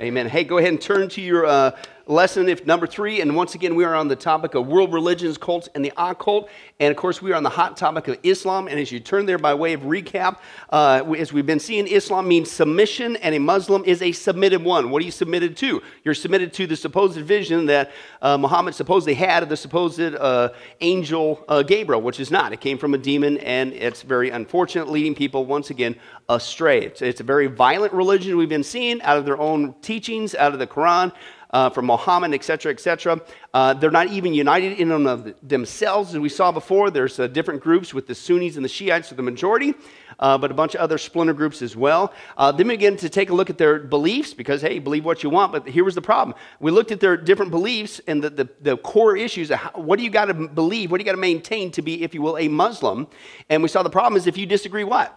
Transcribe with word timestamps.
Amen. 0.00 0.28
Hey, 0.28 0.42
go 0.42 0.58
ahead 0.58 0.70
and 0.70 0.80
turn 0.80 1.08
to 1.10 1.20
your 1.20 1.46
uh, 1.46 1.70
lesson, 2.06 2.48
if 2.48 2.66
number 2.66 2.86
three. 2.86 3.20
And 3.20 3.34
once 3.34 3.54
again, 3.54 3.74
we 3.74 3.84
are 3.84 3.94
on 3.94 4.08
the 4.08 4.16
topic 4.16 4.54
of 4.54 4.66
world 4.66 4.92
religions, 4.92 5.38
cults, 5.38 5.68
and 5.74 5.84
the 5.84 5.92
occult. 5.96 6.48
And 6.80 6.90
of 6.90 6.96
course, 6.96 7.22
we 7.22 7.32
are 7.32 7.34
on 7.34 7.42
the 7.42 7.50
hot 7.50 7.76
topic 7.76 8.08
of 8.08 8.18
Islam. 8.22 8.68
And 8.68 8.78
as 8.78 8.92
you 8.92 9.00
turn 9.00 9.26
there, 9.26 9.38
by 9.38 9.54
way 9.54 9.72
of 9.72 9.82
recap, 9.82 10.38
uh, 10.70 11.02
as 11.16 11.32
we've 11.32 11.46
been 11.46 11.60
seeing, 11.60 11.86
Islam 11.86 12.28
means 12.28 12.50
submission, 12.50 13.16
and 13.16 13.34
a 13.34 13.38
Muslim 13.38 13.84
is 13.84 14.02
a 14.02 14.12
submitted 14.12 14.62
one. 14.62 14.90
What 14.90 15.02
are 15.02 15.04
you 15.04 15.10
submitted 15.10 15.56
to? 15.58 15.82
You're 16.04 16.14
submitted 16.14 16.52
to 16.54 16.66
the 16.66 16.76
supposed 16.76 17.18
vision 17.18 17.66
that 17.66 17.92
uh, 18.20 18.36
Muhammad 18.38 18.74
supposedly 18.74 19.14
had 19.14 19.42
of 19.42 19.48
the 19.48 19.56
supposed 19.56 20.00
uh, 20.00 20.50
angel 20.80 21.44
uh, 21.48 21.62
Gabriel, 21.62 22.02
which 22.02 22.20
is 22.20 22.30
not. 22.30 22.52
It 22.52 22.60
came 22.60 22.78
from 22.78 22.94
a 22.94 22.98
demon, 22.98 23.38
and 23.38 23.72
it's 23.72 24.02
very 24.02 24.30
unfortunate, 24.30 24.88
leading 24.88 25.14
people 25.14 25.46
once 25.46 25.70
again 25.70 25.96
astray. 26.28 26.84
It's, 26.84 27.02
it's 27.02 27.20
a 27.20 27.24
very 27.24 27.46
violent 27.46 27.92
religion 27.92 28.36
we've 28.36 28.48
been 28.48 28.64
seeing 28.64 29.00
out 29.02 29.18
of 29.18 29.24
their 29.24 29.38
own 29.38 29.74
teachings, 29.82 30.34
out 30.34 30.52
of 30.52 30.58
the 30.58 30.66
Quran. 30.66 31.12
Uh, 31.54 31.70
from 31.70 31.86
Mohammed, 31.86 32.34
etc., 32.34 32.72
etc. 32.72 33.20
Uh, 33.52 33.74
they're 33.74 33.92
not 33.92 34.08
even 34.08 34.34
united 34.34 34.72
in 34.80 34.90
and 34.90 35.06
of 35.06 35.34
themselves, 35.40 36.12
as 36.12 36.18
we 36.18 36.28
saw 36.28 36.50
before. 36.50 36.90
There's 36.90 37.20
uh, 37.20 37.28
different 37.28 37.62
groups 37.62 37.94
with 37.94 38.08
the 38.08 38.14
Sunnis 38.14 38.56
and 38.56 38.64
the 38.64 38.68
Shiites 38.68 39.12
are 39.12 39.14
the 39.14 39.22
majority, 39.22 39.72
uh, 40.18 40.36
but 40.36 40.50
a 40.50 40.54
bunch 40.54 40.74
of 40.74 40.80
other 40.80 40.98
splinter 40.98 41.32
groups 41.32 41.62
as 41.62 41.76
well. 41.76 42.12
Uh, 42.36 42.50
then 42.50 42.66
we 42.66 42.74
begin 42.74 42.96
to 42.96 43.08
take 43.08 43.30
a 43.30 43.34
look 43.34 43.50
at 43.50 43.56
their 43.56 43.78
beliefs 43.78 44.34
because, 44.34 44.62
hey, 44.62 44.80
believe 44.80 45.04
what 45.04 45.22
you 45.22 45.30
want. 45.30 45.52
But 45.52 45.68
here 45.68 45.84
was 45.84 45.94
the 45.94 46.02
problem: 46.02 46.36
we 46.58 46.72
looked 46.72 46.90
at 46.90 46.98
their 46.98 47.16
different 47.16 47.52
beliefs 47.52 48.00
and 48.08 48.20
the, 48.20 48.30
the, 48.30 48.48
the 48.60 48.76
core 48.78 49.16
issues. 49.16 49.50
How, 49.50 49.70
what 49.80 49.96
do 49.96 50.04
you 50.04 50.10
got 50.10 50.24
to 50.24 50.34
believe? 50.34 50.90
What 50.90 50.98
do 50.98 51.02
you 51.02 51.06
got 51.06 51.12
to 51.12 51.26
maintain 51.30 51.70
to 51.70 51.82
be, 51.82 52.02
if 52.02 52.14
you 52.14 52.20
will, 52.20 52.36
a 52.36 52.48
Muslim? 52.48 53.06
And 53.48 53.62
we 53.62 53.68
saw 53.68 53.84
the 53.84 53.90
problem 53.90 54.16
is 54.16 54.26
if 54.26 54.36
you 54.36 54.46
disagree, 54.46 54.82
what? 54.82 55.16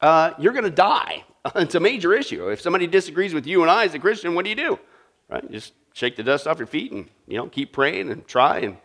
uh, 0.00 0.32
you're 0.38 0.52
going 0.52 0.64
to 0.64 0.70
die. 0.70 1.24
it's 1.56 1.74
a 1.74 1.80
major 1.80 2.14
issue. 2.14 2.48
If 2.50 2.60
somebody 2.60 2.86
disagrees 2.86 3.34
with 3.34 3.46
you 3.46 3.62
and 3.62 3.70
I 3.70 3.84
as 3.84 3.94
a 3.94 3.98
Christian, 3.98 4.34
what 4.34 4.44
do 4.44 4.50
you 4.50 4.56
do? 4.56 4.78
Right? 5.28 5.50
Just 5.50 5.74
shake 5.92 6.16
the 6.16 6.22
dust 6.22 6.46
off 6.46 6.58
your 6.58 6.66
feet 6.66 6.92
and 6.92 7.08
you 7.26 7.36
know 7.36 7.48
keep 7.48 7.72
praying 7.72 8.10
and 8.10 8.26
try 8.26 8.58
and 8.60 8.76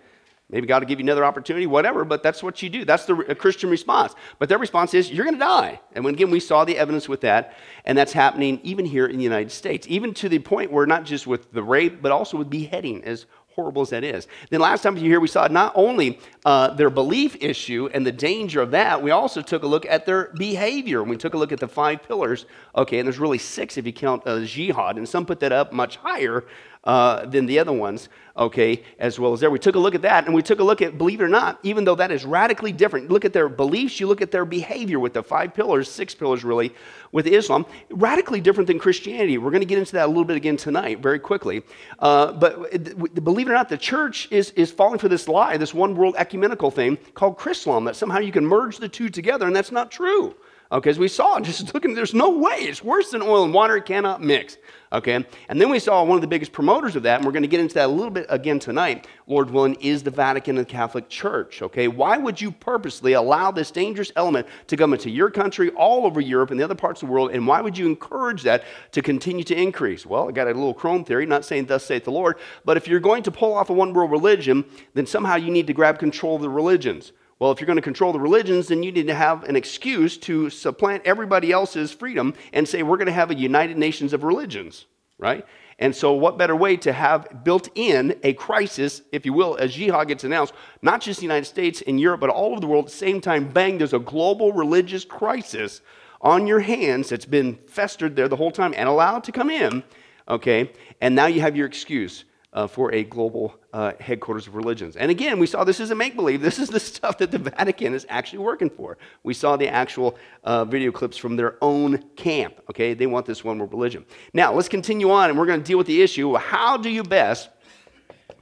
maybe 0.50 0.68
God 0.68 0.84
will 0.84 0.88
give 0.88 1.00
you 1.00 1.06
another 1.06 1.26
opportunity, 1.26 1.66
whatever. 1.66 2.06
But 2.06 2.22
that's 2.22 2.44
what 2.44 2.62
you 2.62 2.70
do. 2.70 2.86
That's 2.86 3.06
the 3.06 3.36
Christian 3.38 3.70
response. 3.70 4.14
But 4.40 4.50
their 4.50 4.58
response 4.58 4.94
is 4.94 5.12
you're 5.12 5.26
going 5.26 5.36
to 5.36 5.40
die. 5.40 5.80
And 5.94 6.04
when, 6.06 6.14
again, 6.14 6.32
we 6.32 6.40
saw 6.40 6.64
the 6.64 6.78
evidence 6.78 7.10
with 7.10 7.22
that, 7.22 7.56
and 7.86 7.98
that's 7.98 8.14
happening 8.14 8.60
even 8.64 8.86
here 8.86 9.08
in 9.08 9.18
the 9.18 9.24
United 9.24 9.52
States, 9.52 9.88
even 9.90 10.14
to 10.16 10.30
the 10.30 10.40
point 10.40 10.72
where 10.72 10.86
not 10.86 11.06
just 11.06 11.26
with 11.26 11.52
the 11.52 11.64
rape, 11.64 12.02
but 12.02 12.12
also 12.12 12.38
with 12.38 12.50
beheading 12.50 13.04
as 13.04 13.26
horrible 13.56 13.82
as 13.84 13.90
that 13.90 14.04
is. 14.04 14.28
Then 14.50 14.60
last 14.60 14.82
time 14.82 14.98
you 14.98 15.04
here, 15.04 15.20
we 15.20 15.28
saw 15.28 15.48
not 15.48 15.74
only 15.76 16.20
uh, 16.46 16.70
their 16.74 16.90
belief 16.90 17.36
issue 17.40 17.90
and 17.94 18.06
the 18.06 18.12
danger 18.12 18.62
of 18.62 18.72
that, 18.72 19.02
we 19.02 19.12
also 19.12 19.42
took 19.42 19.64
a 19.64 19.68
look 19.68 19.86
at 19.86 20.06
their 20.06 20.32
behavior. 20.38 21.04
We 21.04 21.18
took 21.18 21.34
a 21.34 21.38
look 21.38 21.52
at 21.52 21.60
the 21.60 21.68
five 21.68 22.04
pillars. 22.04 22.46
Okay, 22.76 23.00
and 23.00 23.08
there's 23.08 23.20
really 23.20 23.38
six 23.38 23.78
if 23.78 23.86
you 23.86 23.94
count 23.94 24.24
uh, 24.26 24.44
jihad, 24.44 24.98
and 24.98 25.08
some 25.08 25.26
put 25.26 25.40
that 25.42 25.52
up 25.52 25.72
much 25.74 25.98
higher 25.98 26.46
uh, 26.84 27.26
than 27.26 27.46
the 27.46 27.60
other 27.60 27.72
ones, 27.72 28.10
okay, 28.36 28.84
as 29.00 29.20
well 29.20 29.34
as 29.34 29.40
there. 29.40 29.50
We 29.50 29.60
took 29.60 29.76
a 29.76 29.80
look 29.80 29.96
at 29.96 30.02
that, 30.02 30.26
and 30.26 30.34
we 30.34 30.42
took 30.42 30.60
a 30.60 30.64
look 30.64 30.82
at, 30.82 30.98
believe 30.98 31.22
it 31.22 31.24
or 31.24 31.30
not, 31.30 31.60
even 31.64 31.86
though 31.86 31.96
that 31.96 32.12
is 32.12 32.26
radically 32.26 32.72
different, 32.72 33.10
look 33.10 33.26
at 33.26 33.32
their 33.32 33.48
beliefs, 33.48 34.00
you 34.00 34.08
look 34.08 34.22
at 34.22 34.32
their 34.32 34.46
behavior 34.46 35.00
with 35.00 35.14
the 35.14 35.24
five 35.24 35.54
pillars, 35.54 35.90
six 35.90 36.14
pillars 36.14 36.44
really, 36.44 36.74
with 37.12 37.28
Islam, 37.28 37.66
radically 37.90 38.42
different 38.42 38.68
than 38.68 38.80
Christianity. 38.80 39.38
We're 39.38 39.52
going 39.52 39.62
to 39.62 39.68
get 39.68 39.78
into 39.78 39.94
that 39.94 40.06
a 40.06 40.08
little 40.08 40.26
bit 40.26 40.36
again 40.36 40.58
tonight, 40.58 41.00
very 41.00 41.20
quickly. 41.20 41.64
Uh, 42.00 42.34
but 42.34 43.24
believe 43.24 43.48
it 43.48 43.52
or 43.52 43.54
not, 43.54 43.70
the 43.70 43.78
church 43.78 44.28
is, 44.32 44.52
is 44.52 44.72
falling 44.72 45.00
for 45.00 45.08
this 45.08 45.28
lie, 45.28 45.56
this 45.58 45.74
one 45.74 45.96
world 45.96 46.16
ecumenical 46.18 46.72
thing 46.72 46.98
called 47.14 47.38
Chrislam, 47.38 47.86
that 47.86 47.96
somehow 47.96 48.20
you 48.20 48.32
can 48.32 48.46
merge 48.46 48.78
the 48.78 48.90
two 48.90 49.10
together, 49.10 49.48
and 49.48 49.56
that's 49.56 49.72
not 49.72 49.92
true. 49.92 50.36
Okay, 50.74 50.90
as 50.90 50.98
we 50.98 51.08
saw, 51.08 51.40
just 51.40 51.74
looking, 51.74 51.94
there's 51.94 52.16
no 52.16 52.32
way. 52.32 52.56
It's 52.56 52.84
worse 52.84 53.12
than 53.12 53.22
oil 53.22 53.44
and 53.46 53.54
water. 53.54 53.78
It 53.78 53.86
cannot 53.86 54.22
mix. 54.22 54.58
Okay, 54.92 55.26
and 55.50 55.60
then 55.60 55.70
we 55.70 55.80
saw 55.80 56.04
one 56.04 56.18
of 56.18 56.22
the 56.22 56.28
biggest 56.28 56.52
promoters 56.52 56.96
of 56.96 57.02
that, 57.02 57.18
and 57.18 57.26
we're 57.26 57.32
going 57.32 57.42
to 57.42 57.48
get 57.48 57.60
into 57.60 57.74
that 57.76 57.88
a 57.88 57.92
little 57.92 58.12
bit 58.12 58.28
again 58.30 58.60
tonight, 58.60 59.08
Lord 59.26 59.50
willing, 59.50 59.74
is 59.76 60.04
the 60.04 60.12
Vatican 60.12 60.56
and 60.56 60.68
the 60.68 60.72
Catholic 60.72 61.10
Church. 61.10 61.64
Okay, 61.64 61.88
why 61.88 62.18
would 62.18 62.40
you 62.40 62.52
purposely 62.52 63.14
allow 63.14 63.50
this 63.50 63.72
dangerous 63.72 64.12
element 64.16 64.46
to 64.68 64.78
come 64.78 64.94
into 64.94 65.10
your 65.10 65.32
country, 65.32 65.72
all 65.72 66.06
over 66.06 66.22
Europe 66.22 66.52
and 66.52 66.60
the 66.60 66.64
other 66.64 66.76
parts 66.76 67.02
of 67.02 67.08
the 67.08 67.14
world, 67.14 67.32
and 67.32 67.48
why 67.48 67.60
would 67.60 67.76
you 67.76 67.88
encourage 67.88 68.44
that 68.44 68.66
to 68.92 69.02
continue 69.02 69.44
to 69.46 69.60
increase? 69.60 70.06
Well, 70.06 70.30
I 70.30 70.32
got 70.32 70.46
a 70.46 70.54
little 70.54 70.76
chrome 70.76 71.04
theory, 71.04 71.26
not 71.26 71.44
saying 71.44 71.66
thus 71.66 71.84
saith 71.84 72.04
the 72.04 72.12
Lord, 72.12 72.38
but 72.64 72.78
if 72.78 72.88
you're 72.88 73.00
going 73.00 73.24
to 73.24 73.32
pull 73.32 73.56
off 73.56 73.72
a 73.72 73.74
one 73.74 73.94
world 73.94 74.12
religion, 74.12 74.64
then 74.94 75.08
somehow 75.08 75.38
you 75.38 75.50
need 75.50 75.66
to 75.66 75.74
grab 75.74 75.98
control 75.98 76.36
of 76.36 76.44
the 76.44 76.50
religions. 76.50 77.14
Well, 77.44 77.52
if 77.52 77.60
you're 77.60 77.66
going 77.66 77.76
to 77.76 77.82
control 77.82 78.14
the 78.14 78.22
religions, 78.22 78.70
then 78.70 78.84
you 78.84 78.92
need 78.94 79.08
to 79.08 79.14
have 79.14 79.44
an 79.44 79.58
excuse 79.58 80.16
to 80.20 80.50
supplant 80.50 81.02
everybody 81.04 81.52
else's 81.52 81.92
freedom 81.92 82.36
and 82.54 82.66
say, 82.66 82.84
we're 82.84 82.96
going 82.96 83.08
to 83.08 83.12
have 83.12 83.32
a 83.32 83.36
United 83.36 83.78
Nations 83.78 84.14
of 84.14 84.24
religions, 84.24 84.86
right? 85.18 85.46
And 85.78 85.94
so, 85.94 86.14
what 86.14 86.38
better 86.38 86.56
way 86.56 86.78
to 86.78 86.94
have 86.94 87.44
built 87.44 87.68
in 87.76 88.18
a 88.24 88.32
crisis, 88.32 89.02
if 89.12 89.26
you 89.26 89.34
will, 89.34 89.58
as 89.58 89.76
jihad 89.76 90.08
gets 90.08 90.24
announced, 90.24 90.54
not 90.82 91.02
just 91.02 91.20
the 91.20 91.26
United 91.26 91.44
States 91.44 91.84
and 91.86 92.00
Europe, 92.00 92.22
but 92.22 92.30
all 92.30 92.52
over 92.52 92.62
the 92.62 92.68
world 92.68 92.86
at 92.86 92.92
the 92.92 92.98
same 92.98 93.20
time, 93.20 93.50
bang, 93.50 93.78
there's 93.78 93.92
a 93.92 94.00
global 94.00 94.54
religious 94.54 95.04
crisis 95.04 95.82
on 96.22 96.48
your 96.48 96.62
hands 96.62 97.10
that's 97.10 97.26
been 97.26 97.60
festered 97.68 98.16
there 98.16 98.30
the 98.30 98.38
whole 98.38 98.52
time 98.52 98.74
and 98.78 98.88
allowed 98.88 99.26
to 99.26 99.34
come 99.34 99.50
in, 99.50 99.84
okay? 100.30 100.72
And 101.02 101.14
now 101.14 101.26
you 101.26 101.42
have 101.42 101.58
your 101.58 101.68
excuse 101.68 102.24
uh, 102.54 102.68
for 102.68 102.94
a 102.94 103.04
global 103.04 103.60
uh, 103.74 103.94
headquarters 104.00 104.48
of 104.48 104.56
religions. 104.56 104.96
And 104.96 105.10
again, 105.10 105.40
we 105.40 105.48
saw 105.48 105.64
this 105.64 105.80
is 105.80 105.92
a 105.92 105.96
make 105.96 106.16
believe. 106.16 106.42
This 106.42 106.60
is 106.60 106.70
the 106.70 106.80
stuff 106.92 107.18
that 107.18 107.32
the 107.32 107.40
Vatican 107.40 107.94
is 107.94 108.06
actually 108.08 108.40
working 108.40 108.70
for. 108.70 108.98
We 109.24 109.34
saw 109.34 109.58
the 109.58 109.68
actual 109.68 110.18
uh, 110.44 110.64
video 110.66 110.92
clips 110.92 111.18
from 111.18 111.36
their 111.36 111.58
own 111.62 111.98
camp. 112.16 112.62
Okay, 112.70 112.94
they 112.94 113.08
want 113.08 113.26
this 113.26 113.44
one 113.44 113.58
world 113.58 113.74
religion. 113.74 114.06
Now, 114.34 114.54
let's 114.54 114.70
continue 114.70 115.12
on, 115.12 115.30
and 115.30 115.38
we're 115.38 115.48
going 115.48 115.60
to 115.60 115.66
deal 115.66 115.78
with 115.78 115.88
the 115.88 116.02
issue 116.02 116.36
how 116.36 116.78
do 116.78 116.90
you 116.90 117.04
best, 117.04 117.50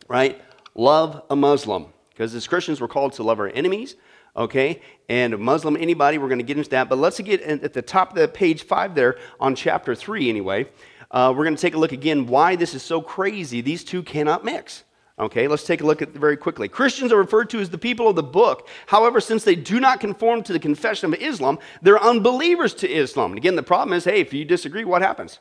right, 0.07 0.39
love 0.75 1.23
a 1.29 1.35
Muslim? 1.35 1.87
Because 2.09 2.35
as 2.35 2.47
Christians, 2.47 2.81
we're 2.81 2.89
called 2.89 3.13
to 3.13 3.23
love 3.23 3.39
our 3.39 3.47
enemies 3.47 3.95
okay? 4.33 4.81
And 5.09 5.33
a 5.33 5.37
Muslim, 5.37 5.75
anybody, 5.75 6.17
we're 6.17 6.29
going 6.29 6.39
to 6.39 6.45
get 6.45 6.57
into 6.57 6.69
that. 6.69 6.87
But 6.87 6.99
let's 6.99 7.19
get 7.19 7.41
at 7.41 7.73
the 7.73 7.81
top 7.81 8.11
of 8.11 8.15
the 8.15 8.29
page 8.29 8.63
five 8.63 8.95
there 8.95 9.17
on 9.41 9.55
chapter 9.55 9.93
three, 9.93 10.29
anyway. 10.29 10.69
Uh, 11.09 11.33
we're 11.35 11.43
going 11.43 11.55
to 11.55 11.61
take 11.61 11.73
a 11.73 11.77
look 11.77 11.91
again 11.91 12.27
why 12.27 12.55
this 12.55 12.73
is 12.73 12.81
so 12.81 13.01
crazy. 13.01 13.59
These 13.59 13.83
two 13.83 14.03
cannot 14.03 14.45
mix. 14.45 14.85
Okay, 15.21 15.47
let's 15.47 15.63
take 15.63 15.81
a 15.81 15.85
look 15.85 16.01
at 16.01 16.09
it 16.09 16.15
very 16.15 16.35
quickly. 16.35 16.67
Christians 16.67 17.11
are 17.11 17.17
referred 17.17 17.51
to 17.51 17.59
as 17.59 17.69
the 17.69 17.77
people 17.77 18.09
of 18.09 18.15
the 18.15 18.23
book. 18.23 18.67
However, 18.87 19.21
since 19.21 19.43
they 19.43 19.55
do 19.55 19.79
not 19.79 19.99
conform 19.99 20.41
to 20.43 20.51
the 20.51 20.59
confession 20.59 21.13
of 21.13 21.19
Islam, 21.21 21.59
they're 21.83 22.01
unbelievers 22.01 22.73
to 22.75 22.89
Islam. 22.89 23.31
And 23.31 23.37
again, 23.37 23.55
the 23.55 23.61
problem 23.61 23.93
is 23.93 24.03
hey, 24.05 24.19
if 24.19 24.33
you 24.33 24.43
disagree, 24.45 24.83
what 24.83 25.03
happens? 25.03 25.39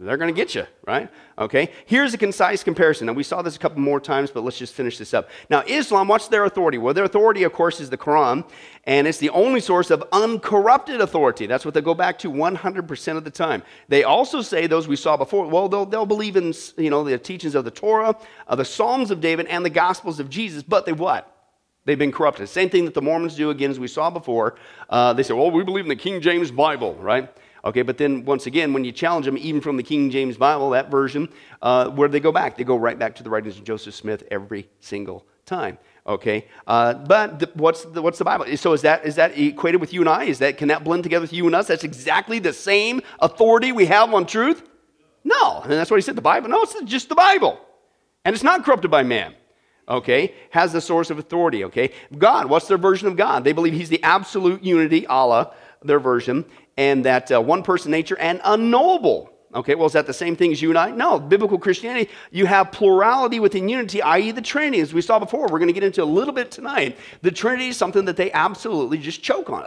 They're 0.00 0.16
going 0.16 0.32
to 0.32 0.36
get 0.36 0.54
you, 0.54 0.64
right? 0.86 1.10
Okay. 1.38 1.72
Here's 1.84 2.14
a 2.14 2.18
concise 2.18 2.62
comparison. 2.62 3.08
And 3.08 3.16
we 3.16 3.24
saw 3.24 3.42
this 3.42 3.56
a 3.56 3.58
couple 3.58 3.80
more 3.80 3.98
times, 3.98 4.30
but 4.30 4.44
let's 4.44 4.56
just 4.56 4.72
finish 4.72 4.96
this 4.96 5.12
up. 5.12 5.28
Now, 5.50 5.64
Islam, 5.66 6.06
what's 6.06 6.28
their 6.28 6.44
authority? 6.44 6.78
Well, 6.78 6.94
their 6.94 7.04
authority, 7.04 7.42
of 7.42 7.52
course, 7.52 7.80
is 7.80 7.90
the 7.90 7.98
Quran, 7.98 8.48
and 8.84 9.08
it's 9.08 9.18
the 9.18 9.30
only 9.30 9.58
source 9.58 9.90
of 9.90 10.04
uncorrupted 10.12 11.00
authority. 11.00 11.46
That's 11.46 11.64
what 11.64 11.74
they 11.74 11.80
go 11.80 11.94
back 11.94 12.16
to 12.20 12.30
100% 12.30 13.16
of 13.16 13.24
the 13.24 13.30
time. 13.30 13.64
They 13.88 14.04
also 14.04 14.40
say, 14.40 14.68
those 14.68 14.86
we 14.86 14.94
saw 14.94 15.16
before, 15.16 15.48
well, 15.48 15.68
they'll, 15.68 15.86
they'll 15.86 16.06
believe 16.06 16.36
in, 16.36 16.54
you 16.76 16.90
know, 16.90 17.02
the 17.02 17.18
teachings 17.18 17.56
of 17.56 17.64
the 17.64 17.72
Torah, 17.72 18.16
of 18.46 18.58
the 18.58 18.64
Psalms 18.64 19.10
of 19.10 19.20
David, 19.20 19.46
and 19.46 19.64
the 19.64 19.70
Gospels 19.70 20.20
of 20.20 20.30
Jesus, 20.30 20.62
but 20.62 20.86
they 20.86 20.92
what? 20.92 21.34
They've 21.86 21.98
been 21.98 22.12
corrupted. 22.12 22.48
Same 22.48 22.70
thing 22.70 22.84
that 22.84 22.94
the 22.94 23.02
Mormons 23.02 23.34
do, 23.34 23.50
again, 23.50 23.70
as 23.70 23.80
we 23.80 23.88
saw 23.88 24.10
before. 24.10 24.56
Uh, 24.88 25.12
they 25.14 25.24
say, 25.24 25.34
well, 25.34 25.50
we 25.50 25.64
believe 25.64 25.86
in 25.86 25.88
the 25.88 25.96
King 25.96 26.20
James 26.20 26.50
Bible, 26.52 26.94
right? 26.96 27.34
Okay, 27.64 27.82
but 27.82 27.98
then 27.98 28.24
once 28.24 28.46
again, 28.46 28.72
when 28.72 28.84
you 28.84 28.92
challenge 28.92 29.26
them, 29.26 29.36
even 29.38 29.60
from 29.60 29.76
the 29.76 29.82
King 29.82 30.10
James 30.10 30.36
Bible, 30.36 30.70
that 30.70 30.90
version, 30.90 31.28
uh, 31.62 31.88
where 31.90 32.08
do 32.08 32.12
they 32.12 32.20
go 32.20 32.32
back? 32.32 32.56
They 32.56 32.64
go 32.64 32.76
right 32.76 32.98
back 32.98 33.16
to 33.16 33.22
the 33.22 33.30
writings 33.30 33.56
of 33.56 33.64
Joseph 33.64 33.94
Smith 33.94 34.22
every 34.30 34.68
single 34.80 35.26
time. 35.44 35.78
Okay, 36.06 36.46
uh, 36.66 36.94
but 36.94 37.38
the, 37.38 37.50
what's 37.54 37.84
the, 37.84 38.00
what's 38.00 38.18
the 38.18 38.24
Bible? 38.24 38.46
So 38.56 38.72
is 38.72 38.82
that 38.82 39.04
is 39.04 39.16
that 39.16 39.36
equated 39.36 39.80
with 39.80 39.92
you 39.92 40.00
and 40.00 40.08
I? 40.08 40.24
Is 40.24 40.38
that 40.38 40.56
can 40.56 40.68
that 40.68 40.82
blend 40.82 41.02
together 41.02 41.22
with 41.22 41.32
you 41.32 41.46
and 41.46 41.54
us? 41.54 41.66
That's 41.66 41.84
exactly 41.84 42.38
the 42.38 42.52
same 42.52 43.02
authority 43.20 43.72
we 43.72 43.86
have 43.86 44.14
on 44.14 44.24
truth. 44.24 44.62
No, 45.24 45.60
and 45.60 45.72
that's 45.72 45.90
what 45.90 45.98
he 45.98 46.02
said. 46.02 46.16
The 46.16 46.22
Bible. 46.22 46.48
No, 46.48 46.62
it's 46.62 46.80
just 46.84 47.10
the 47.10 47.14
Bible, 47.14 47.60
and 48.24 48.34
it's 48.34 48.44
not 48.44 48.64
corrupted 48.64 48.90
by 48.90 49.02
man 49.02 49.34
okay, 49.88 50.34
has 50.50 50.72
the 50.72 50.80
source 50.80 51.10
of 51.10 51.18
authority, 51.18 51.64
okay? 51.64 51.90
God, 52.16 52.46
what's 52.46 52.68
their 52.68 52.78
version 52.78 53.08
of 53.08 53.16
God? 53.16 53.44
They 53.44 53.52
believe 53.52 53.72
He's 53.72 53.88
the 53.88 54.02
absolute 54.02 54.62
unity, 54.62 55.06
Allah, 55.06 55.54
their 55.82 56.00
version, 56.00 56.44
and 56.76 57.04
that 57.04 57.30
uh, 57.32 57.40
one 57.40 57.62
person 57.62 57.90
nature 57.90 58.18
and 58.18 58.40
unknowable. 58.44 59.32
Okay, 59.54 59.74
well, 59.74 59.86
is 59.86 59.94
that 59.94 60.06
the 60.06 60.12
same 60.12 60.36
thing 60.36 60.52
as 60.52 60.60
you 60.60 60.68
and 60.68 60.78
I? 60.78 60.90
No. 60.90 61.18
Biblical 61.18 61.58
Christianity, 61.58 62.10
you 62.30 62.44
have 62.44 62.70
plurality 62.70 63.40
within 63.40 63.68
unity, 63.68 64.02
i.e., 64.02 64.30
the 64.30 64.42
Trinity. 64.42 64.80
As 64.80 64.92
we 64.92 65.00
saw 65.00 65.18
before, 65.18 65.48
we're 65.48 65.58
going 65.58 65.68
to 65.68 65.72
get 65.72 65.84
into 65.84 66.02
a 66.02 66.04
little 66.04 66.34
bit 66.34 66.50
tonight. 66.50 66.98
The 67.22 67.30
Trinity 67.30 67.68
is 67.68 67.76
something 67.76 68.04
that 68.04 68.16
they 68.16 68.30
absolutely 68.32 68.98
just 68.98 69.22
choke 69.22 69.48
on. 69.48 69.64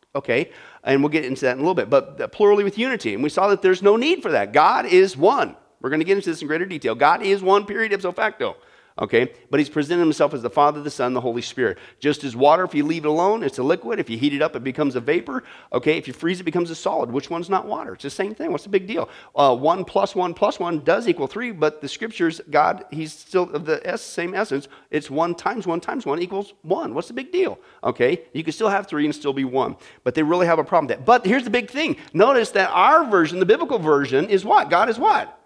okay, 0.16 0.50
and 0.82 1.00
we'll 1.00 1.10
get 1.10 1.24
into 1.24 1.42
that 1.42 1.52
in 1.52 1.58
a 1.58 1.62
little 1.62 1.74
bit. 1.74 1.88
But 1.88 2.32
plurality 2.32 2.64
with 2.64 2.76
unity, 2.76 3.14
and 3.14 3.22
we 3.22 3.28
saw 3.28 3.48
that 3.48 3.62
there's 3.62 3.82
no 3.82 3.96
need 3.96 4.20
for 4.20 4.32
that. 4.32 4.52
God 4.52 4.86
is 4.86 5.16
one. 5.16 5.54
We're 5.80 5.90
going 5.90 6.00
to 6.00 6.04
get 6.04 6.16
into 6.16 6.30
this 6.30 6.42
in 6.42 6.48
greater 6.48 6.66
detail. 6.66 6.94
God 6.96 7.22
is 7.22 7.42
one, 7.42 7.64
period, 7.64 7.92
ipso 7.92 8.12
facto. 8.12 8.56
Okay? 9.00 9.32
But 9.50 9.60
he's 9.60 9.68
presented 9.68 10.02
himself 10.02 10.34
as 10.34 10.42
the 10.42 10.50
Father, 10.50 10.82
the 10.82 10.90
Son, 10.90 11.14
the 11.14 11.20
Holy 11.20 11.42
Spirit. 11.42 11.78
Just 11.98 12.22
as 12.24 12.36
water, 12.36 12.64
if 12.64 12.74
you 12.74 12.84
leave 12.84 13.04
it 13.04 13.08
alone, 13.08 13.42
it's 13.42 13.58
a 13.58 13.62
liquid. 13.62 13.98
If 13.98 14.10
you 14.10 14.18
heat 14.18 14.34
it 14.34 14.42
up, 14.42 14.54
it 14.54 14.62
becomes 14.62 14.96
a 14.96 15.00
vapor, 15.00 15.42
okay? 15.72 15.96
If 15.96 16.06
you 16.06 16.14
freeze 16.14 16.40
it, 16.40 16.44
becomes 16.44 16.70
a 16.70 16.74
solid. 16.74 17.10
Which 17.10 17.30
one's 17.30 17.48
not 17.48 17.66
water? 17.66 17.94
It's 17.94 18.02
the 18.02 18.10
same 18.10 18.34
thing. 18.34 18.52
What's 18.52 18.64
the 18.64 18.70
big 18.70 18.86
deal? 18.86 19.08
Uh, 19.34 19.56
one 19.56 19.84
plus 19.84 20.14
one 20.14 20.34
plus 20.34 20.60
one 20.60 20.80
does 20.80 21.08
equal 21.08 21.26
three, 21.26 21.50
but 21.50 21.80
the 21.80 21.88
scriptures, 21.88 22.40
God, 22.50 22.84
he's 22.90 23.12
still 23.12 23.50
of 23.54 23.64
the 23.64 23.96
same 23.96 24.34
essence. 24.34 24.68
It's 24.90 25.10
one 25.10 25.34
times 25.34 25.66
one 25.66 25.80
times 25.80 26.06
one 26.06 26.20
equals 26.20 26.54
one. 26.62 26.94
What's 26.94 27.08
the 27.08 27.14
big 27.14 27.32
deal? 27.32 27.58
Okay? 27.82 28.22
You 28.32 28.44
can 28.44 28.52
still 28.52 28.68
have 28.68 28.86
three 28.86 29.04
and 29.04 29.14
still 29.14 29.32
be 29.32 29.44
one. 29.44 29.76
But 30.04 30.14
they 30.14 30.22
really 30.22 30.46
have 30.46 30.58
a 30.58 30.64
problem 30.64 30.88
with 30.88 30.98
that. 30.98 31.04
But 31.04 31.26
here's 31.26 31.44
the 31.44 31.50
big 31.50 31.70
thing. 31.70 31.96
Notice 32.12 32.50
that 32.50 32.70
our 32.70 33.08
version, 33.08 33.38
the 33.38 33.46
biblical 33.46 33.78
version, 33.78 34.28
is 34.28 34.44
what? 34.44 34.70
God 34.70 34.88
is 34.88 34.98
what? 34.98 35.39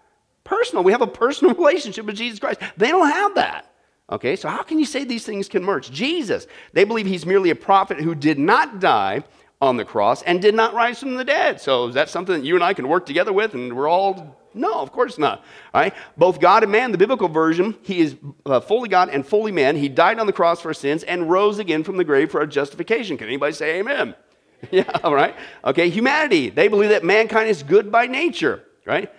Personal. 0.45 0.85
We 0.85 0.93
have 0.93 1.01
a 1.01 1.07
personal 1.07 1.53
relationship 1.57 2.05
with 2.05 2.15
Jesus 2.15 2.39
Christ. 2.39 2.61
They 2.77 2.87
don't 2.87 3.09
have 3.09 3.35
that. 3.35 3.73
Okay, 4.09 4.35
so 4.35 4.47
how 4.47 4.61
can 4.61 4.79
you 4.79 4.85
say 4.85 5.03
these 5.03 5.25
things 5.25 5.49
can 5.49 5.63
merge? 5.63 5.91
Jesus, 5.91 6.47
they 6.73 6.83
believe 6.83 7.07
he's 7.07 7.25
merely 7.25 7.49
a 7.49 7.55
prophet 7.55 7.99
who 7.99 8.15
did 8.15 8.39
not 8.39 8.79
die 8.79 9.23
on 9.61 9.77
the 9.77 9.85
cross 9.85 10.21
and 10.21 10.41
did 10.41 10.53
not 10.53 10.73
rise 10.73 10.99
from 10.99 11.15
the 11.15 11.25
dead. 11.25 11.59
So 11.59 11.87
is 11.87 11.95
that 11.95 12.09
something 12.09 12.39
that 12.39 12.45
you 12.45 12.55
and 12.55 12.63
I 12.63 12.73
can 12.73 12.87
work 12.87 13.05
together 13.05 13.33
with 13.33 13.55
and 13.55 13.75
we're 13.75 13.89
all 13.89 14.37
no, 14.57 14.79
of 14.79 14.91
course 14.93 15.17
not. 15.17 15.39
All 15.73 15.81
right? 15.81 15.93
Both 16.15 16.39
God 16.39 16.63
and 16.63 16.71
man, 16.71 16.93
the 16.93 16.97
biblical 16.97 17.27
version, 17.27 17.75
he 17.81 17.99
is 17.99 18.15
uh, 18.45 18.61
fully 18.61 18.87
God 18.87 19.09
and 19.09 19.27
fully 19.27 19.51
man. 19.51 19.75
He 19.75 19.89
died 19.89 20.17
on 20.17 20.27
the 20.27 20.33
cross 20.33 20.61
for 20.61 20.69
our 20.69 20.73
sins 20.73 21.03
and 21.03 21.29
rose 21.29 21.59
again 21.59 21.83
from 21.83 21.97
the 21.97 22.05
grave 22.05 22.31
for 22.31 22.39
our 22.39 22.47
justification. 22.47 23.17
Can 23.17 23.27
anybody 23.27 23.51
say 23.51 23.79
amen? 23.79 24.15
yeah, 24.71 24.89
all 25.03 25.13
right. 25.13 25.35
Okay, 25.65 25.89
humanity, 25.89 26.49
they 26.49 26.69
believe 26.69 26.89
that 26.91 27.03
mankind 27.03 27.49
is 27.49 27.63
good 27.63 27.91
by 27.91 28.07
nature, 28.07 28.63
right? 28.85 29.11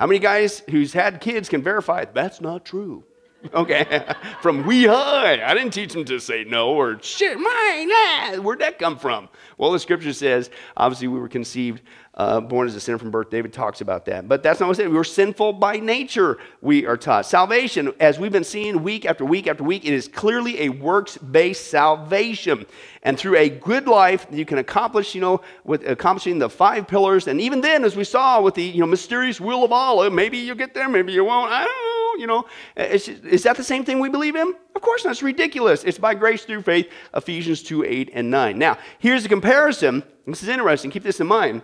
How 0.00 0.06
many 0.06 0.18
guys 0.18 0.62
who's 0.70 0.94
had 0.94 1.20
kids 1.20 1.50
can 1.50 1.62
verify 1.62 2.06
that's 2.06 2.40
not 2.40 2.64
true? 2.64 3.04
Okay, 3.52 4.02
from 4.42 4.66
wee 4.66 4.86
high. 4.86 5.44
I 5.44 5.52
didn't 5.52 5.74
teach 5.74 5.92
them 5.92 6.06
to 6.06 6.18
say 6.18 6.42
no 6.44 6.70
or 6.70 6.98
shit, 7.02 7.38
mine. 7.38 7.90
Ah. 7.92 8.36
Where'd 8.40 8.60
that 8.60 8.78
come 8.78 8.96
from? 8.96 9.28
Well, 9.58 9.72
the 9.72 9.78
scripture 9.78 10.14
says, 10.14 10.48
obviously, 10.74 11.08
we 11.08 11.20
were 11.20 11.28
conceived 11.28 11.82
uh, 12.14 12.40
born 12.40 12.66
as 12.66 12.74
a 12.74 12.80
sinner 12.80 12.98
from 12.98 13.10
birth. 13.10 13.30
David 13.30 13.52
talks 13.52 13.80
about 13.80 14.04
that. 14.06 14.28
But 14.28 14.42
that's 14.42 14.58
not 14.58 14.66
what 14.66 14.72
I'm 14.72 14.82
saying. 14.82 14.94
We're 14.94 15.04
sinful 15.04 15.54
by 15.54 15.76
nature, 15.76 16.38
we 16.60 16.84
are 16.84 16.96
taught. 16.96 17.24
Salvation, 17.24 17.92
as 18.00 18.18
we've 18.18 18.32
been 18.32 18.44
seeing 18.44 18.82
week 18.82 19.06
after 19.06 19.24
week 19.24 19.46
after 19.46 19.62
week, 19.62 19.84
it 19.84 19.92
is 19.92 20.08
clearly 20.08 20.62
a 20.62 20.68
works 20.70 21.16
based 21.18 21.68
salvation. 21.68 22.66
And 23.04 23.18
through 23.18 23.36
a 23.36 23.48
good 23.48 23.86
life, 23.86 24.26
you 24.30 24.44
can 24.44 24.58
accomplish, 24.58 25.14
you 25.14 25.20
know, 25.20 25.40
with 25.64 25.88
accomplishing 25.88 26.38
the 26.38 26.50
five 26.50 26.88
pillars. 26.88 27.28
And 27.28 27.40
even 27.40 27.60
then, 27.60 27.84
as 27.84 27.96
we 27.96 28.04
saw 28.04 28.42
with 28.42 28.54
the, 28.54 28.64
you 28.64 28.80
know, 28.80 28.86
mysterious 28.86 29.40
will 29.40 29.64
of 29.64 29.72
Allah, 29.72 30.10
maybe 30.10 30.38
you'll 30.38 30.56
get 30.56 30.74
there, 30.74 30.88
maybe 30.88 31.12
you 31.12 31.24
won't. 31.24 31.50
I 31.50 31.64
don't 31.64 32.18
know, 32.18 32.20
you 32.20 32.26
know. 32.26 32.44
Is, 32.76 33.08
is 33.08 33.44
that 33.44 33.56
the 33.56 33.64
same 33.64 33.84
thing 33.84 34.00
we 34.00 34.08
believe 34.08 34.34
in? 34.34 34.52
Of 34.74 34.82
course 34.82 35.04
not. 35.04 35.12
It's 35.12 35.22
ridiculous. 35.22 35.84
It's 35.84 35.98
by 35.98 36.14
grace 36.14 36.44
through 36.44 36.62
faith, 36.62 36.90
Ephesians 37.14 37.62
2 37.62 37.84
8 37.84 38.10
and 38.12 38.30
9. 38.30 38.58
Now, 38.58 38.78
here's 38.98 39.24
a 39.24 39.28
comparison. 39.28 40.02
This 40.26 40.42
is 40.42 40.48
interesting. 40.48 40.90
Keep 40.90 41.04
this 41.04 41.20
in 41.20 41.26
mind 41.28 41.62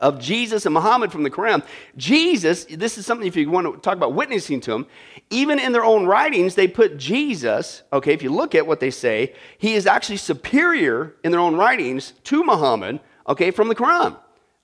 of 0.00 0.18
Jesus 0.20 0.66
and 0.66 0.74
Muhammad 0.74 1.12
from 1.12 1.22
the 1.22 1.30
Quran. 1.30 1.64
Jesus, 1.96 2.64
this 2.64 2.98
is 2.98 3.06
something 3.06 3.26
if 3.26 3.36
you 3.36 3.50
want 3.50 3.66
to 3.66 3.80
talk 3.80 3.96
about 3.96 4.14
witnessing 4.14 4.60
to 4.62 4.72
him, 4.72 4.86
even 5.30 5.58
in 5.58 5.72
their 5.72 5.84
own 5.84 6.06
writings, 6.06 6.54
they 6.54 6.68
put 6.68 6.96
Jesus, 6.96 7.82
okay, 7.92 8.12
if 8.12 8.22
you 8.22 8.30
look 8.30 8.54
at 8.54 8.66
what 8.66 8.80
they 8.80 8.90
say, 8.90 9.34
he 9.58 9.74
is 9.74 9.86
actually 9.86 10.16
superior 10.16 11.14
in 11.24 11.30
their 11.32 11.40
own 11.40 11.56
writings 11.56 12.12
to 12.24 12.44
Muhammad, 12.44 13.00
okay, 13.28 13.50
from 13.50 13.68
the 13.68 13.74
Quran, 13.74 14.16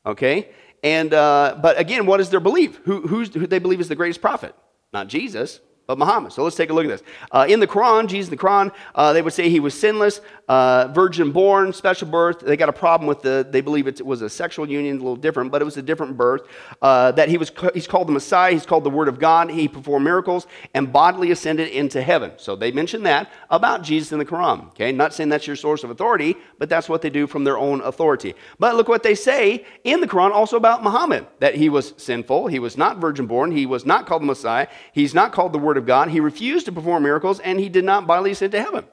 okay? 0.06 0.48
And, 0.82 1.14
uh, 1.14 1.58
but 1.60 1.78
again, 1.78 2.06
what 2.06 2.20
is 2.20 2.30
their 2.30 2.40
belief? 2.40 2.76
Who, 2.84 3.06
who 3.06 3.24
they 3.26 3.58
believe 3.58 3.80
is 3.80 3.88
the 3.88 3.94
greatest 3.94 4.20
prophet? 4.20 4.54
Not 4.92 5.08
Jesus, 5.08 5.60
but 5.86 5.98
Muhammad. 5.98 6.32
So 6.32 6.42
let's 6.42 6.56
take 6.56 6.70
a 6.70 6.72
look 6.72 6.84
at 6.84 6.88
this. 6.88 7.02
Uh, 7.30 7.46
in 7.48 7.60
the 7.60 7.66
Quran, 7.66 8.06
Jesus 8.06 8.30
in 8.30 8.36
the 8.36 8.42
Quran, 8.42 8.72
uh, 8.94 9.12
they 9.12 9.22
would 9.22 9.32
say 9.32 9.48
he 9.48 9.60
was 9.60 9.78
sinless, 9.78 10.20
uh, 10.48 10.88
virgin 10.88 11.32
born, 11.32 11.72
special 11.72 12.08
birth. 12.08 12.40
They 12.40 12.56
got 12.56 12.68
a 12.68 12.72
problem 12.72 13.06
with 13.06 13.22
the, 13.22 13.46
they 13.48 13.60
believe 13.60 13.86
it 13.86 14.04
was 14.04 14.22
a 14.22 14.30
sexual 14.30 14.68
union, 14.68 14.96
a 14.96 14.98
little 14.98 15.16
different, 15.16 15.52
but 15.52 15.62
it 15.62 15.64
was 15.64 15.76
a 15.76 15.82
different 15.82 16.16
birth. 16.16 16.42
Uh, 16.80 17.12
that 17.12 17.28
he 17.28 17.38
was, 17.38 17.52
he's 17.74 17.86
called 17.86 18.08
the 18.08 18.12
Messiah, 18.12 18.52
he's 18.52 18.66
called 18.66 18.84
the 18.84 18.90
Word 18.90 19.08
of 19.08 19.18
God. 19.18 19.50
He 19.50 19.68
performed 19.68 20.04
miracles 20.04 20.46
and 20.72 20.92
bodily 20.92 21.30
ascended 21.30 21.68
into 21.68 22.02
heaven. 22.02 22.32
So 22.36 22.56
they 22.56 22.72
mention 22.72 23.02
that 23.04 23.30
about 23.50 23.82
Jesus 23.82 24.12
in 24.12 24.18
the 24.18 24.24
Quran. 24.24 24.68
Okay, 24.68 24.92
not 24.92 25.12
saying 25.12 25.28
that's 25.28 25.46
your 25.46 25.56
source 25.56 25.84
of 25.84 25.90
authority, 25.90 26.36
but 26.58 26.68
that's 26.68 26.88
what 26.88 27.02
they 27.02 27.10
do 27.10 27.26
from 27.26 27.44
their 27.44 27.58
own 27.58 27.80
authority. 27.82 28.34
But 28.58 28.76
look 28.76 28.88
what 28.88 29.02
they 29.02 29.14
say 29.14 29.64
in 29.84 30.00
the 30.00 30.06
Quran 30.06 30.30
also 30.30 30.56
about 30.56 30.82
Muhammad 30.82 31.26
that 31.40 31.54
he 31.54 31.68
was 31.68 31.94
sinful, 31.96 32.48
he 32.48 32.58
was 32.58 32.76
not 32.76 32.98
virgin 32.98 33.26
born, 33.26 33.52
he 33.52 33.66
was 33.66 33.84
not 33.86 34.06
called 34.06 34.22
the 34.22 34.26
Messiah, 34.26 34.66
he's 34.92 35.14
not 35.14 35.32
called 35.32 35.52
the 35.52 35.58
Word 35.58 35.73
of 35.76 35.86
God, 35.86 36.08
he 36.08 36.20
refused 36.20 36.66
to 36.66 36.72
perform 36.72 37.02
miracles, 37.02 37.40
and 37.40 37.58
he 37.58 37.68
did 37.68 37.84
not 37.84 38.06
bodily 38.06 38.32
ascend 38.32 38.52
to 38.52 38.62
heaven. 38.62 38.84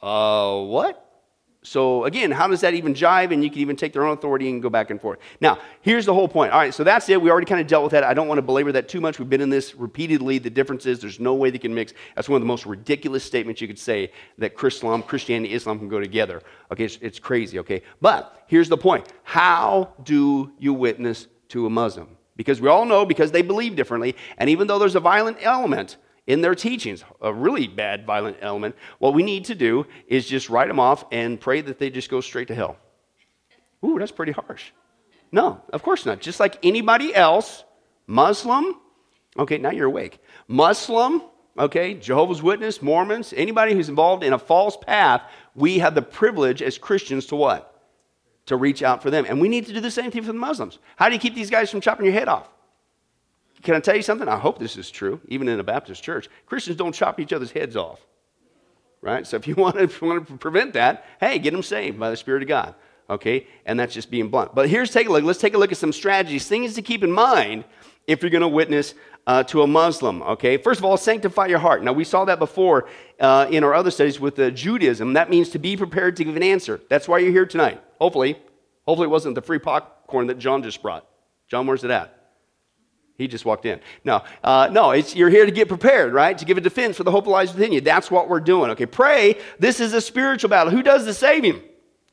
Uh, 0.00 0.62
what? 0.62 1.04
So 1.62 2.04
again, 2.04 2.30
how 2.30 2.46
does 2.46 2.60
that 2.60 2.74
even 2.74 2.94
jive? 2.94 3.32
And 3.32 3.42
you 3.42 3.50
can 3.50 3.60
even 3.60 3.76
take 3.76 3.92
their 3.92 4.04
own 4.04 4.16
authority 4.16 4.48
and 4.48 4.62
go 4.62 4.70
back 4.70 4.90
and 4.90 5.00
forth. 5.00 5.18
Now, 5.40 5.58
here's 5.80 6.06
the 6.06 6.14
whole 6.14 6.28
point. 6.28 6.52
All 6.52 6.58
right, 6.58 6.72
so 6.72 6.84
that's 6.84 7.08
it. 7.08 7.20
We 7.20 7.30
already 7.30 7.46
kind 7.46 7.60
of 7.60 7.66
dealt 7.66 7.82
with 7.82 7.92
that. 7.92 8.04
I 8.04 8.14
don't 8.14 8.28
want 8.28 8.38
to 8.38 8.42
belabor 8.42 8.72
that 8.72 8.88
too 8.88 9.00
much. 9.00 9.18
We've 9.18 9.28
been 9.28 9.40
in 9.40 9.50
this 9.50 9.74
repeatedly. 9.74 10.38
The 10.38 10.50
difference 10.50 10.86
is 10.86 11.00
there's 11.00 11.20
no 11.20 11.34
way 11.34 11.50
they 11.50 11.58
can 11.58 11.74
mix. 11.74 11.92
That's 12.14 12.28
one 12.28 12.36
of 12.36 12.42
the 12.42 12.46
most 12.46 12.64
ridiculous 12.64 13.24
statements 13.24 13.60
you 13.60 13.66
could 13.66 13.78
say 13.78 14.12
that 14.38 14.54
Islam, 14.62 15.02
Christianity, 15.02 15.52
Islam 15.52 15.78
can 15.78 15.88
go 15.88 16.00
together. 16.00 16.42
Okay, 16.70 16.84
it's, 16.84 16.98
it's 17.02 17.18
crazy. 17.18 17.58
Okay, 17.58 17.82
but 18.00 18.44
here's 18.46 18.68
the 18.68 18.78
point: 18.78 19.08
How 19.24 19.92
do 20.04 20.52
you 20.58 20.72
witness 20.72 21.26
to 21.48 21.66
a 21.66 21.70
Muslim? 21.70 22.17
Because 22.38 22.60
we 22.60 22.68
all 22.68 22.86
know 22.86 23.04
because 23.04 23.32
they 23.32 23.42
believe 23.42 23.74
differently, 23.74 24.14
and 24.38 24.48
even 24.48 24.68
though 24.68 24.78
there's 24.78 24.94
a 24.94 25.00
violent 25.00 25.38
element 25.40 25.96
in 26.28 26.40
their 26.40 26.54
teachings, 26.54 27.02
a 27.20 27.32
really 27.32 27.66
bad, 27.66 28.06
violent 28.06 28.36
element, 28.40 28.76
what 29.00 29.12
we 29.12 29.24
need 29.24 29.46
to 29.46 29.56
do 29.56 29.86
is 30.06 30.24
just 30.24 30.48
write 30.48 30.68
them 30.68 30.78
off 30.78 31.04
and 31.10 31.40
pray 31.40 31.60
that 31.60 31.80
they 31.80 31.90
just 31.90 32.08
go 32.08 32.20
straight 32.20 32.46
to 32.48 32.54
hell. 32.54 32.76
Ooh, 33.84 33.98
that's 33.98 34.12
pretty 34.12 34.30
harsh. 34.32 34.70
No, 35.32 35.60
of 35.72 35.82
course 35.82 36.06
not. 36.06 36.20
Just 36.20 36.38
like 36.38 36.58
anybody 36.62 37.12
else, 37.12 37.64
Muslim, 38.06 38.76
okay, 39.36 39.58
now 39.58 39.70
you're 39.70 39.86
awake. 39.86 40.20
Muslim, 40.46 41.22
okay, 41.58 41.94
Jehovah's 41.94 42.40
Witness, 42.40 42.80
Mormons, 42.80 43.34
anybody 43.36 43.74
who's 43.74 43.88
involved 43.88 44.22
in 44.22 44.32
a 44.32 44.38
false 44.38 44.76
path, 44.76 45.22
we 45.56 45.80
have 45.80 45.96
the 45.96 46.02
privilege 46.02 46.62
as 46.62 46.78
Christians 46.78 47.26
to 47.26 47.36
what? 47.36 47.77
To 48.48 48.56
reach 48.56 48.82
out 48.82 49.02
for 49.02 49.10
them. 49.10 49.24
And 49.28 49.40
we 49.40 49.48
need 49.48 49.66
to 49.66 49.72
do 49.72 49.80
the 49.80 49.90
same 49.90 50.10
thing 50.10 50.22
for 50.22 50.32
the 50.32 50.38
Muslims. 50.38 50.78
How 50.96 51.08
do 51.08 51.14
you 51.14 51.20
keep 51.20 51.34
these 51.34 51.50
guys 51.50 51.70
from 51.70 51.80
chopping 51.80 52.04
your 52.04 52.14
head 52.14 52.28
off? 52.28 52.48
Can 53.62 53.74
I 53.74 53.80
tell 53.80 53.96
you 53.96 54.02
something? 54.02 54.28
I 54.28 54.38
hope 54.38 54.58
this 54.58 54.76
is 54.76 54.90
true, 54.90 55.20
even 55.28 55.48
in 55.48 55.58
a 55.58 55.64
Baptist 55.64 56.02
church. 56.02 56.28
Christians 56.46 56.76
don't 56.76 56.94
chop 56.94 57.18
each 57.18 57.32
other's 57.32 57.50
heads 57.50 57.76
off. 57.76 58.00
Right? 59.00 59.26
So 59.26 59.36
if 59.36 59.46
you 59.46 59.54
want 59.58 59.76
to, 59.76 59.82
you 59.82 60.08
want 60.08 60.26
to 60.28 60.36
prevent 60.36 60.74
that, 60.74 61.04
hey, 61.20 61.38
get 61.38 61.52
them 61.52 61.62
saved 61.62 61.98
by 61.98 62.10
the 62.10 62.16
Spirit 62.16 62.42
of 62.42 62.48
God. 62.48 62.74
Okay? 63.10 63.46
And 63.66 63.78
that's 63.78 63.94
just 63.94 64.10
being 64.10 64.28
blunt. 64.28 64.54
But 64.54 64.68
here's 64.68 64.90
take 64.90 65.08
a 65.08 65.12
look. 65.12 65.24
Let's 65.24 65.40
take 65.40 65.54
a 65.54 65.58
look 65.58 65.72
at 65.72 65.78
some 65.78 65.92
strategies, 65.92 66.46
things 66.46 66.74
to 66.74 66.82
keep 66.82 67.02
in 67.02 67.10
mind 67.12 67.64
if 68.06 68.22
you're 68.22 68.30
going 68.30 68.42
to 68.42 68.48
witness 68.48 68.94
uh, 69.26 69.42
to 69.44 69.62
a 69.62 69.66
Muslim. 69.66 70.22
Okay? 70.22 70.56
First 70.56 70.80
of 70.80 70.84
all, 70.84 70.96
sanctify 70.96 71.46
your 71.46 71.58
heart. 71.58 71.82
Now, 71.82 71.92
we 71.92 72.04
saw 72.04 72.24
that 72.26 72.38
before 72.38 72.88
uh, 73.20 73.46
in 73.50 73.64
our 73.64 73.74
other 73.74 73.90
studies 73.90 74.20
with 74.20 74.38
uh, 74.38 74.50
Judaism. 74.50 75.14
That 75.14 75.28
means 75.30 75.50
to 75.50 75.58
be 75.58 75.76
prepared 75.76 76.16
to 76.16 76.24
give 76.24 76.36
an 76.36 76.42
answer. 76.42 76.80
That's 76.88 77.08
why 77.08 77.18
you're 77.18 77.32
here 77.32 77.46
tonight. 77.46 77.82
Hopefully. 77.98 78.38
Hopefully, 78.86 79.06
it 79.06 79.10
wasn't 79.10 79.34
the 79.34 79.42
free 79.42 79.58
popcorn 79.58 80.28
that 80.28 80.38
John 80.38 80.62
just 80.62 80.80
brought. 80.82 81.06
John, 81.48 81.66
where's 81.66 81.84
it 81.84 81.90
at? 81.90 82.14
He 83.18 83.26
just 83.26 83.44
walked 83.44 83.66
in. 83.66 83.80
No, 84.04 84.22
uh, 84.44 84.68
no, 84.70 84.92
you're 84.92 85.28
here 85.28 85.44
to 85.44 85.50
get 85.50 85.68
prepared, 85.68 86.12
right? 86.12 86.38
To 86.38 86.44
give 86.44 86.56
a 86.56 86.60
defense 86.60 86.96
for 86.96 87.02
the 87.02 87.10
hope 87.10 87.24
that 87.24 87.30
lies 87.30 87.52
within 87.52 87.72
you. 87.72 87.80
That's 87.80 88.10
what 88.10 88.28
we're 88.28 88.40
doing. 88.40 88.70
Okay, 88.70 88.86
pray. 88.86 89.38
This 89.58 89.80
is 89.80 89.92
a 89.92 90.00
spiritual 90.00 90.50
battle. 90.50 90.72
Who 90.72 90.84
does 90.84 91.04
the 91.04 91.12
saving? 91.12 91.60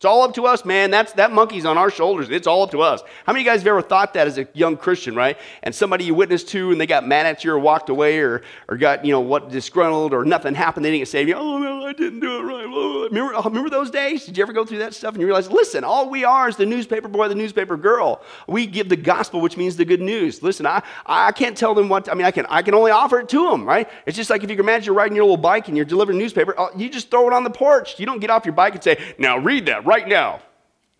It's 0.05 0.11
all 0.11 0.21
up 0.21 0.35
to 0.35 0.45
us, 0.45 0.63
man. 0.65 0.91
That's, 0.91 1.13
that 1.13 1.31
monkey's 1.31 1.65
on 1.65 1.79
our 1.79 1.89
shoulders. 1.89 2.29
It's 2.29 2.45
all 2.45 2.61
up 2.61 2.69
to 2.71 2.83
us. 2.83 3.01
How 3.25 3.33
many 3.33 3.41
of 3.41 3.45
you 3.47 3.51
guys 3.51 3.61
have 3.61 3.67
ever 3.69 3.81
thought 3.81 4.13
that 4.13 4.27
as 4.27 4.37
a 4.37 4.47
young 4.53 4.77
Christian, 4.77 5.15
right? 5.15 5.35
And 5.63 5.73
somebody 5.73 6.03
you 6.03 6.13
witnessed 6.13 6.47
to 6.49 6.71
and 6.71 6.79
they 6.79 6.85
got 6.85 7.07
mad 7.07 7.25
at 7.25 7.43
you 7.43 7.51
or 7.51 7.57
walked 7.57 7.89
away 7.89 8.19
or, 8.19 8.43
or 8.69 8.77
got, 8.77 9.03
you 9.03 9.11
know, 9.11 9.19
what, 9.19 9.49
disgruntled 9.49 10.13
or 10.13 10.23
nothing 10.23 10.53
happened. 10.53 10.85
They 10.85 10.91
didn't 10.91 11.07
save 11.07 11.27
you. 11.27 11.33
Oh, 11.33 11.57
no, 11.57 11.87
I 11.87 11.93
didn't 11.93 12.19
do 12.19 12.37
it 12.37 12.43
right. 12.43 12.65
Oh, 12.67 13.05
remember, 13.05 13.33
remember 13.49 13.71
those 13.71 13.89
days? 13.89 14.27
Did 14.27 14.37
you 14.37 14.43
ever 14.43 14.53
go 14.53 14.63
through 14.63 14.77
that 14.77 14.93
stuff 14.93 15.15
and 15.15 15.21
you 15.21 15.25
realize, 15.25 15.49
listen, 15.49 15.83
all 15.83 16.07
we 16.07 16.23
are 16.23 16.47
is 16.47 16.55
the 16.55 16.67
newspaper 16.67 17.07
boy, 17.07 17.27
the 17.27 17.33
newspaper 17.33 17.75
girl. 17.75 18.21
We 18.47 18.67
give 18.67 18.89
the 18.89 18.95
gospel, 18.95 19.41
which 19.41 19.57
means 19.57 19.75
the 19.75 19.85
good 19.85 20.01
news. 20.01 20.43
Listen, 20.43 20.67
I, 20.67 20.83
I 21.07 21.31
can't 21.31 21.57
tell 21.57 21.73
them 21.73 21.89
what, 21.89 22.11
I 22.11 22.13
mean, 22.13 22.27
I 22.27 22.31
can, 22.31 22.45
I 22.47 22.61
can 22.61 22.75
only 22.75 22.91
offer 22.91 23.21
it 23.21 23.29
to 23.29 23.49
them, 23.49 23.65
right? 23.65 23.89
It's 24.05 24.15
just 24.15 24.29
like 24.29 24.43
if 24.43 24.51
you 24.51 24.55
can 24.55 24.65
imagine 24.65 24.85
you're 24.85 24.93
riding 24.93 25.15
your 25.15 25.25
little 25.25 25.35
bike 25.37 25.67
and 25.67 25.75
you're 25.75 25.83
delivering 25.83 26.19
newspaper, 26.19 26.53
uh, 26.59 26.67
you 26.77 26.89
just 26.89 27.09
throw 27.09 27.25
it 27.25 27.33
on 27.33 27.43
the 27.43 27.49
porch. 27.49 27.99
You 27.99 28.05
don't 28.05 28.19
get 28.19 28.29
off 28.29 28.45
your 28.45 28.53
bike 28.53 28.75
and 28.75 28.83
say, 28.83 29.03
now 29.17 29.39
read 29.39 29.65
that 29.65 29.83
right 29.83 29.94
now 30.03 30.41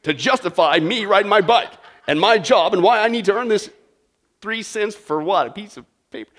to 0.04 0.14
justify 0.14 0.80
me 0.80 1.06
riding 1.06 1.30
my 1.30 1.42
bike 1.42 1.72
and 2.08 2.20
my 2.20 2.38
job 2.38 2.74
and 2.74 2.84
why 2.84 3.00
I 3.00 3.08
need 3.08 3.26
to 3.26 3.34
earn 3.34 3.48
this 3.48 3.70
three 4.42 4.64
cents 4.64 4.96
for 4.96 5.22
what? 5.22 5.48
A 5.48 5.52
piece 5.52 5.78
of 5.78 5.86
paper. 6.12 6.32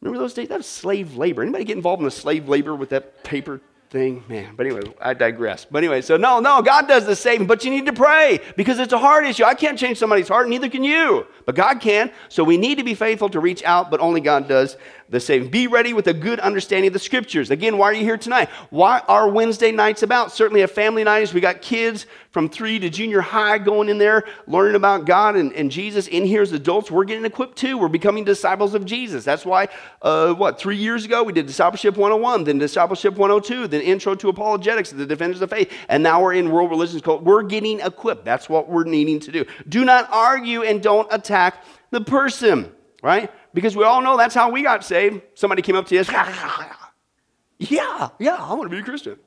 Remember 0.00 0.18
those 0.18 0.34
days? 0.34 0.48
That 0.48 0.58
was 0.58 0.66
slave 0.66 1.16
labor. 1.16 1.42
Anybody 1.42 1.64
get 1.64 1.76
involved 1.76 2.00
in 2.00 2.04
the 2.04 2.10
slave 2.10 2.48
labor 2.48 2.74
with 2.74 2.90
that 2.90 3.24
paper 3.24 3.60
thing? 3.90 4.22
Man, 4.28 4.54
but 4.56 4.66
anyway, 4.66 4.82
I 5.00 5.14
digress. 5.14 5.64
But 5.64 5.78
anyway, 5.78 6.02
so 6.02 6.16
no, 6.16 6.40
no, 6.40 6.62
God 6.62 6.86
does 6.88 7.06
the 7.06 7.16
saving, 7.16 7.46
but 7.46 7.64
you 7.64 7.70
need 7.70 7.86
to 7.86 7.92
pray 7.92 8.40
because 8.56 8.78
it's 8.78 8.92
a 8.92 8.98
hard 8.98 9.26
issue. 9.26 9.44
I 9.44 9.54
can't 9.54 9.78
change 9.78 9.98
somebody's 9.98 10.28
heart, 10.28 10.48
neither 10.48 10.68
can 10.68 10.84
you, 10.84 11.26
but 11.46 11.54
God 11.54 11.80
can. 11.80 12.12
So 12.28 12.44
we 12.44 12.56
need 12.56 12.78
to 12.78 12.84
be 12.84 12.94
faithful 12.94 13.28
to 13.30 13.40
reach 13.40 13.62
out, 13.64 13.90
but 13.90 14.00
only 14.00 14.20
God 14.20 14.48
does 14.48 14.76
the 15.10 15.20
saving. 15.20 15.50
Be 15.50 15.66
ready 15.66 15.94
with 15.94 16.06
a 16.06 16.14
good 16.14 16.38
understanding 16.40 16.88
of 16.88 16.92
the 16.92 16.98
scriptures. 16.98 17.50
Again, 17.50 17.78
why 17.78 17.86
are 17.86 17.94
you 17.94 18.04
here 18.04 18.18
tonight? 18.18 18.48
Why 18.70 19.00
are 19.08 19.28
Wednesday 19.28 19.72
nights 19.72 20.02
about? 20.02 20.32
Certainly 20.32 20.62
a 20.62 20.68
family 20.68 21.02
night 21.02 21.22
is 21.22 21.32
we 21.32 21.40
got 21.40 21.62
kids 21.62 22.06
from 22.30 22.48
three 22.48 22.78
to 22.78 22.90
junior 22.90 23.22
high 23.22 23.56
going 23.56 23.88
in 23.88 23.96
there, 23.96 24.24
learning 24.46 24.74
about 24.74 25.06
God 25.06 25.34
and, 25.34 25.52
and 25.54 25.70
Jesus. 25.70 26.08
In 26.08 26.24
here 26.24 26.42
as 26.42 26.52
adults, 26.52 26.90
we're 26.90 27.04
getting 27.04 27.24
equipped 27.24 27.56
too. 27.56 27.78
We're 27.78 27.88
becoming 27.88 28.24
disciples 28.24 28.74
of 28.74 28.84
Jesus. 28.84 29.24
That's 29.24 29.46
why, 29.46 29.68
uh, 30.02 30.34
what, 30.34 30.60
three 30.60 30.76
years 30.76 31.06
ago 31.06 31.22
we 31.22 31.32
did 31.32 31.46
Discipleship 31.46 31.96
101, 31.96 32.44
then 32.44 32.58
Discipleship 32.58 33.16
102, 33.16 33.68
then 33.68 33.80
Intro 33.80 34.14
to 34.14 34.28
Apologetics, 34.28 34.90
the 34.90 35.06
Defenders 35.06 35.40
of 35.40 35.50
Faith, 35.50 35.72
and 35.88 36.02
now 36.02 36.22
we're 36.22 36.34
in 36.34 36.50
World 36.50 36.70
Religions 36.70 37.00
Cult. 37.00 37.22
We're 37.22 37.42
getting 37.42 37.80
equipped. 37.80 38.24
That's 38.24 38.48
what 38.48 38.68
we're 38.68 38.84
needing 38.84 39.20
to 39.20 39.32
do. 39.32 39.46
Do 39.68 39.84
not 39.84 40.08
argue 40.12 40.62
and 40.62 40.82
don't 40.82 41.08
attack 41.10 41.64
the 41.90 42.02
person, 42.02 42.70
right? 43.02 43.30
Because 43.54 43.76
we 43.76 43.84
all 43.84 44.02
know 44.02 44.16
that's 44.16 44.34
how 44.34 44.50
we 44.50 44.62
got 44.62 44.84
saved. 44.84 45.22
Somebody 45.34 45.62
came 45.62 45.76
up 45.76 45.86
to 45.86 45.98
us, 45.98 46.08
yeah, 47.58 48.08
yeah, 48.18 48.36
I 48.38 48.54
want 48.54 48.70
to 48.70 48.76
be 48.76 48.80
a 48.80 48.84
Christian. 48.84 49.18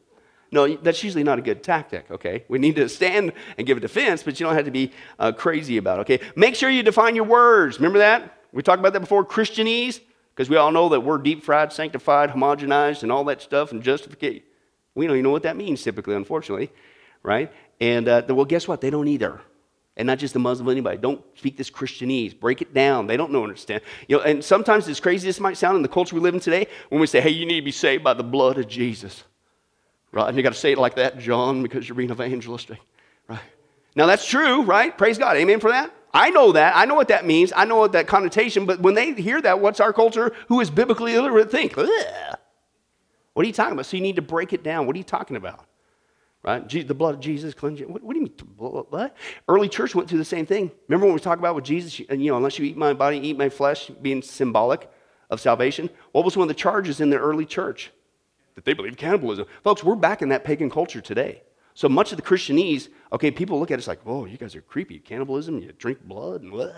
No, 0.52 0.76
that's 0.76 1.02
usually 1.04 1.24
not 1.24 1.40
a 1.40 1.42
good 1.42 1.64
tactic, 1.64 2.12
okay? 2.12 2.44
We 2.50 2.60
need 2.60 2.76
to 2.76 2.90
stand 2.90 3.32
and 3.58 3.66
give 3.66 3.78
a 3.78 3.80
defense, 3.80 4.22
but 4.22 4.40
you 4.40 4.46
don't 4.46 4.56
have 4.56 4.66
to 4.66 4.72
be 4.72 4.92
uh, 5.18 5.32
crazy 5.32 5.78
about 5.78 6.00
it, 6.00 6.02
okay? 6.02 6.20
Make 6.36 6.56
sure 6.56 6.70
you 6.70 6.84
define 6.84 7.16
your 7.16 7.24
words. 7.24 7.78
Remember 7.78 8.00
that? 8.00 8.38
We 8.52 8.62
talked 8.62 8.80
about 8.80 8.92
that 8.94 9.00
before, 9.00 9.26
Christianese, 9.26 10.02
because 10.36 10.50
we 10.50 10.58
all 10.58 10.72
know 10.74 10.90
that 10.90 11.00
we're 11.00 11.20
deep 11.20 11.44
fried, 11.44 11.72
sanctified, 11.72 12.32
homogenized, 12.32 13.04
and 13.04 13.14
all 13.14 13.24
that 13.26 13.42
stuff, 13.42 13.72
and 13.72 13.82
justification. 13.82 14.44
We 14.94 15.08
don't 15.08 15.16
even 15.16 15.24
know 15.24 15.32
what 15.32 15.44
that 15.44 15.56
means 15.56 15.82
typically, 15.82 16.16
unfortunately, 16.16 16.70
right? 17.24 17.52
And 17.80 18.10
uh, 18.10 18.24
well, 18.28 18.44
guess 18.44 18.68
what? 18.68 18.82
They 18.82 18.90
don't 18.90 19.08
either 19.08 19.40
and 19.98 20.08
not 20.08 20.20
just 20.20 20.34
the 20.34 20.40
Muslim, 20.40 20.70
anybody. 20.70 20.98
Don't 20.98 21.22
speak 21.36 21.58
this 21.58 21.70
Christianese. 21.70 22.40
Break 22.40 22.62
it 22.62 22.74
down. 22.74 23.08
They 23.08 23.18
don't 23.18 23.32
know 23.32 23.44
understand. 23.44 23.82
You 24.08 24.18
know, 24.18 24.24
and 24.24 24.44
sometimes, 24.44 24.88
as 24.88 25.00
crazy 25.00 25.28
as 25.28 25.36
this 25.36 25.40
might 25.40 25.58
sound 25.58 25.76
in 25.76 25.82
the 25.82 25.90
culture 25.90 26.16
we 26.16 26.22
live 26.22 26.34
in 26.34 26.40
today, 26.40 26.68
when 26.90 27.02
we 27.02 27.08
say, 27.08 27.22
hey, 27.22 27.30
you 27.30 27.46
need 27.46 27.60
to 27.60 27.66
be 27.66 27.72
saved 27.72 28.04
by 28.04 28.14
the 28.14 28.24
blood 28.24 28.58
of 28.58 28.68
Jesus. 28.68 29.24
Right? 30.12 30.28
And 30.28 30.38
you 30.38 30.44
got 30.44 30.54
to 30.54 30.60
say 30.60 30.72
it 30.72 30.78
like 30.78 30.96
that, 30.96 31.20
John, 31.20 31.62
because 31.64 31.88
you're 31.88 31.96
being 31.96 32.12
evangelistic. 32.12 32.80
Right? 33.28 33.40
Now, 33.96 34.06
that's 34.06 34.26
true, 34.26 34.64
right? 34.64 34.98
Praise 34.98 35.18
God. 35.18 35.36
Amen 35.38 35.60
for 35.60 35.72
that. 35.72 35.94
I 36.14 36.30
know 36.30 36.52
that. 36.54 36.76
I 36.76 36.86
know 36.86 36.96
what 36.96 37.10
that 37.10 37.26
means. 37.26 37.54
I 37.56 37.66
know 37.66 37.78
what 37.78 37.94
that 37.94 38.08
connotation, 38.08 38.66
but 38.66 38.82
when 38.82 38.94
they 38.94 39.14
hear 39.14 39.42
that, 39.42 39.60
what's 39.60 39.80
our 39.80 39.94
culture 39.94 40.34
who 40.48 40.60
is 40.60 40.70
biblically 40.70 41.16
illiterate 41.16 41.52
think? 41.52 41.78
Ugh. 41.78 41.88
What 43.34 43.44
are 43.44 43.48
you 43.48 43.54
talking 43.54 43.74
about? 43.74 43.86
So 43.86 43.96
you 43.96 44.04
need 44.04 44.18
to 44.18 44.22
break 44.22 44.52
it 44.52 44.64
down. 44.64 44.88
What 44.88 44.96
are 44.96 44.98
you 44.98 45.06
talking 45.06 45.38
about? 45.38 45.66
Right? 46.44 46.68
the 46.70 46.94
blood 46.94 47.16
of 47.16 47.22
Jesus 47.22 47.54
cleanses. 47.54 47.88
What, 47.88 48.04
what, 48.04 48.14
do 48.14 48.20
you 48.20 48.26
mean? 48.26 48.34
What? 48.58 49.16
Early 49.48 49.70
church 49.70 49.96
went 49.96 50.10
through 50.10 50.18
the 50.18 50.26
same 50.26 50.46
thing. 50.46 50.72
Remember 50.88 51.06
when 51.06 51.16
we 51.16 51.22
talk 51.22 51.40
about 51.40 51.56
with 51.56 51.66
Jesus, 51.66 52.00
you 52.00 52.08
know, 52.10 52.38
unless 52.38 52.58
you 52.58 52.66
eat 52.66 52.78
my 52.78 52.94
body, 52.94 53.18
eat 53.18 53.38
my 53.38 53.50
flesh, 53.50 53.88
being 54.02 54.22
symbolic 54.22 54.90
of 55.30 55.40
salvation. 55.40 55.90
What 56.12 56.26
was 56.26 56.36
one 56.36 56.44
of 56.44 56.48
the 56.50 56.54
charges 56.54 57.02
in 57.02 57.10
the 57.10 57.18
early 57.18 57.46
church? 57.46 57.92
That 58.56 58.66
they 58.66 58.74
believed 58.74 58.98
cannibalism. 58.98 59.46
Folks, 59.64 59.84
we're 59.84 59.96
back 59.96 60.22
in 60.22 60.30
that 60.30 60.44
pagan 60.44 60.70
culture 60.70 61.02
today. 61.02 61.44
So 61.74 61.88
much 61.88 62.12
of 62.12 62.18
the 62.18 62.24
Christianese, 62.24 62.90
okay, 63.14 63.32
people 63.32 63.60
look 63.60 63.72
at 63.72 63.80
us 63.80 63.88
like, 63.88 64.02
whoa, 64.02 64.26
you 64.26 64.38
guys 64.38 64.56
are 64.56 64.62
creepy. 64.62 65.00
Cannibalism, 65.00 65.60
you 65.60 65.72
drink 65.72 66.04
blood, 66.04 66.42
and 66.42 66.52
blah. 66.52 66.70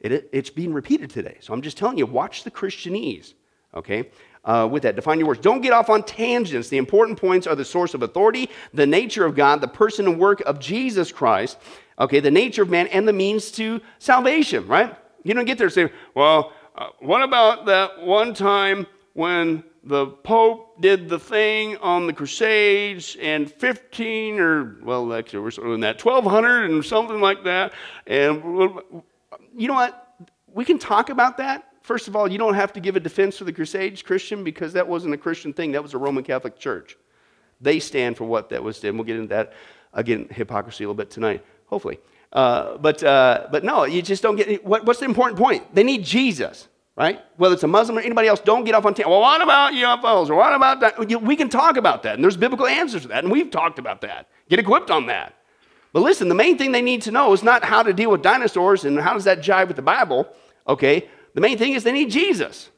It, 0.00 0.12
it, 0.12 0.30
it's 0.32 0.48
being 0.48 0.72
repeated 0.72 1.10
today. 1.10 1.36
So 1.40 1.52
I'm 1.52 1.60
just 1.60 1.76
telling 1.76 1.98
you, 1.98 2.06
watch 2.06 2.42
the 2.42 2.50
Christianese, 2.50 3.34
okay? 3.74 4.10
uh, 4.44 4.68
with 4.70 4.82
that. 4.82 4.96
Define 4.96 5.18
your 5.18 5.28
words. 5.28 5.40
Don't 5.40 5.60
get 5.60 5.72
off 5.72 5.90
on 5.90 6.02
tangents. 6.02 6.68
The 6.68 6.78
important 6.78 7.18
points 7.18 7.46
are 7.46 7.54
the 7.54 7.64
source 7.64 7.94
of 7.94 8.02
authority, 8.02 8.50
the 8.72 8.86
nature 8.86 9.24
of 9.24 9.34
God, 9.34 9.60
the 9.60 9.68
person 9.68 10.06
and 10.06 10.18
work 10.18 10.40
of 10.42 10.58
Jesus 10.58 11.12
Christ, 11.12 11.58
okay, 11.98 12.20
the 12.20 12.30
nature 12.30 12.62
of 12.62 12.70
man, 12.70 12.86
and 12.88 13.06
the 13.06 13.12
means 13.12 13.50
to 13.52 13.80
salvation, 13.98 14.66
right? 14.66 14.96
You 15.24 15.34
don't 15.34 15.44
get 15.44 15.58
there 15.58 15.68
say, 15.68 15.90
well, 16.14 16.52
uh, 16.76 16.88
what 17.00 17.22
about 17.22 17.66
that 17.66 18.00
one 18.00 18.32
time 18.32 18.86
when 19.12 19.62
the 19.82 20.06
Pope 20.06 20.80
did 20.80 21.08
the 21.08 21.18
thing 21.18 21.76
on 21.78 22.06
the 22.06 22.12
Crusades 22.12 23.16
and 23.20 23.50
15 23.50 24.38
or, 24.38 24.76
well, 24.82 25.12
actually, 25.12 25.40
we're 25.40 25.50
sort 25.50 25.68
of 25.68 25.74
in 25.74 25.80
that, 25.80 26.02
1200 26.02 26.70
and 26.70 26.84
something 26.84 27.20
like 27.20 27.44
that. 27.44 27.72
And 28.06 28.42
you 29.56 29.68
know 29.68 29.74
what? 29.74 30.06
We 30.52 30.64
can 30.64 30.78
talk 30.78 31.10
about 31.10 31.36
that 31.38 31.69
First 31.82 32.08
of 32.08 32.16
all, 32.16 32.30
you 32.30 32.38
don't 32.38 32.54
have 32.54 32.72
to 32.74 32.80
give 32.80 32.96
a 32.96 33.00
defense 33.00 33.38
for 33.38 33.44
the 33.44 33.52
Crusades, 33.52 34.02
Christian, 34.02 34.44
because 34.44 34.72
that 34.74 34.86
wasn't 34.86 35.14
a 35.14 35.16
Christian 35.16 35.52
thing. 35.52 35.72
That 35.72 35.82
was 35.82 35.94
a 35.94 35.98
Roman 35.98 36.22
Catholic 36.22 36.58
Church. 36.58 36.96
They 37.60 37.80
stand 37.80 38.16
for 38.16 38.24
what 38.24 38.50
that 38.50 38.62
was 38.62 38.80
done. 38.80 38.96
We'll 38.96 39.04
get 39.04 39.16
into 39.16 39.28
that, 39.28 39.52
again, 39.92 40.28
hypocrisy 40.30 40.84
a 40.84 40.86
little 40.86 40.96
bit 40.96 41.10
tonight, 41.10 41.44
hopefully. 41.66 41.98
Uh, 42.32 42.76
but, 42.78 43.02
uh, 43.02 43.48
but 43.50 43.64
no, 43.64 43.84
you 43.84 44.02
just 44.02 44.22
don't 44.22 44.36
get 44.36 44.64
what, 44.64 44.84
what's 44.84 45.00
the 45.00 45.06
important 45.06 45.38
point? 45.38 45.74
They 45.74 45.82
need 45.82 46.04
Jesus, 46.04 46.68
right? 46.96 47.20
Whether 47.36 47.54
it's 47.54 47.64
a 47.64 47.68
Muslim 47.68 47.98
or 47.98 48.02
anybody 48.02 48.28
else, 48.28 48.40
don't 48.40 48.64
get 48.64 48.74
off 48.74 48.86
on, 48.86 48.94
t- 48.94 49.04
well, 49.04 49.20
what 49.20 49.42
about 49.42 49.72
UFOs 49.72 50.34
what 50.34 50.54
about 50.54 50.80
that? 50.80 51.22
We 51.22 51.34
can 51.34 51.48
talk 51.48 51.76
about 51.76 52.02
that, 52.04 52.14
and 52.14 52.24
there's 52.24 52.36
biblical 52.36 52.66
answers 52.66 53.02
to 53.02 53.08
that, 53.08 53.24
and 53.24 53.32
we've 53.32 53.50
talked 53.50 53.78
about 53.78 54.00
that. 54.02 54.28
Get 54.48 54.58
equipped 54.58 54.90
on 54.90 55.06
that. 55.06 55.34
But 55.92 56.02
listen, 56.02 56.28
the 56.28 56.36
main 56.36 56.56
thing 56.56 56.70
they 56.70 56.82
need 56.82 57.02
to 57.02 57.10
know 57.10 57.32
is 57.32 57.42
not 57.42 57.64
how 57.64 57.82
to 57.82 57.92
deal 57.92 58.10
with 58.10 58.22
dinosaurs 58.22 58.84
and 58.84 58.98
how 59.00 59.12
does 59.12 59.24
that 59.24 59.40
jive 59.40 59.66
with 59.66 59.76
the 59.76 59.82
Bible, 59.82 60.28
okay? 60.68 61.08
The 61.34 61.40
main 61.40 61.58
thing 61.58 61.74
is 61.74 61.84
they 61.84 61.92
need 61.92 62.10
Jesus. 62.10 62.70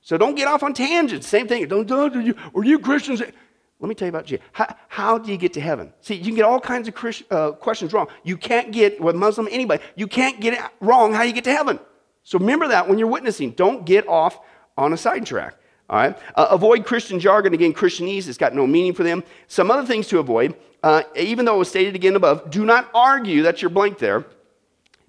So 0.00 0.18
don't 0.18 0.34
get 0.34 0.48
off 0.48 0.62
on 0.62 0.74
tangents. 0.74 1.26
Same 1.26 1.48
thing. 1.48 1.66
Don't, 1.66 1.86
don't, 1.86 2.24
you, 2.24 2.34
are 2.54 2.64
you 2.64 2.78
Christians? 2.78 3.20
Let 3.20 3.88
me 3.88 3.94
tell 3.94 4.06
you 4.06 4.10
about 4.10 4.26
Jesus. 4.26 4.44
How, 4.52 4.76
how, 4.88 5.18
do 5.18 5.30
you 5.32 5.38
get 5.38 5.52
to 5.54 5.60
heaven? 5.60 5.92
See, 6.00 6.14
you 6.14 6.24
can 6.24 6.34
get 6.34 6.44
all 6.44 6.60
kinds 6.60 6.88
of 6.88 6.94
Christ, 6.94 7.24
uh, 7.30 7.52
questions 7.52 7.92
wrong. 7.92 8.08
You 8.22 8.36
can't 8.36 8.70
get, 8.70 9.00
with 9.00 9.16
Muslim, 9.16 9.48
anybody, 9.50 9.82
you 9.96 10.06
can't 10.06 10.40
get 10.40 10.54
it 10.54 10.60
wrong 10.80 11.12
how 11.12 11.22
you 11.22 11.32
get 11.32 11.44
to 11.44 11.52
heaven. 11.52 11.80
So 12.22 12.38
remember 12.38 12.68
that 12.68 12.88
when 12.88 12.98
you're 12.98 13.08
witnessing. 13.08 13.52
Don't 13.52 13.84
get 13.84 14.06
off 14.08 14.40
on 14.76 14.92
a 14.92 14.96
sidetrack. 14.96 15.56
All 15.88 15.98
right? 15.98 16.18
Uh, 16.34 16.48
avoid 16.50 16.84
Christian 16.86 17.20
jargon. 17.20 17.54
Again, 17.54 17.72
Christianese, 17.72 18.28
it's 18.28 18.38
got 18.38 18.54
no 18.54 18.66
meaning 18.66 18.94
for 18.94 19.02
them. 19.02 19.22
Some 19.48 19.70
other 19.70 19.86
things 19.86 20.08
to 20.08 20.18
avoid, 20.18 20.54
uh, 20.82 21.02
even 21.16 21.44
though 21.44 21.56
it 21.56 21.58
was 21.58 21.68
stated 21.68 21.94
again 21.94 22.16
above, 22.16 22.50
do 22.50 22.64
not 22.64 22.90
argue. 22.94 23.42
That's 23.42 23.62
your 23.62 23.70
blank 23.70 23.98
there. 23.98 24.24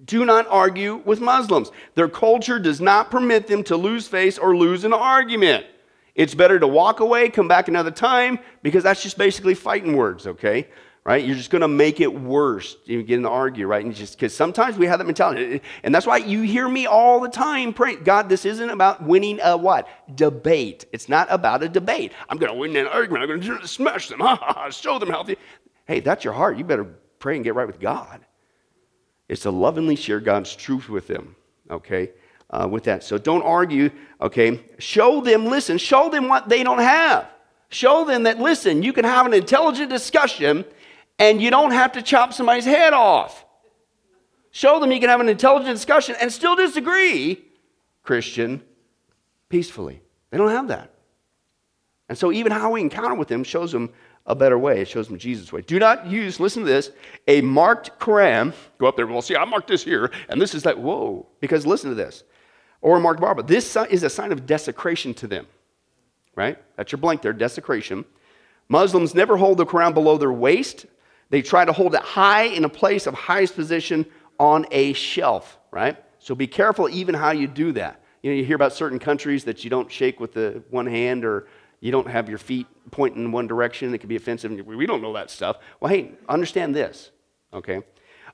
Do 0.06 0.24
not 0.24 0.46
argue 0.48 1.02
with 1.04 1.20
Muslims. 1.20 1.72
Their 1.94 2.08
culture 2.08 2.58
does 2.58 2.80
not 2.80 3.10
permit 3.10 3.48
them 3.48 3.64
to 3.64 3.76
lose 3.76 4.06
face 4.06 4.38
or 4.38 4.56
lose 4.56 4.84
an 4.84 4.92
argument. 4.92 5.66
It's 6.14 6.34
better 6.34 6.58
to 6.58 6.66
walk 6.66 7.00
away, 7.00 7.28
come 7.28 7.48
back 7.48 7.68
another 7.68 7.90
time, 7.90 8.38
because 8.62 8.84
that's 8.84 9.02
just 9.02 9.18
basically 9.18 9.54
fighting 9.54 9.96
words, 9.96 10.26
okay? 10.26 10.68
Right? 11.04 11.24
You're 11.24 11.36
just 11.36 11.50
going 11.50 11.62
to 11.62 11.68
make 11.68 12.00
it 12.00 12.12
worse. 12.12 12.76
You 12.84 13.02
get 13.02 13.20
to 13.20 13.28
argue, 13.28 13.66
right? 13.66 13.84
And 13.84 13.94
just 13.94 14.16
because 14.16 14.34
sometimes 14.34 14.76
we 14.76 14.86
have 14.86 14.98
that 14.98 15.04
mentality, 15.04 15.60
and 15.82 15.94
that's 15.94 16.06
why 16.06 16.16
you 16.18 16.42
hear 16.42 16.68
me 16.68 16.86
all 16.86 17.20
the 17.20 17.28
time 17.28 17.72
praying, 17.72 18.02
God, 18.02 18.28
this 18.28 18.44
isn't 18.44 18.70
about 18.70 19.02
winning 19.02 19.40
a 19.42 19.56
what 19.56 19.88
debate. 20.16 20.86
It's 20.92 21.08
not 21.08 21.28
about 21.30 21.62
a 21.62 21.68
debate. 21.68 22.12
I'm 22.28 22.38
going 22.38 22.52
to 22.52 22.58
win 22.58 22.76
an 22.76 22.86
argument. 22.86 23.22
I'm 23.22 23.40
going 23.40 23.60
to 23.60 23.68
smash 23.68 24.08
them. 24.08 24.20
Ha 24.20 24.36
ha 24.36 24.52
ha! 24.52 24.70
Show 24.70 24.98
them 24.98 25.10
healthy. 25.10 25.36
Hey, 25.86 26.00
that's 26.00 26.24
your 26.24 26.32
heart. 26.32 26.58
You 26.58 26.64
better 26.64 26.84
pray 27.18 27.36
and 27.36 27.44
get 27.44 27.54
right 27.54 27.66
with 27.66 27.78
God 27.78 28.25
is 29.28 29.40
to 29.40 29.50
lovingly 29.50 29.96
share 29.96 30.20
God's 30.20 30.54
truth 30.54 30.88
with 30.88 31.06
them, 31.06 31.34
okay? 31.70 32.10
Uh, 32.50 32.68
with 32.70 32.84
that. 32.84 33.02
So 33.02 33.18
don't 33.18 33.42
argue, 33.42 33.90
okay? 34.20 34.60
Show 34.78 35.20
them, 35.20 35.46
listen, 35.46 35.78
show 35.78 36.08
them 36.08 36.28
what 36.28 36.48
they 36.48 36.62
don't 36.62 36.78
have. 36.78 37.28
Show 37.68 38.04
them 38.04 38.22
that, 38.22 38.38
listen, 38.38 38.82
you 38.82 38.92
can 38.92 39.04
have 39.04 39.26
an 39.26 39.34
intelligent 39.34 39.90
discussion 39.90 40.64
and 41.18 41.42
you 41.42 41.50
don't 41.50 41.72
have 41.72 41.92
to 41.92 42.02
chop 42.02 42.32
somebody's 42.32 42.64
head 42.64 42.92
off. 42.92 43.44
Show 44.50 44.80
them 44.80 44.92
you 44.92 45.00
can 45.00 45.08
have 45.08 45.20
an 45.20 45.28
intelligent 45.28 45.74
discussion 45.74 46.14
and 46.20 46.32
still 46.32 46.54
disagree, 46.56 47.44
Christian, 48.02 48.62
peacefully. 49.48 50.00
They 50.30 50.38
don't 50.38 50.50
have 50.50 50.68
that. 50.68 50.92
And 52.08 52.16
so 52.16 52.32
even 52.32 52.52
how 52.52 52.70
we 52.70 52.80
encounter 52.80 53.14
with 53.14 53.28
them 53.28 53.42
shows 53.42 53.72
them 53.72 53.92
a 54.26 54.34
better 54.34 54.58
way. 54.58 54.80
It 54.80 54.88
shows 54.88 55.08
them 55.08 55.18
Jesus' 55.18 55.52
way. 55.52 55.62
Do 55.62 55.78
not 55.78 56.06
use, 56.06 56.40
listen 56.40 56.64
to 56.64 56.68
this, 56.68 56.90
a 57.28 57.40
marked 57.40 57.98
Quran. 58.00 58.52
Go 58.78 58.86
up 58.86 58.96
there, 58.96 59.06
well, 59.06 59.22
see, 59.22 59.36
I 59.36 59.44
marked 59.44 59.68
this 59.68 59.84
here, 59.84 60.10
and 60.28 60.40
this 60.40 60.54
is 60.54 60.64
that, 60.64 60.78
whoa. 60.78 61.26
Because 61.40 61.66
listen 61.66 61.90
to 61.90 61.94
this. 61.94 62.24
Or 62.80 62.96
a 62.96 63.00
marked 63.00 63.20
Bible. 63.20 63.42
This 63.42 63.76
is 63.90 64.02
a 64.02 64.10
sign 64.10 64.32
of 64.32 64.46
desecration 64.46 65.14
to 65.14 65.26
them, 65.26 65.46
right? 66.34 66.58
That's 66.76 66.92
your 66.92 66.98
blank 66.98 67.22
there, 67.22 67.32
desecration. 67.32 68.04
Muslims 68.68 69.14
never 69.14 69.36
hold 69.36 69.58
the 69.58 69.66
Quran 69.66 69.94
below 69.94 70.18
their 70.18 70.32
waist. 70.32 70.86
They 71.30 71.42
try 71.42 71.64
to 71.64 71.72
hold 71.72 71.94
it 71.94 72.02
high 72.02 72.44
in 72.44 72.64
a 72.64 72.68
place 72.68 73.06
of 73.06 73.14
highest 73.14 73.54
position 73.54 74.06
on 74.38 74.66
a 74.70 74.92
shelf, 74.92 75.58
right? 75.70 75.96
So 76.18 76.34
be 76.34 76.46
careful 76.46 76.88
even 76.88 77.14
how 77.14 77.30
you 77.30 77.46
do 77.46 77.72
that. 77.72 78.02
You 78.22 78.30
know, 78.30 78.36
you 78.36 78.44
hear 78.44 78.56
about 78.56 78.72
certain 78.72 78.98
countries 78.98 79.44
that 79.44 79.62
you 79.62 79.70
don't 79.70 79.90
shake 79.90 80.18
with 80.18 80.34
the 80.34 80.62
one 80.70 80.86
hand 80.86 81.24
or 81.24 81.46
you 81.80 81.92
don't 81.92 82.08
have 82.08 82.28
your 82.28 82.38
feet 82.38 82.66
pointing 82.90 83.24
in 83.24 83.32
one 83.32 83.46
direction. 83.46 83.92
It 83.94 83.98
can 83.98 84.08
be 84.08 84.16
offensive. 84.16 84.52
We 84.66 84.86
don't 84.86 85.02
know 85.02 85.12
that 85.14 85.30
stuff. 85.30 85.58
Well, 85.80 85.92
hey, 85.92 86.12
understand 86.28 86.74
this, 86.74 87.10
okay? 87.52 87.82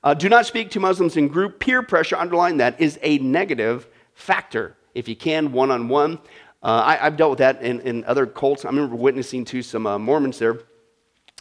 Uh, 0.03 0.13
do 0.13 0.29
not 0.29 0.45
speak 0.45 0.69
to 0.71 0.79
Muslims 0.79 1.17
in 1.17 1.27
group. 1.27 1.59
Peer 1.59 1.81
pressure, 1.81 2.17
underline 2.17 2.57
that, 2.57 2.79
is 2.79 2.99
a 3.01 3.17
negative 3.19 3.87
factor. 4.13 4.75
If 4.93 5.07
you 5.07 5.15
can, 5.15 5.51
one 5.51 5.71
on 5.71 5.87
one. 5.87 6.19
I, 6.63 6.95
have 6.95 7.17
dealt 7.17 7.31
with 7.31 7.39
that 7.39 7.61
in, 7.61 7.81
in, 7.81 8.03
other 8.05 8.25
cults. 8.25 8.63
I 8.65 8.69
remember 8.69 8.95
witnessing 8.95 9.45
to 9.45 9.61
some 9.61 9.85
uh, 9.85 9.99
Mormons 9.99 10.39
there 10.39 10.59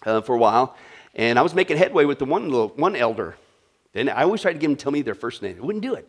uh, 0.04 0.20
for 0.20 0.34
a 0.34 0.38
while, 0.38 0.76
and 1.14 1.38
I 1.38 1.42
was 1.42 1.54
making 1.54 1.76
headway 1.76 2.04
with 2.04 2.18
the 2.18 2.24
one 2.24 2.50
little 2.50 2.68
one 2.70 2.96
elder. 2.96 3.36
And 3.94 4.10
I 4.10 4.22
always 4.22 4.42
tried 4.42 4.54
to 4.54 4.58
get 4.58 4.68
them 4.68 4.76
to 4.76 4.82
tell 4.82 4.92
me 4.92 5.02
their 5.02 5.14
first 5.14 5.42
name. 5.42 5.54
They 5.54 5.60
wouldn't 5.60 5.82
do 5.82 5.94
it. 5.94 6.08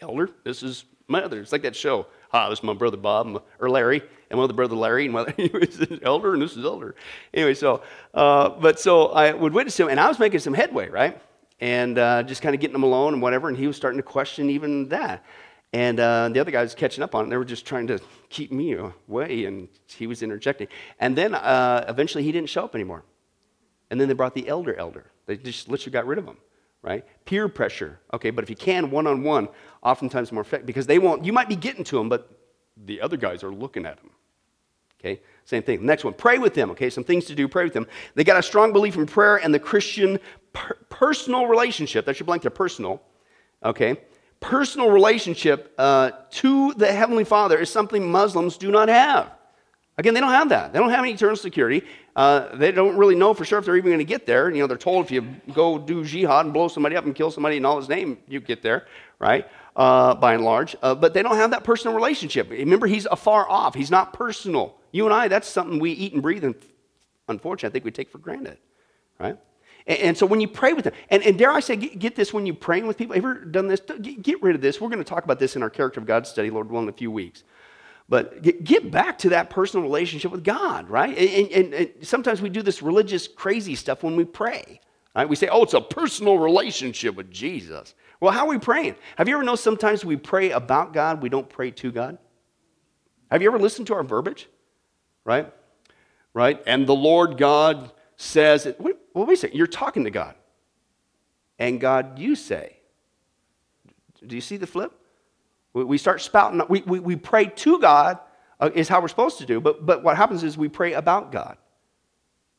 Elder, 0.00 0.30
this 0.44 0.62
is 0.62 0.84
my 1.08 1.22
other. 1.22 1.40
It's 1.40 1.52
like 1.52 1.62
that 1.62 1.74
show. 1.74 2.06
Hi, 2.34 2.48
this 2.48 2.58
is 2.58 2.64
my 2.64 2.74
brother 2.74 2.96
Bob, 2.96 3.44
or 3.60 3.70
Larry, 3.70 4.02
and 4.28 4.38
my 4.38 4.42
other 4.42 4.54
brother 4.54 4.74
Larry, 4.74 5.04
and 5.04 5.14
my, 5.14 5.32
he 5.36 5.48
was 5.54 5.78
an 5.78 6.00
elder, 6.02 6.32
and 6.32 6.42
this 6.42 6.56
is 6.56 6.64
elder. 6.64 6.96
Anyway, 7.32 7.54
so, 7.54 7.80
uh, 8.12 8.48
but 8.48 8.80
so 8.80 9.06
I 9.10 9.32
would 9.32 9.52
witness 9.52 9.78
him, 9.78 9.88
and 9.88 10.00
I 10.00 10.08
was 10.08 10.18
making 10.18 10.40
some 10.40 10.52
headway, 10.52 10.88
right? 10.88 11.22
And 11.60 11.96
uh, 11.96 12.24
just 12.24 12.42
kind 12.42 12.52
of 12.52 12.60
getting 12.60 12.74
him 12.74 12.82
alone 12.82 13.12
and 13.12 13.22
whatever, 13.22 13.48
and 13.48 13.56
he 13.56 13.68
was 13.68 13.76
starting 13.76 13.98
to 13.98 14.02
question 14.02 14.50
even 14.50 14.88
that. 14.88 15.24
And 15.72 16.00
uh, 16.00 16.28
the 16.28 16.40
other 16.40 16.50
guy 16.50 16.62
was 16.62 16.74
catching 16.74 17.04
up 17.04 17.14
on 17.14 17.26
it. 17.26 17.30
They 17.30 17.36
were 17.36 17.44
just 17.44 17.66
trying 17.66 17.86
to 17.86 18.00
keep 18.30 18.50
me 18.50 18.76
away, 19.08 19.44
and 19.44 19.68
he 19.86 20.08
was 20.08 20.20
interjecting. 20.20 20.66
And 20.98 21.16
then 21.16 21.36
uh, 21.36 21.84
eventually 21.88 22.24
he 22.24 22.32
didn't 22.32 22.48
show 22.48 22.64
up 22.64 22.74
anymore. 22.74 23.04
And 23.90 24.00
then 24.00 24.08
they 24.08 24.14
brought 24.14 24.34
the 24.34 24.48
elder 24.48 24.74
elder. 24.74 25.06
They 25.26 25.36
just 25.36 25.68
literally 25.68 25.92
got 25.92 26.04
rid 26.04 26.18
of 26.18 26.24
him, 26.24 26.38
right? 26.84 27.04
Peer 27.24 27.48
pressure. 27.48 27.98
Okay, 28.12 28.30
but 28.30 28.44
if 28.44 28.50
you 28.50 28.56
can, 28.56 28.90
one 28.90 29.06
on 29.06 29.22
one, 29.22 29.48
oftentimes 29.82 30.30
more 30.30 30.42
effective 30.42 30.66
because 30.66 30.86
they 30.86 30.98
won't, 30.98 31.24
you 31.24 31.32
might 31.32 31.48
be 31.48 31.56
getting 31.56 31.82
to 31.84 31.96
them, 31.96 32.08
but 32.08 32.30
the 32.76 33.00
other 33.00 33.16
guys 33.16 33.42
are 33.42 33.50
looking 33.50 33.86
at 33.86 33.96
them. 33.96 34.10
Okay, 35.00 35.20
same 35.44 35.62
thing. 35.62 35.84
Next 35.84 36.04
one, 36.04 36.12
pray 36.14 36.38
with 36.38 36.54
them. 36.54 36.70
Okay, 36.70 36.90
some 36.90 37.04
things 37.04 37.24
to 37.26 37.34
do, 37.34 37.48
pray 37.48 37.64
with 37.64 37.72
them. 37.72 37.86
They 38.14 38.24
got 38.24 38.38
a 38.38 38.42
strong 38.42 38.72
belief 38.72 38.96
in 38.96 39.06
prayer 39.06 39.36
and 39.36 39.52
the 39.52 39.58
Christian 39.58 40.18
per- 40.52 40.76
personal 40.90 41.46
relationship. 41.46 42.04
That's 42.04 42.20
your 42.20 42.26
blank 42.26 42.42
there, 42.42 42.50
personal. 42.50 43.02
Okay, 43.64 43.96
personal 44.40 44.90
relationship 44.90 45.74
uh, 45.78 46.10
to 46.32 46.74
the 46.74 46.92
Heavenly 46.92 47.24
Father 47.24 47.58
is 47.58 47.70
something 47.70 48.10
Muslims 48.10 48.58
do 48.58 48.70
not 48.70 48.88
have. 48.90 49.30
Again, 49.96 50.12
they 50.12 50.20
don't 50.20 50.32
have 50.32 50.48
that. 50.50 50.72
They 50.72 50.78
don't 50.78 50.90
have 50.90 51.00
any 51.00 51.12
eternal 51.12 51.36
security. 51.36 51.82
Uh, 52.16 52.54
they 52.56 52.70
don't 52.70 52.96
really 52.96 53.16
know 53.16 53.34
for 53.34 53.44
sure 53.44 53.58
if 53.58 53.64
they're 53.64 53.76
even 53.76 53.90
going 53.90 53.98
to 53.98 54.04
get 54.04 54.24
there. 54.24 54.50
You 54.50 54.60
know, 54.60 54.66
they're 54.66 54.76
told 54.76 55.04
if 55.04 55.10
you 55.10 55.22
go 55.52 55.78
do 55.78 56.04
jihad 56.04 56.44
and 56.44 56.54
blow 56.54 56.68
somebody 56.68 56.96
up 56.96 57.04
and 57.04 57.14
kill 57.14 57.30
somebody 57.30 57.56
in 57.56 57.64
Allah's 57.64 57.88
name, 57.88 58.18
you 58.28 58.40
get 58.40 58.62
there, 58.62 58.86
right? 59.18 59.48
Uh, 59.74 60.14
by 60.14 60.34
and 60.34 60.44
large. 60.44 60.76
Uh, 60.80 60.94
but 60.94 61.12
they 61.12 61.22
don't 61.22 61.36
have 61.36 61.50
that 61.50 61.64
personal 61.64 61.94
relationship. 61.94 62.50
Remember, 62.50 62.86
he's 62.86 63.06
afar 63.06 63.48
off. 63.48 63.74
He's 63.74 63.90
not 63.90 64.12
personal. 64.12 64.76
You 64.92 65.06
and 65.06 65.14
I, 65.14 65.26
that's 65.26 65.48
something 65.48 65.80
we 65.80 65.90
eat 65.90 66.12
and 66.12 66.22
breathe, 66.22 66.44
and 66.44 66.54
unfortunately, 67.28 67.68
I 67.68 67.72
think 67.72 67.84
we 67.84 67.90
take 67.90 68.10
for 68.10 68.18
granted, 68.18 68.58
right? 69.18 69.36
And, 69.88 69.98
and, 69.98 70.16
so 70.16 70.24
when 70.24 70.40
you 70.40 70.46
pray 70.46 70.72
with 70.72 70.84
them, 70.84 70.94
and, 71.10 71.20
and 71.24 71.36
dare 71.36 71.50
I 71.50 71.58
say, 71.58 71.74
get, 71.74 71.98
get, 71.98 72.14
this 72.14 72.32
when 72.32 72.46
you're 72.46 72.54
praying 72.54 72.86
with 72.86 72.96
people. 72.96 73.16
Ever 73.16 73.44
done 73.44 73.66
this? 73.66 73.80
Get, 73.80 74.22
get, 74.22 74.40
rid 74.40 74.54
of 74.54 74.62
this. 74.62 74.80
We're 74.80 74.88
going 74.88 75.02
to 75.02 75.04
talk 75.04 75.24
about 75.24 75.40
this 75.40 75.56
in 75.56 75.64
our 75.64 75.70
Character 75.70 75.98
of 75.98 76.06
God 76.06 76.28
study, 76.28 76.48
Lord 76.48 76.70
willing, 76.70 76.86
in 76.86 76.94
a 76.94 76.96
few 76.96 77.10
weeks. 77.10 77.42
But 78.08 78.42
get, 78.42 78.90
back 78.90 79.18
to 79.20 79.30
that 79.30 79.48
personal 79.48 79.82
relationship 79.82 80.30
with 80.30 80.44
God, 80.44 80.90
right? 80.90 81.16
And, 81.16 81.50
and, 81.50 81.74
and, 81.74 81.90
sometimes 82.02 82.42
we 82.42 82.50
do 82.50 82.60
this 82.60 82.82
religious 82.82 83.26
crazy 83.26 83.74
stuff 83.74 84.02
when 84.02 84.14
we 84.14 84.24
pray. 84.24 84.80
Right? 85.16 85.28
We 85.28 85.36
say, 85.36 85.48
oh, 85.48 85.62
it's 85.62 85.74
a 85.74 85.80
personal 85.80 86.38
relationship 86.38 87.14
with 87.14 87.30
Jesus. 87.30 87.94
Well, 88.20 88.32
how 88.32 88.46
are 88.46 88.50
we 88.50 88.58
praying? 88.58 88.96
Have 89.16 89.28
you 89.28 89.36
ever 89.36 89.44
noticed 89.44 89.64
sometimes 89.64 90.04
we 90.04 90.16
pray 90.16 90.50
about 90.50 90.92
God, 90.92 91.22
we 91.22 91.28
don't 91.28 91.48
pray 91.48 91.70
to 91.70 91.92
God? 91.92 92.18
Have 93.30 93.40
you 93.40 93.48
ever 93.48 93.58
listened 93.58 93.86
to 93.86 93.94
our 93.94 94.04
verbiage? 94.04 94.48
Right? 95.24 95.52
Right? 96.34 96.62
And 96.66 96.86
the 96.86 96.94
Lord 96.94 97.38
God 97.38 97.90
says, 98.16 98.66
wait, 98.78 98.96
well, 99.14 99.24
wait 99.24 99.34
a 99.34 99.36
second, 99.36 99.56
you're 99.56 99.66
talking 99.66 100.04
to 100.04 100.10
God. 100.10 100.34
And 101.58 101.80
God, 101.80 102.18
you 102.18 102.34
say. 102.34 102.76
Do 104.26 104.34
you 104.34 104.42
see 104.42 104.56
the 104.56 104.66
flip? 104.66 104.92
We 105.74 105.98
start 105.98 106.20
spouting, 106.22 106.62
we, 106.68 106.82
we, 106.82 107.00
we 107.00 107.16
pray 107.16 107.46
to 107.46 107.80
God, 107.80 108.18
uh, 108.60 108.70
is 108.74 108.88
how 108.88 109.00
we're 109.00 109.08
supposed 109.08 109.38
to 109.38 109.46
do, 109.46 109.60
but, 109.60 109.84
but 109.84 110.04
what 110.04 110.16
happens 110.16 110.44
is 110.44 110.56
we 110.56 110.68
pray 110.68 110.92
about 110.92 111.32
God. 111.32 111.58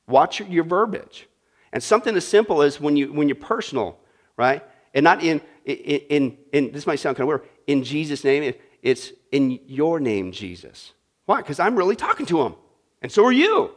Watch 0.07 0.39
your, 0.39 0.49
your 0.49 0.63
verbiage. 0.65 1.27
And 1.71 1.81
something 1.81 2.15
as 2.15 2.27
simple 2.27 2.61
as 2.61 2.79
when, 2.79 2.97
you, 2.97 3.13
when 3.13 3.29
you're 3.29 3.35
personal, 3.35 3.97
right? 4.35 4.61
And 4.93 5.05
not 5.05 5.23
in, 5.23 5.39
in, 5.63 5.75
in, 5.75 6.37
in 6.51 6.71
this 6.73 6.85
might 6.85 6.99
sound 6.99 7.15
kind 7.15 7.23
of 7.23 7.27
weird, 7.29 7.49
in 7.67 7.83
Jesus' 7.83 8.23
name, 8.23 8.53
it's 8.81 9.13
in 9.31 9.59
your 9.65 10.01
name, 10.01 10.33
Jesus. 10.33 10.91
Why? 11.25 11.37
Because 11.37 11.59
I'm 11.59 11.75
really 11.75 11.95
talking 11.95 12.25
to 12.27 12.41
him. 12.43 12.55
And 13.01 13.11
so 13.11 13.25
are 13.25 13.31
you. 13.31 13.71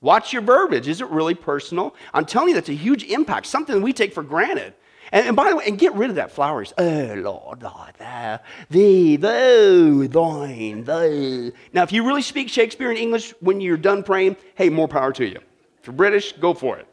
Watch 0.00 0.34
your 0.34 0.42
verbiage. 0.42 0.88
Is 0.88 1.00
it 1.00 1.08
really 1.08 1.34
personal? 1.34 1.94
I'm 2.12 2.26
telling 2.26 2.50
you, 2.50 2.54
that's 2.54 2.68
a 2.68 2.74
huge 2.74 3.04
impact, 3.04 3.46
something 3.46 3.80
we 3.80 3.94
take 3.94 4.12
for 4.12 4.22
granted. 4.22 4.74
And, 5.14 5.28
and 5.28 5.36
by 5.36 5.48
the 5.48 5.56
way, 5.56 5.64
and 5.66 5.78
get 5.78 5.94
rid 5.94 6.10
of 6.10 6.16
that 6.16 6.32
flowers. 6.32 6.74
Oh, 6.76 7.14
Lord, 7.16 7.62
Lord, 7.62 7.94
thou, 7.98 8.40
thee, 8.68 9.14
thou, 9.14 10.08
thine, 10.08 10.82
thou. 10.82 11.52
Now, 11.72 11.84
if 11.84 11.92
you 11.92 12.04
really 12.04 12.20
speak 12.20 12.48
Shakespeare 12.48 12.90
in 12.90 12.96
English 12.96 13.32
when 13.38 13.60
you're 13.60 13.76
done 13.76 14.02
praying, 14.02 14.36
hey, 14.56 14.68
more 14.68 14.88
power 14.88 15.12
to 15.12 15.24
you. 15.24 15.38
If 15.80 15.86
you're 15.86 15.94
British, 15.94 16.32
go 16.32 16.52
for 16.52 16.78
it. 16.78 16.88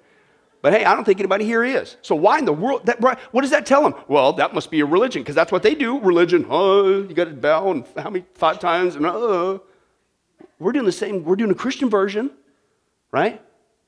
But 0.62 0.73
hey, 0.73 0.86
I 0.86 0.93
don't 0.93 1.03
think 1.03 1.19
anybody 1.19 1.43
here 1.45 1.63
is. 1.63 1.97
So 2.03 2.13
why 2.13 2.38
in 2.38 2.45
the 2.45 2.53
world? 2.53 2.86
That, 2.86 3.01
what 3.01 3.41
does 3.41 3.49
that 3.49 3.65
tell 3.65 3.81
them? 3.81 3.95
Well, 4.07 4.34
that 4.34 4.53
must 4.53 4.69
be 4.69 4.81
a 4.81 4.86
religion 4.86 5.23
because 5.23 5.34
that's 5.34 5.51
what 5.51 5.63
they 5.63 5.73
do. 5.73 5.99
Religion. 5.99 6.45
Oh, 6.47 7.01
you 7.01 7.15
got 7.15 7.25
to 7.25 7.31
bow 7.31 7.71
and 7.71 7.86
how 7.97 8.12
many? 8.12 8.23
Five 8.36 8.60
times. 8.60 8.95
And 8.95 9.07
oh, 9.07 9.63
we're 10.60 10.71
doing 10.73 10.86
the 10.86 10.91
same. 10.91 11.23
We're 11.23 11.36
doing 11.36 11.49
a 11.49 11.55
Christian 11.55 11.89
version 11.89 12.29
right? 13.12 13.41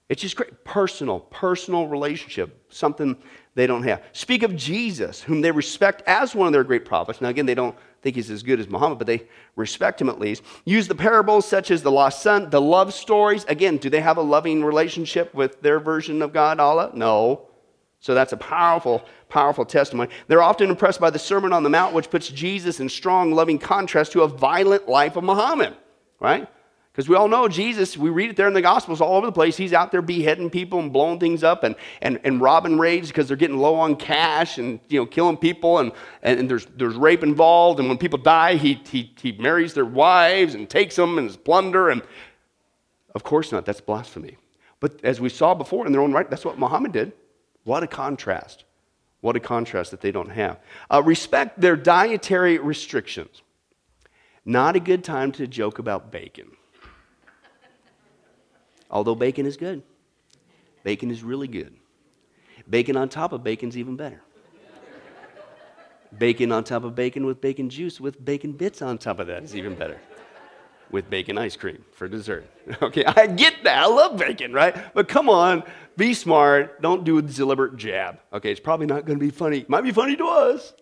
It's 0.10 0.22
just 0.22 0.36
great. 0.36 0.63
Personal, 0.63 1.22
personal 1.22 1.88
relationship, 1.88 2.66
something 2.72 3.18
they 3.56 3.68
don't 3.68 3.84
have. 3.84 4.04
Speak 4.12 4.44
of 4.44 4.56
Jesus, 4.56 5.22
whom 5.22 5.42
they 5.42 5.52
respect 5.52 6.04
as 6.06 6.36
one 6.36 6.48
of 6.48 6.54
their 6.54 6.63
great 6.63 6.86
prophets. 6.86 7.22
Now, 7.22 7.30
again, 7.30 7.46
they 7.46 7.56
don't 7.56 7.76
think 8.02 8.16
he's 8.16 8.30
as 8.30 8.44
good 8.44 8.60
as 8.60 8.68
Muhammad, 8.68 8.98
but 8.98 9.08
they 9.08 9.24
respect 9.56 10.02
him 10.02 10.10
at 10.10 10.20
least. 10.20 10.44
Use 10.66 10.88
the 10.88 10.96
parables 10.96 11.48
such 11.48 11.72
as 11.72 11.82
the 11.82 11.92
lost 11.92 12.22
son, 12.22 12.50
the 12.50 12.62
love 12.62 12.94
stories. 12.94 13.46
Again, 13.46 13.78
do 13.78 13.89
they 13.89 14.02
have 14.02 14.18
a 14.18 14.22
loving 14.22 14.63
relationship 14.63 15.34
with 15.34 15.62
their 15.62 15.80
version 15.80 16.22
of 16.22 16.34
God, 16.34 16.60
Allah? 16.60 16.92
No. 16.94 17.48
So 18.00 18.13
that's 18.13 18.34
a 18.34 18.38
powerful, 18.38 19.06
powerful 19.30 19.63
testimony. 19.63 20.12
They're 20.28 20.44
often 20.44 20.70
impressed 20.70 21.00
by 21.00 21.10
the 21.10 21.20
Sermon 21.20 21.54
on 21.54 21.63
the 21.63 21.70
Mount, 21.70 21.94
which 21.94 22.10
puts 22.10 22.28
Jesus 22.28 22.82
in 22.82 22.89
strong, 22.89 23.32
loving 23.32 23.58
contrast 23.58 24.12
to 24.12 24.24
a 24.24 24.28
violent 24.28 24.89
life 24.89 25.16
of 25.16 25.24
Muhammad, 25.24 25.74
right? 26.20 26.50
Because 26.94 27.10
we 27.10 27.16
all 27.16 27.28
know 27.28 27.48
Jesus, 27.48 27.98
we 27.98 28.12
read 28.12 28.30
it 28.30 28.36
there 28.36 28.48
in 28.48 28.54
the 28.54 28.62
Gospels 28.62 29.02
all 29.02 29.16
over 29.16 29.26
the 29.26 29.32
place. 29.32 29.58
He's 29.58 29.74
out 29.74 29.92
there 29.92 30.04
beheading 30.04 30.52
people 30.52 30.78
and 30.78 30.94
blowing 30.94 31.20
things 31.20 31.44
up 31.44 31.64
and, 31.64 31.76
and, 32.04 32.20
and 32.24 32.40
robbing 32.40 32.78
raids 32.78 33.08
because 33.08 33.28
they're 33.28 33.36
getting 33.36 33.58
low 33.58 33.74
on 33.74 33.96
cash 33.96 34.60
and 34.60 34.80
you 34.90 35.00
know, 35.00 35.08
killing 35.08 35.36
people 35.36 35.80
and, 35.80 35.92
and, 36.22 36.42
and, 36.42 36.48
there's, 36.48 36.68
there's 36.78 36.94
rape 36.94 37.24
involved. 37.24 37.80
And 37.80 37.90
when 37.90 37.98
people 37.98 38.20
die, 38.20 38.58
he, 38.58 38.80
he, 38.88 39.12
he 39.20 39.32
marries 39.32 39.74
their 39.74 39.86
wives 39.86 40.54
and 40.54 40.70
takes 40.70 40.96
them 40.96 41.18
and 41.18 41.28
is 41.28 41.36
plunder. 41.36 41.90
And 41.90 42.04
of 43.16 43.24
course 43.24 43.52
not, 43.52 43.66
that's 43.66 43.82
blasphemy. 43.82 44.38
But 44.80 45.04
as 45.04 45.20
we 45.20 45.30
saw 45.30 45.56
before 45.56 45.88
in 45.88 45.94
their 45.94 46.02
own 46.02 46.14
right, 46.14 46.30
that's 46.30 46.46
what 46.46 46.60
Muhammad 46.60 46.92
did. 46.92 47.14
What 47.64 47.82
a 47.82 47.88
contrast. 47.88 48.66
What 49.22 49.36
a 49.36 49.40
contrast 49.40 49.90
that 49.90 50.02
they 50.02 50.12
don't 50.12 50.30
have. 50.30 50.60
Uh, 50.92 51.02
respect 51.04 51.60
their 51.60 51.76
dietary 51.76 52.60
restrictions. 52.60 53.42
Not 54.46 54.76
a 54.76 54.80
good 54.80 55.04
time 55.04 55.32
to 55.32 55.48
joke 55.48 55.80
about 55.80 56.12
bacon. 56.12 56.52
Although 58.94 59.16
bacon 59.16 59.48
is 59.48 59.58
good. 59.58 59.82
Bacon 60.84 61.10
is 61.10 61.24
really 61.24 61.48
good. 61.48 61.74
Bacon 62.70 62.96
on 62.96 63.10
top 63.10 63.34
of 63.34 63.44
bacon's 63.44 63.76
even 63.76 63.98
better. 63.98 64.22
bacon 66.18 66.52
on 66.52 66.64
top 66.64 66.84
of 66.84 66.94
bacon 66.94 67.26
with 67.26 67.42
bacon 67.42 67.70
juice 67.70 68.00
with 68.00 68.24
bacon 68.24 68.52
bits 68.54 68.84
on 68.84 69.00
top 69.00 69.20
of 69.20 69.28
that 69.28 69.44
is 69.44 69.56
even 69.56 69.74
better. 69.74 70.00
With 70.92 71.10
bacon 71.10 71.40
ice 71.40 71.56
cream 71.56 71.84
for 71.92 72.08
dessert. 72.08 72.48
Okay, 72.82 73.04
I 73.04 73.26
get 73.26 73.64
that. 73.64 73.84
I 73.84 73.88
love 73.88 74.16
bacon, 74.18 74.54
right? 74.54 74.94
But 74.94 75.08
come 75.08 75.28
on, 75.28 75.64
be 75.98 76.14
smart. 76.14 76.80
Don't 76.82 77.04
do 77.04 77.18
a 77.18 77.22
deliberate 77.22 77.76
jab. 77.78 78.20
Okay, 78.32 78.52
it's 78.52 78.60
probably 78.60 78.86
not 78.86 79.06
going 79.06 79.18
to 79.18 79.26
be 79.26 79.32
funny. 79.32 79.66
Might 79.68 79.82
be 79.82 79.92
funny 79.92 80.16
to 80.18 80.26
us. 80.26 80.74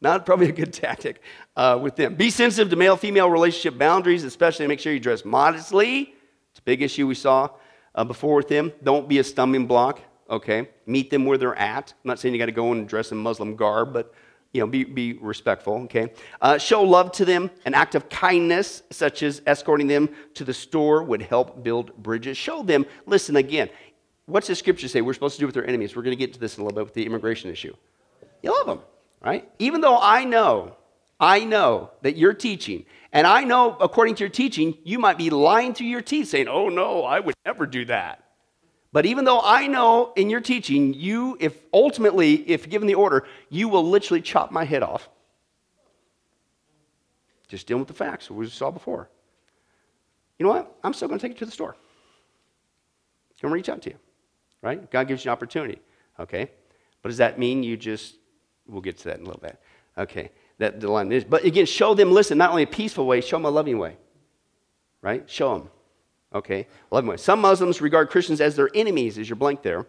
Not 0.00 0.24
probably 0.24 0.48
a 0.48 0.52
good 0.52 0.72
tactic 0.84 1.20
uh, 1.54 1.78
with 1.80 1.96
them. 1.96 2.14
Be 2.14 2.30
sensitive 2.30 2.70
to 2.70 2.76
male 2.76 2.96
female 2.96 3.28
relationship 3.28 3.78
boundaries, 3.78 4.24
especially 4.24 4.66
make 4.66 4.80
sure 4.80 4.92
you 4.92 4.98
dress 4.98 5.22
modestly 5.24 6.14
it's 6.52 6.58
a 6.58 6.62
big 6.62 6.82
issue 6.82 7.06
we 7.06 7.14
saw 7.14 7.48
uh, 7.94 8.04
before 8.04 8.36
with 8.36 8.48
them. 8.48 8.72
Don't 8.84 9.08
be 9.08 9.18
a 9.18 9.24
stumbling 9.24 9.66
block, 9.66 10.00
okay? 10.28 10.68
Meet 10.86 11.10
them 11.10 11.24
where 11.24 11.38
they're 11.38 11.56
at. 11.56 11.92
I'm 11.92 12.08
not 12.08 12.18
saying 12.18 12.34
you 12.34 12.38
got 12.38 12.46
to 12.46 12.52
go 12.52 12.72
and 12.72 12.86
dress 12.86 13.10
in 13.10 13.18
Muslim 13.18 13.56
garb, 13.56 13.92
but 13.92 14.12
you 14.52 14.60
know, 14.60 14.66
be, 14.66 14.84
be 14.84 15.14
respectful, 15.14 15.74
okay? 15.84 16.12
Uh, 16.42 16.58
show 16.58 16.82
love 16.82 17.10
to 17.12 17.24
them. 17.24 17.50
An 17.64 17.72
act 17.72 17.94
of 17.94 18.10
kindness, 18.10 18.82
such 18.90 19.22
as 19.22 19.40
escorting 19.46 19.86
them 19.86 20.10
to 20.34 20.44
the 20.44 20.52
store, 20.52 21.02
would 21.02 21.22
help 21.22 21.62
build 21.62 21.96
bridges. 22.02 22.36
Show 22.36 22.62
them, 22.62 22.84
listen 23.06 23.36
again, 23.36 23.70
what's 24.26 24.48
the 24.48 24.54
scripture 24.54 24.88
say 24.88 25.00
we're 25.00 25.14
supposed 25.14 25.36
to 25.36 25.40
do 25.40 25.46
with 25.46 25.56
our 25.56 25.64
enemies? 25.64 25.96
We're 25.96 26.02
going 26.02 26.16
to 26.16 26.22
get 26.22 26.34
to 26.34 26.38
this 26.38 26.58
in 26.58 26.62
a 26.62 26.64
little 26.64 26.76
bit 26.76 26.84
with 26.84 26.94
the 26.94 27.06
immigration 27.06 27.50
issue. 27.50 27.74
You 28.42 28.52
love 28.52 28.66
them, 28.66 28.80
right? 29.22 29.50
Even 29.58 29.80
though 29.80 29.98
I 29.98 30.24
know, 30.24 30.76
I 31.18 31.44
know 31.44 31.92
that 32.02 32.18
you're 32.18 32.34
teaching 32.34 32.84
and 33.12 33.26
I 33.26 33.44
know, 33.44 33.76
according 33.78 34.14
to 34.16 34.20
your 34.20 34.30
teaching, 34.30 34.78
you 34.84 34.98
might 34.98 35.18
be 35.18 35.28
lying 35.28 35.74
through 35.74 35.88
your 35.88 36.00
teeth 36.00 36.28
saying, 36.28 36.48
oh 36.48 36.70
no, 36.70 37.04
I 37.04 37.20
would 37.20 37.34
never 37.44 37.66
do 37.66 37.84
that. 37.84 38.24
But 38.90 39.06
even 39.06 39.24
though 39.24 39.40
I 39.42 39.66
know 39.66 40.12
in 40.16 40.30
your 40.30 40.40
teaching, 40.40 40.94
you, 40.94 41.36
if 41.38 41.58
ultimately, 41.72 42.34
if 42.48 42.68
given 42.68 42.88
the 42.88 42.94
order, 42.94 43.26
you 43.50 43.68
will 43.68 43.88
literally 43.88 44.22
chop 44.22 44.50
my 44.50 44.64
head 44.64 44.82
off. 44.82 45.08
Just 47.48 47.66
dealing 47.66 47.80
with 47.80 47.88
the 47.88 47.94
facts, 47.94 48.30
we 48.30 48.48
saw 48.48 48.70
before. 48.70 49.10
You 50.38 50.46
know 50.46 50.52
what? 50.52 50.74
I'm 50.82 50.94
still 50.94 51.08
going 51.08 51.20
to 51.20 51.26
take 51.26 51.36
you 51.36 51.38
to 51.40 51.46
the 51.46 51.52
store. 51.52 51.74
I'm 51.74 53.48
Going 53.48 53.50
to 53.50 53.54
reach 53.54 53.68
out 53.68 53.82
to 53.82 53.90
you, 53.90 53.96
right? 54.62 54.90
God 54.90 55.08
gives 55.08 55.24
you 55.24 55.30
an 55.30 55.32
opportunity, 55.32 55.80
okay? 56.18 56.50
But 57.02 57.08
does 57.08 57.18
that 57.18 57.38
mean 57.38 57.62
you 57.62 57.76
just, 57.76 58.16
we'll 58.66 58.80
get 58.80 58.98
to 58.98 59.04
that 59.04 59.18
in 59.18 59.24
a 59.24 59.26
little 59.26 59.40
bit. 59.40 59.58
Okay 59.98 60.30
that 60.62 60.80
the 60.80 60.90
line 60.90 61.10
is. 61.12 61.24
But 61.24 61.44
again, 61.44 61.66
show 61.66 61.94
them, 61.94 62.12
listen, 62.12 62.38
not 62.38 62.50
only 62.50 62.62
a 62.62 62.68
peaceful 62.68 63.06
way, 63.06 63.20
show 63.20 63.36
them 63.36 63.44
a 63.44 63.50
loving 63.50 63.78
way. 63.78 63.96
Right? 65.00 65.28
Show 65.28 65.58
them. 65.58 65.70
Okay? 66.34 66.68
Loving 66.90 67.10
way. 67.10 67.16
Some 67.16 67.40
Muslims 67.40 67.80
regard 67.80 68.10
Christians 68.10 68.40
as 68.40 68.56
their 68.56 68.70
enemies, 68.74 69.18
as 69.18 69.28
your 69.28 69.36
blank 69.36 69.62
there. 69.62 69.86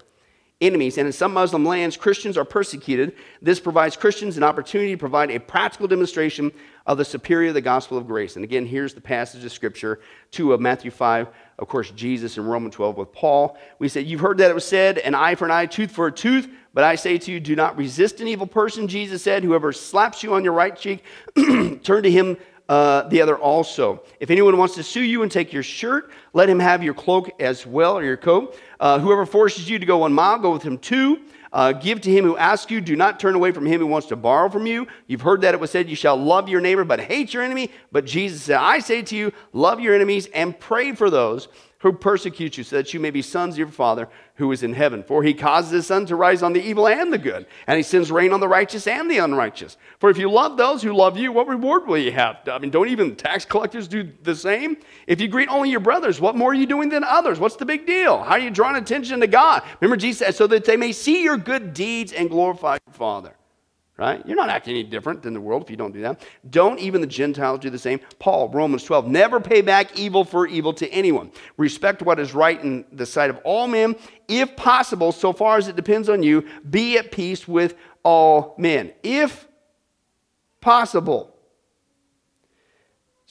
Enemies. 0.62 0.98
And 0.98 1.06
in 1.06 1.14
some 1.14 1.34
Muslim 1.34 1.66
lands, 1.66 1.96
Christians 1.96 2.38
are 2.38 2.46
persecuted. 2.46 3.16
This 3.42 3.60
provides 3.60 3.96
Christians 3.96 4.38
an 4.38 4.44
opportunity 4.44 4.92
to 4.92 4.98
provide 4.98 5.30
a 5.30 5.40
practical 5.40 5.88
demonstration 5.88 6.52
of 6.86 6.98
the 6.98 7.06
superior 7.06 7.50
of 7.50 7.54
the 7.54 7.62
gospel 7.62 7.98
of 7.98 8.08
grace. 8.08 8.36
And 8.36 8.44
again, 8.44 8.66
here's 8.66 8.94
the 8.94 9.02
passage 9.02 9.46
of 9.46 9.52
scripture, 9.52 10.00
2 10.32 10.54
of 10.54 10.60
Matthew 10.62 10.92
5, 10.92 11.28
of 11.60 11.68
course, 11.68 11.92
Jesus 11.92 12.38
in 12.38 12.46
Romans 12.46 12.76
12 12.76 12.98
with 12.98 13.14
Paul. 13.14 13.58
We 13.78 13.90
said, 13.90 14.06
You've 14.06 14.22
heard 14.22 14.40
that 14.40 14.50
it 14.50 14.56
was 14.56 14.66
said, 14.66 14.98
an 14.98 15.16
eye 15.16 15.36
for 15.36 15.46
an 15.46 15.52
eye, 15.52 15.66
tooth 15.66 15.92
for 15.92 16.08
a 16.08 16.12
tooth. 16.12 16.50
But 16.74 16.84
I 16.84 16.96
say 16.96 17.18
to 17.20 17.32
you, 17.32 17.40
do 17.40 17.56
not 17.56 17.78
resist 17.78 18.20
an 18.20 18.28
evil 18.28 18.48
person. 18.48 18.88
Jesus 18.88 19.22
said, 19.22 19.44
Whoever 19.44 19.72
slaps 19.72 20.24
you 20.24 20.34
on 20.34 20.44
your 20.44 20.54
right 20.54 20.76
cheek, 20.76 21.04
turn 21.36 22.04
to 22.04 22.12
him 22.12 22.38
uh, 22.68 23.08
the 23.10 23.22
other 23.22 23.38
also. 23.38 24.04
If 24.20 24.32
anyone 24.32 24.58
wants 24.58 24.76
to 24.76 24.84
sue 24.84 25.04
you 25.04 25.22
and 25.22 25.32
take 25.32 25.54
your 25.54 25.64
shirt, 25.64 26.12
let 26.34 26.50
him 26.50 26.60
have 26.60 26.82
your 26.82 26.94
cloak 26.94 27.30
as 27.40 27.66
well 27.66 27.98
or 27.98 28.04
your 28.04 28.18
coat. 28.18 28.58
Uh, 28.80 29.00
whoever 29.00 29.26
forces 29.26 29.70
you 29.70 29.78
to 29.78 29.86
go 29.86 30.00
one 30.00 30.14
mile, 30.14 30.40
go 30.40 30.52
with 30.52 30.64
him 30.64 30.78
two. 30.78 31.20
Uh, 31.52 31.72
give 31.72 32.02
to 32.02 32.10
him 32.10 32.26
who 32.26 32.36
asks 32.36 32.72
you. 32.72 32.82
Do 32.82 32.96
not 32.96 33.20
turn 33.20 33.36
away 33.36 33.52
from 33.52 33.68
him 33.68 33.80
who 33.80 33.86
wants 33.86 34.08
to 34.08 34.16
borrow 34.16 34.50
from 34.50 34.66
you. 34.66 34.88
You've 35.06 35.22
heard 35.22 35.42
that 35.42 35.54
it 35.54 35.60
was 35.60 35.70
said, 35.70 35.88
You 35.88 35.96
shall 35.96 36.18
love 36.18 36.50
your 36.50 36.62
neighbor, 36.62 36.84
but 36.84 37.00
hate 37.00 37.32
your 37.32 37.44
enemy. 37.44 37.70
But 37.92 38.06
Jesus 38.06 38.42
said, 38.42 38.58
I 38.58 38.80
say 38.80 39.04
to 39.04 39.16
you, 39.16 39.32
love 39.52 39.80
your 39.80 39.94
enemies 39.94 40.28
and 40.34 40.60
pray 40.60 40.94
for 40.94 41.12
those 41.12 41.50
who 41.84 41.92
persecute 41.92 42.58
you, 42.58 42.64
so 42.64 42.78
that 42.78 42.94
you 42.94 43.00
may 43.00 43.12
be 43.12 43.22
sons 43.22 43.56
of 43.56 43.58
your 43.60 43.68
Father 43.68 44.08
who 44.36 44.50
is 44.54 44.64
in 44.64 44.74
heaven. 44.74 45.04
For 45.04 45.22
he 45.22 45.34
causes 45.34 45.72
his 45.72 45.88
sun 45.88 46.06
to 46.06 46.16
rise 46.16 46.42
on 46.42 46.54
the 46.54 46.64
evil 46.64 46.88
and 46.88 47.12
the 47.12 47.18
good, 47.18 47.46
and 47.68 47.76
he 47.76 47.84
sends 47.84 48.10
rain 48.10 48.32
on 48.32 48.40
the 48.40 48.48
righteous 48.48 48.88
and 48.88 49.12
the 49.12 49.18
unrighteous. 49.18 49.76
For 50.00 50.10
if 50.10 50.18
you 50.18 50.32
love 50.32 50.56
those 50.56 50.82
who 50.82 50.94
love 50.94 51.18
you, 51.18 51.34
what 51.34 51.46
reward 51.46 51.86
will 51.86 51.98
you 51.98 52.14
have? 52.14 52.38
I 52.48 52.58
mean, 52.58 52.72
don't 52.72 52.88
even 52.88 53.18
tax 53.18 53.44
collectors 53.44 53.90
do 53.90 54.10
the 54.24 54.34
same? 54.34 54.78
If 55.08 55.20
you 55.20 55.28
greet 55.28 55.50
only 55.50 55.72
your 55.72 55.82
brothers, 55.82 56.22
what 56.22 56.38
more 56.38 56.52
are 56.52 56.56
you 56.56 56.66
doing 56.66 56.88
than 56.88 57.04
others? 57.04 57.38
What's 57.38 57.58
the 57.58 57.66
big 57.66 57.86
deal? 57.86 58.24
How 58.24 58.32
are 58.32 58.40
you 58.40 58.50
drawing 58.50 58.78
attention 58.78 59.20
to 59.20 59.28
God? 59.28 59.64
Remember, 59.82 59.98
Jesus 59.98 60.20
said, 60.20 60.36
so 60.36 60.48
that 60.48 60.64
they 60.64 60.78
may 60.78 60.94
see 60.94 61.22
your 61.22 61.36
good 61.36 61.74
deeds 61.74 62.14
and 62.14 62.30
glorify 62.30 62.78
your 62.88 62.94
Father 62.94 63.36
right? 63.98 64.26
You're 64.26 64.36
not 64.36 64.50
acting 64.50 64.76
any 64.76 64.84
different 64.84 65.22
than 65.22 65.34
the 65.34 65.42
world 65.42 65.64
if 65.64 65.70
you 65.70 65.78
don't 65.78 65.94
do 65.94 66.02
that. 66.02 66.22
Don't 66.50 66.80
even 66.80 67.02
the 67.02 67.08
Gentiles 67.08 67.60
do 67.60 67.70
the 67.70 67.78
same? 67.78 68.00
Paul, 68.20 68.50
Romans 68.50 68.84
12, 68.84 69.08
never 69.08 69.40
pay 69.40 69.62
back 69.62 69.98
evil 69.98 70.26
for 70.26 70.48
evil 70.48 70.74
to 70.74 70.90
anyone. 70.90 71.32
Respect 71.58 72.02
what 72.02 72.20
is 72.20 72.34
right 72.34 72.62
in 72.62 72.86
the 72.92 73.06
sight 73.06 73.30
of 73.30 73.38
all 73.44 73.68
men. 73.68 73.96
If 74.28 74.56
possible, 74.56 75.12
so 75.12 75.32
far 75.34 75.58
as 75.58 75.68
it 75.68 75.76
depends 75.76 76.10
on 76.10 76.24
you, 76.24 76.46
be 76.70 76.98
at 76.98 77.12
peace 77.12 77.48
with 77.48 77.76
all 78.04 78.56
men. 78.58 78.94
If 79.04 79.48
possible 80.60 81.33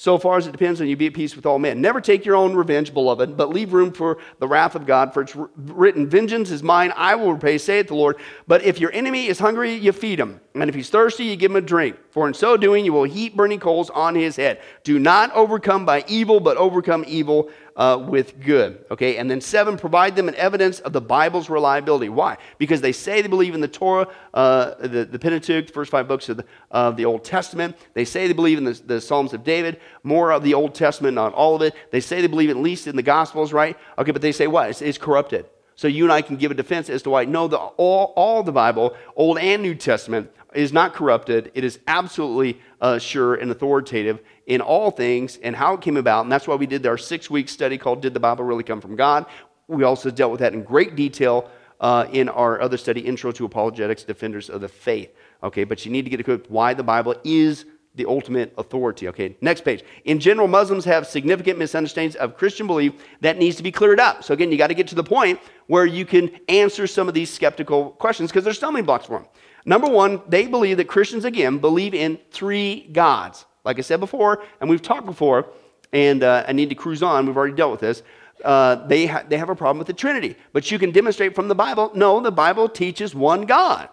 so 0.03 0.19
far 0.19 0.37
as 0.37 0.49
it 0.49 0.51
depends 0.51 0.81
on 0.81 0.89
you, 0.89 0.97
be 0.97 1.07
at 1.07 1.15
peace 1.15 1.37
with 1.37 1.47
all 1.47 1.61
men. 1.61 1.81
Never 1.81 2.01
take 2.01 2.27
your 2.27 2.35
own 2.35 2.57
revenge, 2.57 2.93
beloved, 2.93 3.37
but 3.37 3.51
leave 3.51 3.73
room 3.73 3.93
for 3.93 4.19
the 4.41 4.49
wrath 4.49 4.75
of 4.75 4.85
God. 4.85 5.15
For 5.15 5.23
it's 5.23 5.37
written, 5.55 6.09
Vengeance 6.09 6.51
is 6.51 6.61
mine, 6.61 6.93
I 6.97 7.15
will 7.15 7.35
repay, 7.35 7.57
saith 7.57 7.87
the 7.87 7.95
Lord. 7.95 8.17
But 8.49 8.65
if 8.65 8.81
your 8.81 8.93
enemy 8.93 9.29
is 9.29 9.39
hungry, 9.39 9.75
you 9.75 9.93
feed 9.93 10.19
him. 10.19 10.41
And 10.57 10.69
if 10.69 10.75
he's 10.75 10.91
thirsty, 10.91 11.27
you 11.27 11.37
give 11.37 11.53
him 11.53 11.57
a 11.57 11.61
drink. 11.61 11.97
For 12.11 12.27
in 12.27 12.35
so 12.35 12.57
doing, 12.57 12.85
you 12.85 12.93
will 12.93 13.05
heap 13.05 13.37
burning 13.37 13.61
coals 13.61 13.91
on 13.91 14.17
his 14.17 14.35
head. 14.35 14.61
Do 14.83 14.99
not 14.99 15.31
overcome 15.35 15.87
by 15.87 16.05
evil, 16.09 16.41
but 16.41 16.57
overcome 16.57 17.05
evil 17.07 17.49
uh, 17.77 18.05
with 18.09 18.41
good. 18.41 18.85
Okay, 18.91 19.17
and 19.17 19.31
then 19.31 19.41
seven, 19.41 19.77
provide 19.77 20.17
them 20.17 20.29
an 20.29 20.35
evidence 20.35 20.81
of 20.81 20.93
the 20.93 21.01
Bible's 21.01 21.49
reliability. 21.49 22.09
Why? 22.09 22.37
Because 22.59 22.81
they 22.81 22.93
say 22.93 23.23
they 23.23 23.29
believe 23.29 23.55
in 23.55 23.61
the 23.61 23.69
Torah, 23.69 24.09
uh, 24.35 24.75
the, 24.81 25.05
the 25.05 25.19
Pentateuch, 25.19 25.67
the 25.67 25.73
first 25.73 25.91
five 25.91 26.09
books 26.09 26.29
of 26.29 26.39
the, 26.39 26.45
of 26.71 26.97
the 26.97 27.05
Old 27.05 27.25
Testament. 27.25 27.77
They 27.95 28.05
say 28.05 28.27
they 28.27 28.33
believe 28.33 28.59
in 28.59 28.65
the, 28.65 28.81
the 28.85 29.01
Psalms 29.01 29.33
of 29.33 29.45
David, 29.45 29.81
more 30.03 30.33
of 30.33 30.43
the 30.43 30.55
Old 30.55 30.75
Testament, 30.75 31.15
not 31.15 31.33
all 31.35 31.57
of 31.57 31.63
it. 31.63 31.75
They 31.91 32.01
say 32.01 32.21
they 32.21 32.27
believe 32.27 32.51
at 32.51 32.57
least 32.57 32.87
in 32.87 32.97
the 32.97 33.03
Gospels, 33.03 33.53
right? 33.53 33.77
Okay, 33.99 34.11
but 34.11 34.23
they 34.23 34.33
say 34.33 34.47
what? 34.47 34.71
It's, 34.71 34.83
it's 34.83 34.99
corrupted. 34.99 35.47
So 35.75 35.89
you 35.89 36.05
and 36.05 36.13
I 36.13 36.23
can 36.23 36.37
give 36.37 36.51
a 36.51 36.55
defense 36.55 36.91
as 36.91 37.03
to 37.03 37.11
why. 37.11 37.25
No, 37.25 37.49
the, 37.49 37.57
all, 37.57 38.13
all 38.15 38.43
the 38.43 38.53
Bible, 38.53 38.95
Old 39.17 39.39
and 39.39 39.63
New 39.63 39.75
Testament, 39.75 40.31
is 40.55 40.73
not 40.73 40.93
corrupted. 40.93 41.51
It 41.55 41.65
is 41.65 41.79
absolutely 41.87 42.61
uh, 42.81 42.99
sure 42.99 43.35
and 43.35 43.51
authoritative 43.51 44.21
in 44.53 44.61
all 44.61 44.91
things 44.91 45.39
and 45.43 45.57
how 45.57 45.73
it 45.73 45.81
came 45.81 45.97
about. 45.97 46.25
And 46.25 46.31
that's 46.31 46.47
why 46.47 46.55
we 46.55 46.67
did 46.67 46.87
our 46.87 46.99
six 46.99 47.31
week 47.31 47.49
study 47.49 47.79
called 47.79 48.03
Did 48.03 48.13
the 48.13 48.21
Bible 48.21 48.45
Really 48.45 48.63
Come 48.63 48.83
from 48.83 48.97
God? 48.97 49.25
We 49.67 49.83
also 49.85 50.11
dealt 50.11 50.31
with 50.31 50.41
that 50.41 50.53
in 50.53 50.63
great 50.63 50.95
detail 50.95 51.51
uh, 51.81 52.07
in 52.13 52.29
our 52.29 52.61
other 52.61 52.77
study, 52.77 53.01
Intro 53.01 53.33
to 53.33 53.47
Apologetics 53.47 54.05
Defenders 54.05 54.51
of 54.51 54.61
the 54.61 54.69
Faith. 54.69 55.11
Okay, 55.43 55.65
but 55.65 55.87
you 55.87 55.91
need 55.91 56.03
to 56.03 56.11
get 56.11 56.21
equipped 56.21 56.51
why 56.51 56.75
the 56.75 56.83
Bible 56.83 57.15
is 57.25 57.65
the 57.95 58.05
ultimate 58.05 58.53
authority. 58.59 59.09
Okay, 59.09 59.37
next 59.41 59.63
page. 59.63 59.83
In 60.05 60.21
general, 60.21 60.49
Muslims 60.49 60.85
have 60.85 61.07
significant 61.07 61.59
misunderstandings 61.59 62.17
of 62.17 62.37
Christian 62.37 62.67
belief 62.67 62.93
that 63.23 63.39
needs 63.39 63.57
to 63.57 63.63
be 63.63 63.73
cleared 63.73 64.01
up. 64.01 64.23
So, 64.23 64.35
again, 64.35 64.53
you 64.53 64.59
got 64.59 64.69
to 64.69 64.75
get 64.75 64.87
to 64.89 64.95
the 64.95 65.03
point 65.05 65.41
where 65.67 65.87
you 65.87 66.05
can 66.05 66.31
answer 66.49 66.87
some 66.87 67.09
of 67.09 67.15
these 67.15 67.31
skeptical 67.31 67.93
questions 67.93 68.31
because 68.31 68.45
there's 68.45 68.59
stumbling 68.59 68.85
blocks 68.85 69.07
for 69.07 69.19
them. 69.19 69.29
Number 69.65 69.89
one, 69.89 70.21
they 70.29 70.47
believe 70.47 70.77
that 70.77 70.89
Christians, 70.89 71.25
again, 71.25 71.59
believe 71.59 71.95
in 71.95 72.19
three 72.31 72.89
gods. 72.93 73.47
Like 73.65 73.79
I 73.79 73.83
said 73.83 74.01
before, 74.01 74.43
and 74.61 74.69
we've 74.69 74.83
talked 74.83 75.07
before, 75.07 75.49
and 75.93 76.23
uh, 76.23 76.45
I 76.47 76.53
need 76.53 76.69
to 76.71 76.75
cruise 76.75 77.03
on, 77.03 77.27
we've 77.27 77.37
already 77.37 77.55
dealt 77.55 77.71
with 77.71 77.81
this. 77.81 78.03
Uh, 78.45 78.87
they, 78.87 79.07
ha- 79.07 79.25
they 79.29 79.37
have 79.37 79.51
a 79.51 79.55
problem 79.55 79.79
with 79.79 79.87
the 79.87 79.93
Trinity. 79.93 80.37
But 80.53 80.71
you 80.71 80.79
can 80.79 80.91
demonstrate 80.91 81.35
from 81.35 81.49
the 81.49 81.55
Bible 81.55 81.93
no, 81.95 82.21
the 82.21 82.33
Bible 82.33 82.69
teaches 82.69 83.15
one 83.15 83.43
God. 83.43 83.89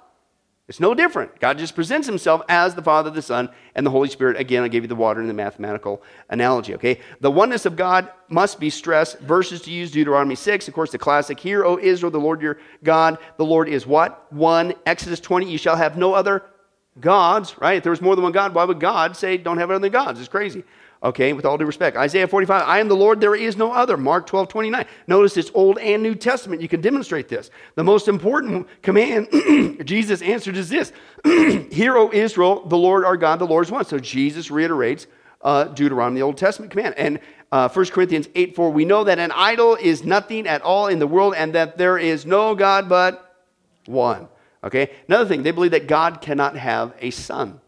It's 0.69 0.79
no 0.79 0.93
different. 0.93 1.39
God 1.39 1.58
just 1.58 1.73
presents 1.73 2.05
himself 2.05 2.43
as 2.47 2.75
the 2.75 2.84
Father, 2.84 3.10
the 3.10 3.23
Son, 3.23 3.49
and 3.73 3.84
the 3.84 3.89
Holy 3.89 4.08
Spirit. 4.08 4.38
Again, 4.38 4.62
I 4.62 4.67
gave 4.67 4.84
you 4.84 4.88
the 4.88 4.95
water 4.95 5.19
and 5.19 5.27
the 5.27 5.34
mathematical 5.34 6.03
analogy, 6.29 6.75
okay? 6.75 6.99
The 7.21 7.32
oneness 7.32 7.65
of 7.65 7.75
God 7.75 8.12
must 8.27 8.60
be 8.60 8.69
stressed. 8.69 9.17
Verses 9.17 9.63
to 9.63 9.71
use 9.71 9.89
Deuteronomy 9.89 10.36
6, 10.36 10.67
of 10.67 10.73
course, 10.75 10.91
the 10.91 10.99
classic. 10.99 11.39
Hear, 11.39 11.65
O 11.65 11.79
Israel, 11.79 12.12
the 12.12 12.19
Lord 12.19 12.39
your 12.39 12.60
God. 12.84 13.17
The 13.38 13.45
Lord 13.45 13.67
is 13.67 13.88
what? 13.88 14.32
One. 14.32 14.75
Exodus 14.86 15.19
20, 15.19 15.51
you 15.51 15.58
shall 15.58 15.75
have 15.75 15.97
no 15.97 16.13
other 16.13 16.43
gods, 17.01 17.55
right? 17.59 17.77
If 17.77 17.83
there 17.83 17.91
was 17.91 18.01
more 18.01 18.15
than 18.15 18.23
one 18.23 18.31
God, 18.31 18.53
why 18.53 18.63
would 18.63 18.79
God 18.79 19.15
say, 19.15 19.38
don't 19.38 19.57
have 19.57 19.71
other 19.71 19.89
gods? 19.89 20.19
It's 20.19 20.29
crazy. 20.29 20.63
Okay, 21.01 21.31
with 21.31 21.45
all 21.45 21.57
due 21.57 21.65
respect. 21.65 21.95
Isaiah 21.95 22.27
45, 22.27 22.62
I 22.62 22.79
am 22.79 22.89
the 22.89 22.95
Lord, 22.95 23.21
there 23.21 23.35
is 23.35 23.55
no 23.55 23.71
other. 23.71 23.95
Mark 23.95 24.27
12, 24.27 24.49
29. 24.49 24.85
Notice 25.07 25.38
it's 25.38 25.49
Old 25.53 25.77
and 25.79 26.03
New 26.03 26.13
Testament. 26.13 26.62
You 26.62 26.67
can 26.67 26.81
demonstrate 26.81 27.29
this. 27.29 27.51
The 27.75 27.83
most 27.85 28.09
important 28.09 28.67
command 28.81 29.29
Jesus 29.85 30.21
answered 30.21 30.57
is 30.57 30.67
this 30.67 30.91
Hear, 31.71 31.95
O 31.95 32.12
Israel, 32.12 32.65
the 32.65 32.77
Lord 32.77 33.05
our 33.05 33.15
God, 33.15 33.39
the 33.39 33.47
Lord 33.47 33.65
is 33.65 33.71
one. 33.71 33.85
So 33.85 33.97
Jesus 33.97 34.51
reiterates 34.51 35.07
uh, 35.41 35.65
Deuteronomy, 35.65 36.19
the 36.19 36.25
Old 36.25 36.38
Testament 36.38 36.71
command. 36.71 36.95
And 36.97 37.19
uh, 37.51 37.69
1 37.69 37.85
Corinthians 37.88 38.27
8, 38.35 38.55
4, 38.55 38.69
we 38.69 38.83
know 38.83 39.05
that 39.05 39.19
an 39.19 39.31
idol 39.31 39.75
is 39.75 40.03
nothing 40.03 40.47
at 40.47 40.62
all 40.62 40.88
in 40.88 40.99
the 40.99 41.07
world 41.07 41.33
and 41.35 41.53
that 41.55 41.77
there 41.77 41.97
is 41.97 42.25
no 42.25 42.55
God 42.55 42.89
but 42.89 43.38
one. 43.85 44.27
Okay? 44.63 44.91
Another 45.07 45.27
thing, 45.27 45.43
they 45.43 45.51
believe 45.51 45.71
that 45.71 45.87
God 45.87 46.21
cannot 46.21 46.57
have 46.57 46.93
a 46.99 47.11
son. 47.11 47.61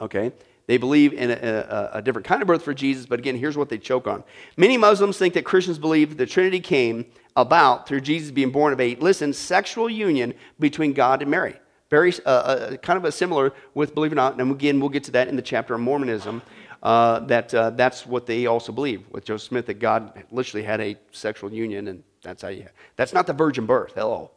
Okay? 0.00 0.32
They 0.66 0.76
believe 0.76 1.12
in 1.12 1.30
a, 1.30 1.34
a, 1.34 1.90
a, 1.94 2.02
different 2.02 2.26
kind 2.28 2.42
of 2.42 2.46
birth 2.46 2.62
for 2.62 2.72
Jesus, 2.72 3.04
but 3.04 3.18
again, 3.18 3.36
here's 3.36 3.56
what 3.56 3.68
they 3.68 3.78
choke 3.78 4.06
on. 4.06 4.22
Many 4.56 4.76
Muslims 4.76 5.18
think 5.18 5.34
that 5.34 5.44
Christians 5.44 5.80
believe 5.80 6.16
the 6.16 6.26
Trinity 6.26 6.60
came 6.60 7.06
about 7.34 7.88
through 7.88 8.02
Jesus 8.02 8.30
being 8.30 8.50
born 8.50 8.72
of 8.72 8.80
a, 8.80 8.94
listen, 8.96 9.32
sexual 9.32 9.90
union 9.90 10.32
between 10.60 10.92
God 10.92 11.22
and 11.22 11.30
Mary. 11.30 11.56
Very 11.90 12.12
uh, 12.24 12.28
uh, 12.28 12.76
kind 12.76 12.96
of 12.96 13.04
a 13.04 13.10
similar 13.10 13.52
with, 13.74 13.96
believe 13.96 14.12
it 14.12 14.14
or 14.14 14.16
not, 14.16 14.40
and 14.40 14.50
again, 14.52 14.78
we'll 14.78 14.90
get 14.90 15.02
to 15.04 15.10
that 15.10 15.26
in 15.26 15.34
the 15.34 15.42
chapter 15.42 15.74
on 15.74 15.80
Mormonism, 15.80 16.40
uh, 16.84 17.18
that 17.20 17.52
uh, 17.52 17.70
that's 17.70 18.06
what 18.06 18.26
they 18.26 18.46
also 18.46 18.70
believe 18.70 19.02
with 19.10 19.24
Joseph 19.24 19.48
Smith, 19.48 19.66
that 19.66 19.80
God 19.80 20.22
literally 20.30 20.64
had 20.64 20.80
a 20.80 20.96
sexual 21.10 21.52
union, 21.52 21.88
and 21.88 22.04
that's 22.22 22.42
how 22.42 22.48
you, 22.48 22.66
that's 22.94 23.12
not 23.12 23.26
the 23.26 23.32
virgin 23.32 23.66
birth, 23.66 23.94
hello. 23.96 24.30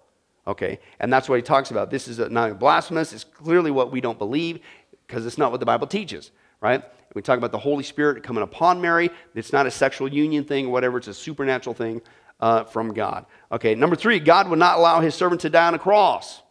Okay, 0.45 0.79
and 0.99 1.11
that's 1.11 1.29
what 1.29 1.37
he 1.37 1.41
talks 1.41 1.71
about. 1.71 1.89
This 1.89 2.07
is 2.07 2.19
not 2.19 2.59
blasphemous. 2.59 3.13
It's 3.13 3.23
clearly 3.23 3.71
what 3.71 3.91
we 3.91 4.01
don't 4.01 4.17
believe 4.17 4.59
because 5.07 5.25
it's 5.25 5.37
not 5.37 5.51
what 5.51 5.59
the 5.59 5.65
Bible 5.65 5.87
teaches, 5.87 6.31
right? 6.59 6.83
We 7.13 7.21
talk 7.21 7.37
about 7.37 7.51
the 7.51 7.59
Holy 7.59 7.83
Spirit 7.83 8.23
coming 8.23 8.43
upon 8.43 8.81
Mary. 8.81 9.09
It's 9.35 9.53
not 9.53 9.67
a 9.67 9.71
sexual 9.71 10.11
union 10.11 10.43
thing 10.43 10.69
whatever. 10.71 10.97
It's 10.97 11.07
a 11.07 11.13
supernatural 11.13 11.75
thing 11.75 12.01
uh, 12.39 12.65
from 12.65 12.93
God. 12.93 13.25
Okay, 13.51 13.75
number 13.75 13.95
three, 13.95 14.19
God 14.19 14.49
would 14.49 14.59
not 14.59 14.77
allow 14.77 14.99
his 14.99 15.15
servant 15.15 15.41
to 15.41 15.49
die 15.49 15.67
on 15.67 15.75
a 15.75 15.79
cross. 15.79 16.41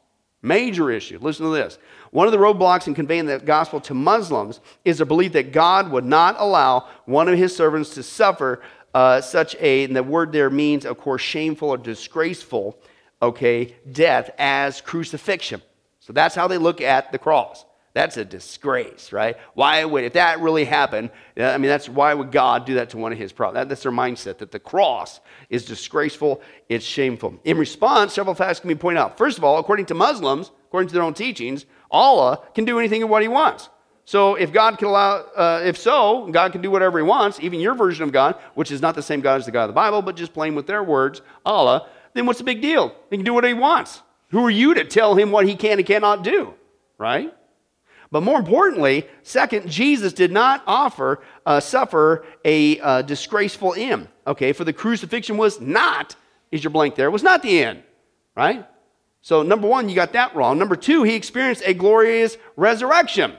Major 0.40 0.90
issue. 0.90 1.18
Listen 1.20 1.46
to 1.46 1.52
this. 1.52 1.78
One 2.10 2.26
of 2.26 2.32
the 2.32 2.38
roadblocks 2.38 2.86
in 2.86 2.94
conveying 2.94 3.26
the 3.26 3.38
gospel 3.38 3.80
to 3.82 3.94
Muslims 3.94 4.60
is 4.84 4.98
the 4.98 5.06
belief 5.06 5.32
that 5.32 5.52
God 5.52 5.90
would 5.90 6.04
not 6.04 6.36
allow 6.38 6.88
one 7.04 7.28
of 7.28 7.38
his 7.38 7.54
servants 7.54 7.90
to 7.94 8.02
suffer 8.02 8.60
uh, 8.94 9.20
such 9.20 9.54
a, 9.60 9.84
and 9.84 9.94
the 9.94 10.02
word 10.02 10.32
there 10.32 10.50
means, 10.50 10.84
of 10.84 10.98
course, 10.98 11.22
shameful 11.22 11.70
or 11.70 11.78
disgraceful 11.78 12.78
okay, 13.22 13.76
death 13.90 14.30
as 14.36 14.80
crucifixion. 14.80 15.62
So 16.00 16.12
that's 16.12 16.34
how 16.34 16.48
they 16.48 16.58
look 16.58 16.80
at 16.80 17.12
the 17.12 17.18
cross. 17.18 17.64
That's 17.94 18.16
a 18.16 18.24
disgrace, 18.24 19.12
right? 19.12 19.36
Why 19.54 19.84
would, 19.84 20.04
if 20.04 20.14
that 20.14 20.40
really 20.40 20.64
happened, 20.64 21.10
I 21.36 21.58
mean, 21.58 21.68
that's 21.68 21.88
why 21.88 22.14
would 22.14 22.32
God 22.32 22.64
do 22.64 22.74
that 22.74 22.90
to 22.90 22.98
one 22.98 23.12
of 23.12 23.18
his 23.18 23.32
prophets? 23.32 23.54
That, 23.54 23.68
that's 23.68 23.82
their 23.82 23.92
mindset, 23.92 24.38
that 24.38 24.50
the 24.50 24.58
cross 24.58 25.20
is 25.50 25.66
disgraceful, 25.66 26.40
it's 26.70 26.84
shameful. 26.84 27.38
In 27.44 27.58
response, 27.58 28.14
several 28.14 28.34
facts 28.34 28.60
can 28.60 28.68
be 28.68 28.74
pointed 28.74 28.98
out. 28.98 29.18
First 29.18 29.36
of 29.36 29.44
all, 29.44 29.58
according 29.58 29.86
to 29.86 29.94
Muslims, 29.94 30.50
according 30.68 30.88
to 30.88 30.94
their 30.94 31.02
own 31.02 31.14
teachings, 31.14 31.66
Allah 31.90 32.40
can 32.54 32.64
do 32.64 32.78
anything 32.78 33.06
what 33.08 33.20
he 33.20 33.28
wants. 33.28 33.68
So 34.04 34.34
if 34.34 34.52
God 34.52 34.78
can 34.78 34.88
allow, 34.88 35.18
uh, 35.36 35.62
if 35.64 35.78
so, 35.78 36.26
God 36.30 36.52
can 36.52 36.60
do 36.60 36.70
whatever 36.70 36.98
He 36.98 37.04
wants, 37.04 37.38
even 37.40 37.60
your 37.60 37.74
version 37.74 38.02
of 38.02 38.12
God, 38.12 38.34
which 38.54 38.72
is 38.72 38.82
not 38.82 38.94
the 38.94 39.02
same 39.02 39.20
God 39.20 39.36
as 39.36 39.46
the 39.46 39.52
God 39.52 39.64
of 39.64 39.68
the 39.68 39.74
Bible, 39.74 40.02
but 40.02 40.16
just 40.16 40.34
playing 40.34 40.54
with 40.54 40.66
their 40.66 40.82
words, 40.82 41.22
Allah, 41.46 41.88
then 42.14 42.26
what's 42.26 42.38
the 42.38 42.44
big 42.44 42.60
deal? 42.60 42.94
He 43.10 43.16
can 43.16 43.24
do 43.24 43.34
what 43.34 43.44
He 43.44 43.54
wants. 43.54 44.02
Who 44.30 44.44
are 44.44 44.50
you 44.50 44.74
to 44.74 44.84
tell 44.84 45.14
Him 45.14 45.30
what 45.30 45.46
He 45.46 45.54
can 45.54 45.78
and 45.78 45.86
cannot 45.86 46.24
do, 46.24 46.54
right? 46.98 47.34
But 48.10 48.22
more 48.22 48.38
importantly, 48.38 49.06
second, 49.22 49.70
Jesus 49.70 50.12
did 50.12 50.30
not 50.30 50.62
offer, 50.66 51.22
uh, 51.46 51.60
suffer 51.60 52.26
a 52.44 52.78
uh, 52.80 53.02
disgraceful 53.02 53.74
end. 53.74 54.08
Okay, 54.26 54.52
for 54.52 54.64
the 54.64 54.72
crucifixion 54.72 55.38
was 55.38 55.60
not, 55.60 56.14
is 56.50 56.62
your 56.62 56.70
blank 56.70 56.94
there, 56.94 57.10
was 57.10 57.22
not 57.22 57.42
the 57.42 57.64
end, 57.64 57.82
right? 58.36 58.66
So, 59.22 59.42
number 59.42 59.66
one, 59.66 59.88
you 59.88 59.94
got 59.94 60.12
that 60.12 60.34
wrong. 60.36 60.58
Number 60.58 60.76
two, 60.76 61.04
he 61.04 61.14
experienced 61.14 61.62
a 61.64 61.72
glorious 61.72 62.36
resurrection. 62.56 63.32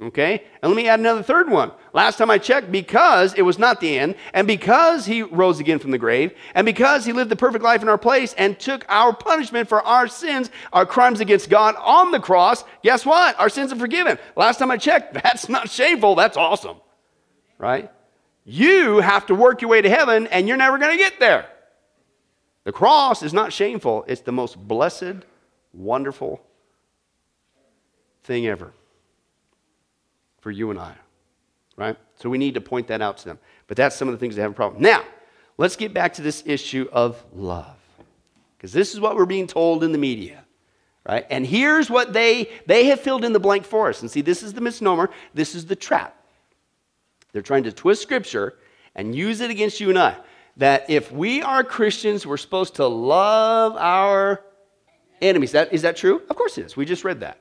Okay? 0.00 0.44
And 0.62 0.70
let 0.70 0.76
me 0.76 0.88
add 0.88 1.00
another 1.00 1.24
third 1.24 1.50
one. 1.50 1.72
Last 1.92 2.18
time 2.18 2.30
I 2.30 2.38
checked, 2.38 2.70
because 2.70 3.34
it 3.34 3.42
was 3.42 3.58
not 3.58 3.80
the 3.80 3.98
end, 3.98 4.14
and 4.32 4.46
because 4.46 5.06
he 5.06 5.22
rose 5.22 5.58
again 5.58 5.80
from 5.80 5.90
the 5.90 5.98
grave, 5.98 6.32
and 6.54 6.64
because 6.64 7.04
he 7.04 7.12
lived 7.12 7.30
the 7.30 7.36
perfect 7.36 7.64
life 7.64 7.82
in 7.82 7.88
our 7.88 7.98
place 7.98 8.32
and 8.34 8.58
took 8.60 8.84
our 8.88 9.12
punishment 9.12 9.68
for 9.68 9.82
our 9.82 10.06
sins, 10.06 10.50
our 10.72 10.86
crimes 10.86 11.18
against 11.18 11.50
God 11.50 11.74
on 11.78 12.12
the 12.12 12.20
cross, 12.20 12.62
guess 12.84 13.04
what? 13.04 13.38
Our 13.40 13.48
sins 13.48 13.72
are 13.72 13.76
forgiven. 13.76 14.18
Last 14.36 14.58
time 14.58 14.70
I 14.70 14.76
checked, 14.76 15.14
that's 15.22 15.48
not 15.48 15.68
shameful. 15.68 16.14
That's 16.14 16.36
awesome. 16.36 16.76
Right? 17.58 17.90
You 18.44 19.00
have 19.00 19.26
to 19.26 19.34
work 19.34 19.62
your 19.62 19.70
way 19.70 19.82
to 19.82 19.90
heaven, 19.90 20.28
and 20.28 20.46
you're 20.46 20.56
never 20.56 20.78
going 20.78 20.92
to 20.92 20.98
get 20.98 21.18
there. 21.18 21.46
The 22.62 22.72
cross 22.72 23.22
is 23.22 23.32
not 23.32 23.52
shameful, 23.52 24.04
it's 24.06 24.20
the 24.20 24.32
most 24.32 24.56
blessed, 24.56 25.24
wonderful 25.72 26.40
thing 28.22 28.46
ever 28.46 28.74
for 30.40 30.50
you 30.50 30.70
and 30.70 30.78
I, 30.78 30.94
right? 31.76 31.96
So 32.16 32.28
we 32.28 32.38
need 32.38 32.54
to 32.54 32.60
point 32.60 32.88
that 32.88 33.02
out 33.02 33.18
to 33.18 33.24
them. 33.24 33.38
But 33.66 33.76
that's 33.76 33.96
some 33.96 34.08
of 34.08 34.12
the 34.12 34.18
things 34.18 34.36
they 34.36 34.42
have 34.42 34.52
a 34.52 34.54
problem. 34.54 34.82
Now, 34.82 35.04
let's 35.56 35.76
get 35.76 35.92
back 35.92 36.14
to 36.14 36.22
this 36.22 36.42
issue 36.46 36.88
of 36.92 37.22
love. 37.34 37.76
Because 38.56 38.72
this 38.72 38.92
is 38.92 39.00
what 39.00 39.14
we're 39.14 39.26
being 39.26 39.46
told 39.46 39.84
in 39.84 39.92
the 39.92 39.98
media, 39.98 40.44
right? 41.08 41.24
And 41.30 41.46
here's 41.46 41.88
what 41.88 42.12
they 42.12 42.50
they 42.66 42.86
have 42.86 43.00
filled 43.00 43.24
in 43.24 43.32
the 43.32 43.40
blank 43.40 43.64
for 43.64 43.88
us. 43.88 44.02
And 44.02 44.10
see, 44.10 44.20
this 44.20 44.42
is 44.42 44.52
the 44.52 44.60
misnomer, 44.60 45.10
this 45.32 45.54
is 45.54 45.66
the 45.66 45.76
trap. 45.76 46.16
They're 47.32 47.42
trying 47.42 47.64
to 47.64 47.72
twist 47.72 48.02
scripture 48.02 48.58
and 48.96 49.14
use 49.14 49.40
it 49.40 49.50
against 49.50 49.80
you 49.80 49.90
and 49.90 49.98
I. 49.98 50.16
That 50.56 50.90
if 50.90 51.12
we 51.12 51.40
are 51.40 51.62
Christians, 51.62 52.26
we're 52.26 52.36
supposed 52.36 52.76
to 52.76 52.86
love 52.86 53.76
our 53.76 54.42
enemies. 55.22 55.52
That, 55.52 55.72
is 55.72 55.82
that 55.82 55.96
true? 55.96 56.22
Of 56.28 56.34
course 56.34 56.58
it 56.58 56.66
is. 56.66 56.76
We 56.76 56.84
just 56.84 57.04
read 57.04 57.20
that. 57.20 57.38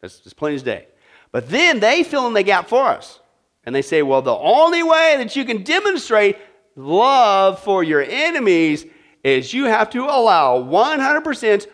That's 0.00 0.20
as 0.26 0.32
plain 0.32 0.56
as 0.56 0.64
day. 0.64 0.88
But 1.32 1.48
then 1.48 1.80
they 1.80 2.02
fill 2.02 2.26
in 2.26 2.34
the 2.34 2.42
gap 2.42 2.68
for 2.68 2.86
us. 2.86 3.20
And 3.64 3.74
they 3.74 3.82
say, 3.82 4.02
well, 4.02 4.22
the 4.22 4.34
only 4.34 4.82
way 4.82 5.16
that 5.18 5.36
you 5.36 5.44
can 5.44 5.62
demonstrate 5.62 6.36
love 6.74 7.60
for 7.60 7.84
your 7.84 8.02
enemies 8.02 8.86
is 9.22 9.52
you 9.52 9.64
have 9.64 9.90
to 9.90 10.04
allow 10.04 10.58
100%, 10.62 11.66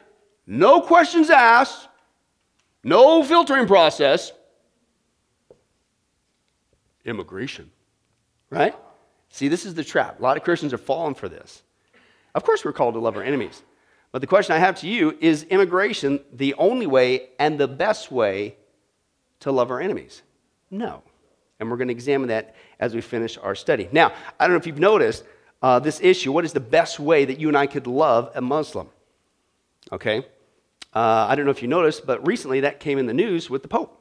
no 0.46 0.80
questions 0.80 1.30
asked, 1.30 1.88
no 2.82 3.22
filtering 3.22 3.66
process, 3.66 4.32
immigration. 7.04 7.70
Right? 8.50 8.74
See, 9.28 9.48
this 9.48 9.66
is 9.66 9.74
the 9.74 9.84
trap. 9.84 10.18
A 10.18 10.22
lot 10.22 10.36
of 10.36 10.42
Christians 10.42 10.72
are 10.72 10.78
falling 10.78 11.14
for 11.14 11.28
this. 11.28 11.62
Of 12.34 12.44
course, 12.44 12.64
we're 12.64 12.72
called 12.72 12.94
to 12.94 13.00
love 13.00 13.16
our 13.16 13.22
enemies. 13.22 13.62
But 14.10 14.20
the 14.20 14.26
question 14.26 14.54
I 14.54 14.58
have 14.58 14.80
to 14.80 14.88
you 14.88 15.16
is 15.20 15.44
immigration 15.44 16.20
the 16.32 16.54
only 16.54 16.86
way 16.86 17.30
and 17.38 17.58
the 17.58 17.68
best 17.68 18.10
way 18.10 18.56
to 19.44 19.52
love 19.52 19.70
our 19.70 19.80
enemies? 19.80 20.22
No. 20.70 21.02
And 21.60 21.70
we're 21.70 21.76
going 21.76 21.88
to 21.88 21.94
examine 21.94 22.28
that 22.28 22.56
as 22.80 22.94
we 22.94 23.00
finish 23.00 23.38
our 23.38 23.54
study. 23.54 23.88
Now, 23.92 24.12
I 24.40 24.46
don't 24.46 24.54
know 24.54 24.58
if 24.58 24.66
you've 24.66 24.78
noticed 24.78 25.22
uh, 25.62 25.78
this 25.78 26.00
issue. 26.00 26.32
What 26.32 26.44
is 26.44 26.52
the 26.52 26.60
best 26.60 26.98
way 26.98 27.26
that 27.26 27.38
you 27.38 27.48
and 27.48 27.56
I 27.56 27.66
could 27.66 27.86
love 27.86 28.32
a 28.34 28.40
Muslim? 28.40 28.88
Okay? 29.92 30.26
Uh, 30.94 31.26
I 31.28 31.34
don't 31.34 31.44
know 31.44 31.50
if 31.50 31.60
you 31.60 31.68
noticed, 31.68 32.06
but 32.06 32.26
recently 32.26 32.60
that 32.60 32.80
came 32.80 32.98
in 32.98 33.06
the 33.06 33.14
news 33.14 33.50
with 33.50 33.62
the 33.62 33.68
Pope 33.68 34.00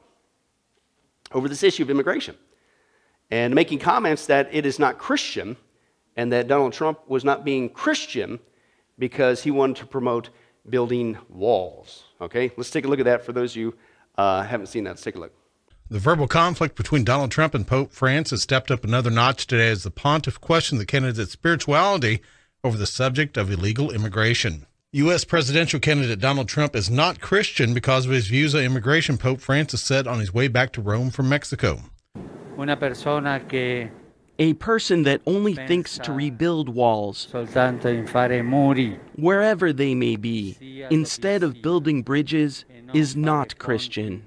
over 1.32 1.48
this 1.48 1.62
issue 1.62 1.82
of 1.82 1.90
immigration 1.90 2.36
and 3.30 3.54
making 3.54 3.80
comments 3.80 4.26
that 4.26 4.48
it 4.52 4.64
is 4.64 4.78
not 4.78 4.98
Christian 4.98 5.56
and 6.16 6.32
that 6.32 6.48
Donald 6.48 6.72
Trump 6.72 7.00
was 7.06 7.22
not 7.22 7.44
being 7.44 7.68
Christian 7.68 8.40
because 8.98 9.42
he 9.42 9.50
wanted 9.50 9.76
to 9.76 9.86
promote 9.86 10.30
building 10.68 11.18
walls. 11.28 12.04
Okay? 12.20 12.50
Let's 12.56 12.70
take 12.70 12.86
a 12.86 12.88
look 12.88 13.00
at 13.00 13.04
that 13.04 13.26
for 13.26 13.32
those 13.32 13.52
of 13.52 13.56
you 13.56 13.74
uh, 14.16 14.42
haven't 14.42 14.66
seen 14.66 14.84
that. 14.84 14.90
Let's 14.90 15.02
take 15.02 15.16
a 15.16 15.20
look. 15.20 15.32
The 15.90 15.98
verbal 15.98 16.26
conflict 16.26 16.76
between 16.76 17.04
Donald 17.04 17.30
Trump 17.30 17.54
and 17.54 17.66
Pope 17.66 17.92
Francis 17.92 18.42
stepped 18.42 18.70
up 18.70 18.84
another 18.84 19.10
notch 19.10 19.46
today 19.46 19.68
as 19.68 19.82
the 19.82 19.90
pontiff 19.90 20.40
questioned 20.40 20.80
the 20.80 20.86
candidate's 20.86 21.32
spirituality 21.32 22.20
over 22.64 22.78
the 22.78 22.86
subject 22.86 23.36
of 23.36 23.50
illegal 23.50 23.90
immigration. 23.90 24.66
U.S. 24.92 25.24
presidential 25.24 25.80
candidate 25.80 26.20
Donald 26.20 26.48
Trump 26.48 26.74
is 26.74 26.88
not 26.88 27.20
Christian 27.20 27.74
because 27.74 28.06
of 28.06 28.12
his 28.12 28.28
views 28.28 28.54
on 28.54 28.62
immigration, 28.62 29.18
Pope 29.18 29.40
Francis 29.40 29.82
said 29.82 30.06
on 30.06 30.20
his 30.20 30.32
way 30.32 30.48
back 30.48 30.72
to 30.72 30.80
Rome 30.80 31.10
from 31.10 31.28
Mexico. 31.28 31.80
Una 32.56 32.76
persona 32.76 33.40
que 33.40 33.90
a 34.38 34.54
person 34.54 35.02
that 35.04 35.20
only 35.26 35.54
thinks 35.54 35.98
to 35.98 36.12
rebuild 36.12 36.68
walls 36.68 37.28
wherever 39.16 39.72
they 39.72 39.94
may 39.94 40.16
be, 40.16 40.86
instead 40.90 41.42
of 41.42 41.62
building 41.62 42.02
bridges, 42.02 42.64
is 42.94 43.16
not 43.16 43.58
Christian. 43.58 44.24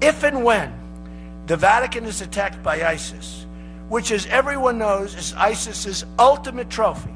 If 0.00 0.22
and 0.22 0.44
when 0.44 0.72
the 1.46 1.56
Vatican 1.56 2.04
is 2.04 2.20
attacked 2.20 2.62
by 2.62 2.84
ISIS, 2.84 3.46
which, 3.88 4.12
as 4.12 4.26
everyone 4.26 4.78
knows, 4.78 5.14
is 5.14 5.32
ISIS's 5.34 6.04
ultimate 6.18 6.70
trophy, 6.70 7.10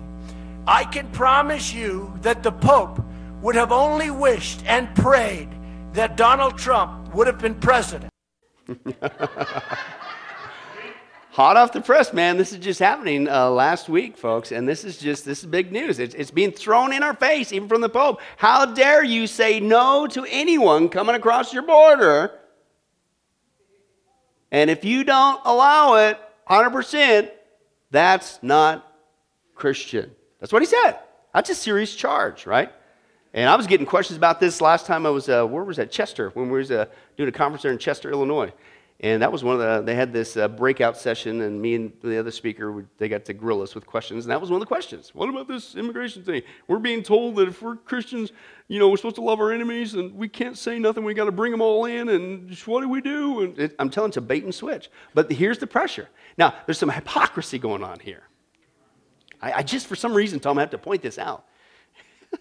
I 0.66 0.84
can 0.84 1.08
promise 1.12 1.72
you 1.72 2.12
that 2.22 2.42
the 2.42 2.52
Pope 2.52 3.00
would 3.42 3.54
have 3.54 3.70
only 3.70 4.10
wished 4.10 4.64
and 4.66 4.92
prayed 4.96 5.50
that 5.92 6.16
Donald 6.16 6.58
Trump 6.58 7.14
would 7.14 7.26
have 7.26 7.38
been 7.38 7.54
president. 7.54 8.10
hot 11.36 11.58
off 11.58 11.70
the 11.70 11.82
press, 11.82 12.14
man. 12.14 12.38
This 12.38 12.50
is 12.50 12.58
just 12.60 12.80
happening 12.80 13.28
uh, 13.28 13.50
last 13.50 13.90
week, 13.90 14.16
folks, 14.16 14.52
and 14.52 14.66
this 14.66 14.84
is 14.84 14.96
just 14.96 15.26
this 15.26 15.40
is 15.40 15.44
big 15.44 15.70
news. 15.70 15.98
It's, 15.98 16.14
it's 16.14 16.30
being 16.30 16.50
thrown 16.50 16.94
in 16.94 17.02
our 17.02 17.12
face, 17.12 17.52
even 17.52 17.68
from 17.68 17.82
the 17.82 17.90
Pope. 17.90 18.22
How 18.38 18.64
dare 18.64 19.04
you 19.04 19.26
say 19.26 19.60
no 19.60 20.06
to 20.06 20.24
anyone 20.30 20.88
coming 20.88 21.14
across 21.14 21.52
your 21.52 21.64
border? 21.64 22.32
And 24.50 24.70
if 24.70 24.82
you 24.82 25.04
don't 25.04 25.38
allow 25.44 25.96
it, 26.08 26.18
100%, 26.48 27.30
that's 27.90 28.42
not 28.42 28.90
Christian. 29.54 30.12
That's 30.40 30.54
what 30.54 30.62
he 30.62 30.66
said. 30.66 31.00
That's 31.34 31.50
a 31.50 31.54
serious 31.54 31.94
charge, 31.94 32.46
right? 32.46 32.72
And 33.34 33.50
I 33.50 33.56
was 33.56 33.66
getting 33.66 33.84
questions 33.84 34.16
about 34.16 34.40
this 34.40 34.62
last 34.62 34.86
time 34.86 35.04
I 35.04 35.10
was, 35.10 35.28
uh, 35.28 35.44
where 35.44 35.64
was 35.64 35.76
that? 35.76 35.90
Chester, 35.90 36.30
when 36.30 36.48
we 36.48 36.56
was 36.56 36.70
uh, 36.70 36.86
doing 37.18 37.28
a 37.28 37.32
conference 37.32 37.62
there 37.62 37.72
in 37.72 37.78
Chester, 37.78 38.10
Illinois. 38.10 38.50
And 39.06 39.22
that 39.22 39.30
was 39.30 39.44
one 39.44 39.54
of 39.54 39.60
the, 39.60 39.82
they 39.86 39.94
had 39.94 40.12
this 40.12 40.36
uh, 40.36 40.48
breakout 40.48 40.96
session, 40.96 41.42
and 41.42 41.62
me 41.62 41.76
and 41.76 41.92
the 42.02 42.18
other 42.18 42.32
speaker, 42.32 42.84
they 42.98 43.08
got 43.08 43.24
to 43.26 43.32
grill 43.32 43.62
us 43.62 43.72
with 43.72 43.86
questions. 43.86 44.24
And 44.24 44.32
that 44.32 44.40
was 44.40 44.50
one 44.50 44.56
of 44.56 44.60
the 44.60 44.66
questions. 44.66 45.14
What 45.14 45.28
about 45.28 45.46
this 45.46 45.76
immigration 45.76 46.24
thing? 46.24 46.42
We're 46.66 46.80
being 46.80 47.04
told 47.04 47.36
that 47.36 47.46
if 47.46 47.62
we're 47.62 47.76
Christians, 47.76 48.32
you 48.66 48.80
know, 48.80 48.88
we're 48.88 48.96
supposed 48.96 49.14
to 49.14 49.22
love 49.22 49.38
our 49.38 49.52
enemies, 49.52 49.94
and 49.94 50.12
we 50.16 50.26
can't 50.26 50.58
say 50.58 50.80
nothing. 50.80 51.04
We 51.04 51.14
got 51.14 51.26
to 51.26 51.32
bring 51.32 51.52
them 51.52 51.60
all 51.60 51.84
in, 51.84 52.08
and 52.08 52.52
what 52.66 52.80
do 52.80 52.88
we 52.88 53.00
do? 53.00 53.42
And 53.42 53.58
it, 53.60 53.76
I'm 53.78 53.90
telling 53.90 54.08
you, 54.08 54.10
it's 54.10 54.16
a 54.16 54.22
bait 54.22 54.42
and 54.42 54.52
switch. 54.52 54.90
But 55.14 55.30
here's 55.30 55.58
the 55.58 55.68
pressure. 55.68 56.08
Now, 56.36 56.54
there's 56.66 56.78
some 56.78 56.90
hypocrisy 56.90 57.60
going 57.60 57.84
on 57.84 58.00
here. 58.00 58.24
I, 59.40 59.52
I 59.52 59.62
just, 59.62 59.86
for 59.86 59.94
some 59.94 60.14
reason, 60.14 60.40
Tom, 60.40 60.58
I 60.58 60.62
have 60.62 60.70
to 60.70 60.78
point 60.78 61.02
this 61.02 61.16
out. 61.16 61.44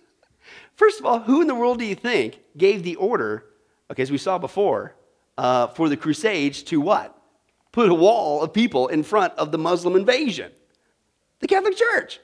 First 0.76 1.00
of 1.00 1.06
all, 1.06 1.20
who 1.20 1.42
in 1.42 1.48
the 1.48 1.54
world 1.54 1.78
do 1.78 1.86
you 1.86 1.94
think 1.94 2.40
gave 2.58 2.82
the 2.82 2.96
order, 2.96 3.46
okay, 3.92 4.02
as 4.02 4.10
we 4.10 4.18
saw 4.18 4.40
before, 4.40 4.96
uh, 5.38 5.68
for 5.68 5.90
the 5.90 5.98
Crusades 5.98 6.64
to 6.64 6.80
what? 6.80 7.18
Put 7.72 7.90
a 7.90 7.94
wall 7.94 8.42
of 8.42 8.54
people 8.54 8.88
in 8.88 9.04
front 9.04 9.34
of 9.34 9.52
the 9.52 9.58
Muslim 9.58 9.96
invasion. 9.96 10.52
The 11.40 11.48
Catholic 11.48 11.76
Church. 11.76 12.20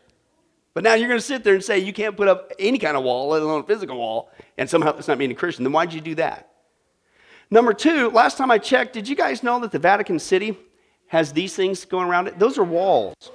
But 0.74 0.84
now 0.84 0.94
you're 0.94 1.10
going 1.10 1.20
to 1.20 1.26
sit 1.26 1.44
there 1.44 1.54
and 1.54 1.64
say 1.64 1.80
you 1.80 1.92
can't 1.92 2.16
put 2.16 2.28
up 2.28 2.52
any 2.58 2.78
kind 2.78 2.96
of 2.96 3.04
wall, 3.04 3.30
let 3.30 3.42
alone 3.42 3.62
a 3.62 3.64
physical 3.64 3.98
wall, 3.98 4.32
and 4.58 4.70
somehow 4.70 4.96
it's 4.98 5.08
not 5.08 5.18
being 5.18 5.32
a 5.32 5.36
Christian. 5.36 5.64
Then 5.64 5.74
why'd 5.74 5.94
you 5.94 6.00
do 6.00 6.16
that? 6.16 6.50
Number 7.50 7.74
two, 7.74 8.10
last 8.12 8.38
time 8.38 8.50
I 8.50 8.58
checked, 8.58 8.94
did 8.94 9.10
you 9.10 9.16
guys 9.16 9.44
know 9.44 9.60
that 9.60 9.72
the 9.72 9.80
Vatican 9.80 10.20
City 10.20 10.58
has 11.08 11.34
these 11.34 11.54
things 11.54 11.84
going 11.84 12.08
around 12.08 12.28
it? 12.28 12.40
Those 12.40 12.58
are 12.58 12.64
walls. 12.64 13.32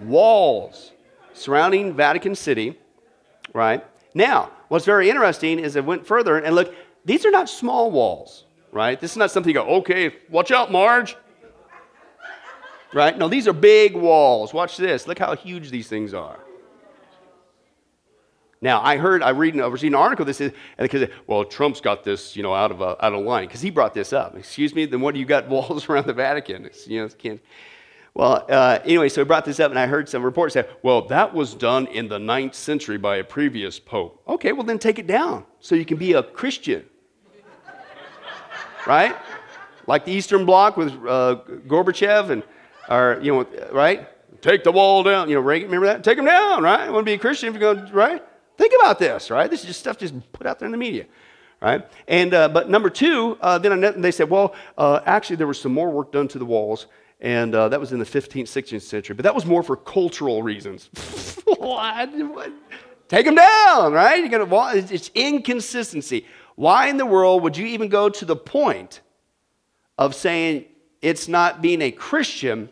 walls 0.00 0.92
surrounding 1.32 1.94
Vatican 1.94 2.34
City, 2.34 2.78
right? 3.54 3.82
Now, 4.14 4.50
what's 4.68 4.84
very 4.84 5.08
interesting 5.08 5.58
is 5.58 5.76
it 5.76 5.84
went 5.84 6.06
further 6.06 6.38
and 6.38 6.54
look, 6.54 6.74
these 7.04 7.24
are 7.26 7.30
not 7.30 7.48
small 7.48 7.90
walls, 7.90 8.44
right? 8.70 9.00
This 9.00 9.12
is 9.12 9.16
not 9.16 9.30
something 9.30 9.50
you 9.50 9.54
go, 9.54 9.66
okay, 9.78 10.14
watch 10.28 10.50
out, 10.50 10.70
Marge. 10.70 11.16
Right? 12.94 13.16
No, 13.16 13.28
these 13.28 13.48
are 13.48 13.54
big 13.54 13.94
walls. 13.94 14.52
Watch 14.52 14.76
this. 14.76 15.06
Look 15.06 15.18
how 15.18 15.34
huge 15.34 15.70
these 15.70 15.88
things 15.88 16.12
are. 16.12 16.38
Now, 18.60 18.80
I 18.80 18.96
heard, 18.96 19.24
I 19.24 19.30
read, 19.30 19.58
I 19.58 19.66
was 19.66 19.82
reading 19.82 19.96
an 19.96 20.02
article 20.02 20.24
that 20.24 20.34
says, 20.34 20.52
and 20.78 20.88
because, 20.88 21.08
well, 21.26 21.44
Trump's 21.44 21.80
got 21.80 22.04
this, 22.04 22.36
you 22.36 22.44
know, 22.44 22.54
out 22.54 22.70
of, 22.70 22.80
uh, 22.80 22.94
out 23.00 23.12
of 23.12 23.24
line, 23.24 23.48
because 23.48 23.60
he 23.60 23.70
brought 23.70 23.92
this 23.92 24.12
up. 24.12 24.36
Excuse 24.36 24.72
me, 24.72 24.84
then 24.86 25.00
what 25.00 25.14
do 25.14 25.20
you 25.20 25.26
got 25.26 25.48
walls 25.50 25.88
around 25.88 26.06
the 26.06 26.12
Vatican? 26.12 26.66
It's, 26.66 26.86
you 26.86 27.02
know, 27.02 27.08
can't. 27.08 27.40
Well, 28.14 28.44
uh, 28.48 28.78
anyway, 28.84 29.08
so 29.08 29.22
he 29.22 29.24
brought 29.24 29.46
this 29.46 29.58
up, 29.58 29.70
and 29.70 29.78
I 29.78 29.86
heard 29.86 30.06
some 30.08 30.22
reports 30.22 30.52
say, 30.52 30.68
well, 30.82 31.06
that 31.08 31.32
was 31.32 31.54
done 31.54 31.86
in 31.86 32.08
the 32.08 32.18
ninth 32.18 32.54
century 32.54 32.98
by 32.98 33.16
a 33.16 33.24
previous 33.24 33.78
pope. 33.78 34.22
Okay, 34.28 34.52
well, 34.52 34.64
then 34.64 34.78
take 34.78 34.98
it 34.98 35.06
down 35.06 35.46
so 35.60 35.74
you 35.74 35.86
can 35.86 35.96
be 35.96 36.12
a 36.12 36.22
Christian. 36.22 36.84
right? 38.86 39.16
Like 39.86 40.04
the 40.04 40.12
Eastern 40.12 40.44
Bloc 40.44 40.76
with 40.76 40.92
uh, 40.92 41.40
Gorbachev 41.66 42.30
and, 42.30 42.42
or, 42.90 43.18
you 43.22 43.32
know, 43.32 43.46
right? 43.72 44.06
Take 44.42 44.62
the 44.62 44.72
wall 44.72 45.02
down. 45.02 45.28
You 45.30 45.36
know, 45.36 45.40
Reagan, 45.40 45.68
remember 45.68 45.86
that? 45.86 46.04
Take 46.04 46.16
them 46.16 46.26
down, 46.26 46.62
right? 46.62 46.86
You 46.86 46.92
want 46.92 47.06
to 47.06 47.10
be 47.10 47.14
a 47.14 47.18
Christian 47.18 47.48
if 47.48 47.58
you're 47.58 47.74
going, 47.74 47.92
right? 47.92 48.22
Think 48.58 48.74
about 48.78 48.98
this, 48.98 49.30
right? 49.30 49.50
This 49.50 49.60
is 49.60 49.66
just 49.66 49.80
stuff 49.80 49.96
just 49.96 50.14
put 50.32 50.46
out 50.46 50.58
there 50.58 50.66
in 50.66 50.72
the 50.72 50.78
media, 50.78 51.06
right? 51.62 51.88
And, 52.06 52.34
uh, 52.34 52.48
but 52.50 52.68
number 52.68 52.90
two, 52.90 53.38
uh, 53.40 53.58
then 53.58 54.02
they 54.02 54.10
said, 54.10 54.28
well, 54.28 54.54
uh, 54.76 55.00
actually, 55.06 55.36
there 55.36 55.46
was 55.46 55.60
some 55.60 55.72
more 55.72 55.90
work 55.90 56.12
done 56.12 56.28
to 56.28 56.38
the 56.38 56.44
walls 56.44 56.86
and 57.22 57.54
uh, 57.54 57.68
that 57.68 57.78
was 57.78 57.92
in 57.92 58.00
the 58.00 58.04
15th, 58.04 58.42
16th 58.42 58.82
century. 58.82 59.14
But 59.14 59.22
that 59.22 59.34
was 59.34 59.46
more 59.46 59.62
for 59.62 59.76
cultural 59.76 60.42
reasons. 60.42 60.90
Take 63.08 63.26
them 63.26 63.36
down, 63.36 63.92
right? 63.92 64.18
You're 64.18 64.44
gonna, 64.44 64.74
it's 64.74 65.10
inconsistency. 65.14 66.26
Why 66.56 66.88
in 66.88 66.96
the 66.96 67.06
world 67.06 67.42
would 67.44 67.56
you 67.56 67.66
even 67.66 67.88
go 67.88 68.08
to 68.08 68.24
the 68.24 68.34
point 68.34 69.02
of 69.96 70.16
saying 70.16 70.64
it's 71.00 71.28
not 71.28 71.62
being 71.62 71.80
a 71.80 71.92
Christian, 71.92 72.68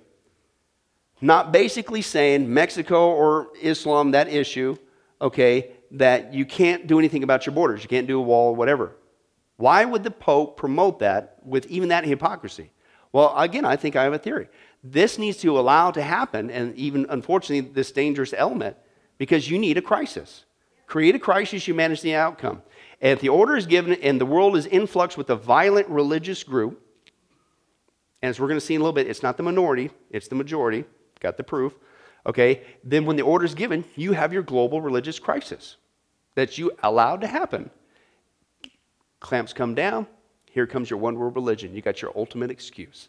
not 1.20 1.52
basically 1.52 2.02
saying 2.02 2.52
Mexico 2.52 3.10
or 3.10 3.52
Islam, 3.62 4.10
that 4.10 4.28
issue, 4.28 4.76
okay, 5.22 5.70
that 5.92 6.34
you 6.34 6.44
can't 6.44 6.88
do 6.88 6.98
anything 6.98 7.22
about 7.22 7.46
your 7.46 7.54
borders, 7.54 7.82
you 7.82 7.88
can't 7.88 8.08
do 8.08 8.18
a 8.18 8.22
wall, 8.22 8.48
or 8.48 8.56
whatever. 8.56 8.96
Why 9.58 9.84
would 9.84 10.02
the 10.02 10.10
Pope 10.10 10.56
promote 10.56 10.98
that 11.00 11.36
with 11.44 11.66
even 11.66 11.90
that 11.90 12.04
hypocrisy? 12.04 12.72
Well, 13.12 13.36
again, 13.36 13.64
I 13.64 13.76
think 13.76 13.96
I 13.96 14.04
have 14.04 14.12
a 14.12 14.18
theory. 14.18 14.48
This 14.82 15.18
needs 15.18 15.38
to 15.38 15.58
allow 15.58 15.90
to 15.90 16.02
happen, 16.02 16.50
and 16.50 16.74
even 16.76 17.06
unfortunately, 17.08 17.72
this 17.72 17.92
dangerous 17.92 18.32
element, 18.36 18.76
because 19.18 19.50
you 19.50 19.58
need 19.58 19.76
a 19.76 19.82
crisis. 19.82 20.44
Create 20.86 21.14
a 21.14 21.18
crisis, 21.18 21.68
you 21.68 21.74
manage 21.74 22.02
the 22.02 22.14
outcome. 22.14 22.62
And 23.00 23.12
if 23.12 23.20
the 23.20 23.28
order 23.28 23.56
is 23.56 23.66
given 23.66 23.94
and 23.94 24.20
the 24.20 24.26
world 24.26 24.56
is 24.56 24.66
in 24.66 24.86
flux 24.86 25.16
with 25.16 25.30
a 25.30 25.36
violent 25.36 25.88
religious 25.88 26.42
group, 26.42 26.80
and 28.22 28.30
as 28.30 28.38
we're 28.38 28.48
going 28.48 28.60
to 28.60 28.64
see 28.64 28.74
in 28.74 28.80
a 28.80 28.84
little 28.84 28.94
bit, 28.94 29.06
it's 29.06 29.22
not 29.22 29.36
the 29.36 29.42
minority, 29.42 29.90
it's 30.10 30.28
the 30.28 30.34
majority. 30.34 30.84
Got 31.20 31.36
the 31.36 31.44
proof. 31.44 31.74
Okay, 32.26 32.62
then 32.84 33.06
when 33.06 33.16
the 33.16 33.22
order 33.22 33.44
is 33.44 33.54
given, 33.54 33.84
you 33.96 34.12
have 34.12 34.32
your 34.32 34.42
global 34.42 34.80
religious 34.80 35.18
crisis 35.18 35.76
that 36.34 36.58
you 36.58 36.72
allowed 36.82 37.22
to 37.22 37.26
happen. 37.26 37.70
Clamps 39.20 39.52
come 39.52 39.74
down, 39.74 40.06
here 40.50 40.66
comes 40.66 40.90
your 40.90 40.98
one 40.98 41.18
world 41.18 41.36
religion. 41.36 41.74
You 41.74 41.82
got 41.82 42.02
your 42.02 42.12
ultimate 42.16 42.50
excuse, 42.50 43.08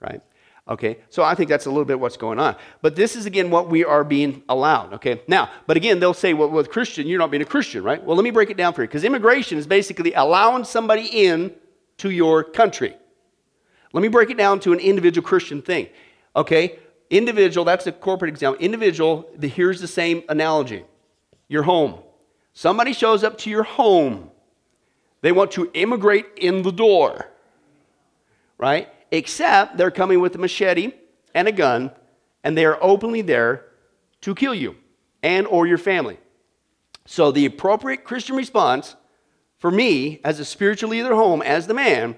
right? 0.00 0.22
Okay, 0.68 0.98
so 1.10 1.24
I 1.24 1.34
think 1.34 1.48
that's 1.48 1.66
a 1.66 1.70
little 1.70 1.84
bit 1.84 1.98
what's 1.98 2.16
going 2.16 2.38
on. 2.38 2.54
But 2.82 2.94
this 2.94 3.16
is 3.16 3.26
again 3.26 3.50
what 3.50 3.68
we 3.68 3.84
are 3.84 4.04
being 4.04 4.44
allowed, 4.48 4.92
okay? 4.94 5.20
Now, 5.26 5.50
but 5.66 5.76
again, 5.76 5.98
they'll 5.98 6.14
say, 6.14 6.34
well, 6.34 6.48
with 6.48 6.70
Christian, 6.70 7.08
you're 7.08 7.18
not 7.18 7.32
being 7.32 7.42
a 7.42 7.46
Christian, 7.46 7.82
right? 7.82 8.02
Well, 8.02 8.16
let 8.16 8.22
me 8.22 8.30
break 8.30 8.48
it 8.48 8.56
down 8.56 8.72
for 8.72 8.82
you 8.82 8.88
because 8.88 9.02
immigration 9.02 9.58
is 9.58 9.66
basically 9.66 10.12
allowing 10.14 10.64
somebody 10.64 11.06
in 11.06 11.52
to 11.98 12.10
your 12.10 12.44
country. 12.44 12.94
Let 13.92 14.02
me 14.02 14.08
break 14.08 14.30
it 14.30 14.36
down 14.36 14.60
to 14.60 14.72
an 14.72 14.78
individual 14.78 15.26
Christian 15.26 15.62
thing, 15.62 15.88
okay? 16.36 16.78
Individual, 17.10 17.64
that's 17.64 17.86
a 17.88 17.92
corporate 17.92 18.28
example. 18.28 18.62
Individual, 18.62 19.28
the, 19.36 19.48
here's 19.48 19.80
the 19.80 19.88
same 19.88 20.22
analogy 20.28 20.84
your 21.48 21.64
home. 21.64 21.98
Somebody 22.54 22.92
shows 22.94 23.24
up 23.24 23.36
to 23.38 23.50
your 23.50 23.62
home 23.62 24.30
they 25.22 25.32
want 25.32 25.52
to 25.52 25.70
immigrate 25.72 26.26
in 26.36 26.62
the 26.62 26.72
door, 26.72 27.30
right? 28.58 28.88
Except 29.10 29.76
they're 29.76 29.90
coming 29.90 30.20
with 30.20 30.34
a 30.34 30.38
machete 30.38 30.92
and 31.34 31.48
a 31.48 31.52
gun, 31.52 31.92
and 32.44 32.58
they 32.58 32.64
are 32.64 32.78
openly 32.82 33.22
there 33.22 33.64
to 34.20 34.34
kill 34.34 34.54
you 34.54 34.76
and 35.22 35.46
or 35.46 35.66
your 35.66 35.78
family. 35.78 36.18
So 37.06 37.30
the 37.30 37.46
appropriate 37.46 38.04
Christian 38.04 38.36
response 38.36 38.96
for 39.58 39.70
me 39.70 40.20
as 40.24 40.40
a 40.40 40.44
spiritual 40.44 40.90
leader 40.90 41.14
home, 41.14 41.40
as 41.40 41.66
the 41.66 41.74
man, 41.74 42.16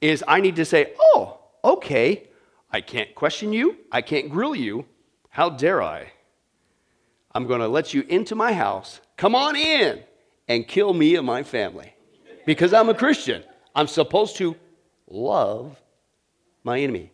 is 0.00 0.22
I 0.26 0.40
need 0.40 0.56
to 0.56 0.64
say, 0.64 0.92
oh, 0.98 1.38
okay, 1.64 2.28
I 2.72 2.80
can't 2.80 3.14
question 3.14 3.52
you, 3.52 3.76
I 3.90 4.02
can't 4.02 4.30
grill 4.30 4.54
you. 4.54 4.84
How 5.30 5.50
dare 5.50 5.82
I? 5.82 6.12
I'm 7.32 7.46
going 7.46 7.60
to 7.60 7.68
let 7.68 7.94
you 7.94 8.02
into 8.08 8.34
my 8.34 8.52
house. 8.52 9.00
Come 9.16 9.34
on 9.34 9.54
in 9.54 10.02
and 10.48 10.66
kill 10.66 10.92
me 10.92 11.14
and 11.14 11.26
my 11.26 11.42
family 11.42 11.95
because 12.46 12.72
I'm 12.72 12.88
a 12.88 12.94
Christian. 12.94 13.42
I'm 13.74 13.86
supposed 13.88 14.36
to 14.36 14.56
love 15.08 15.78
my 16.64 16.80
enemy. 16.80 17.12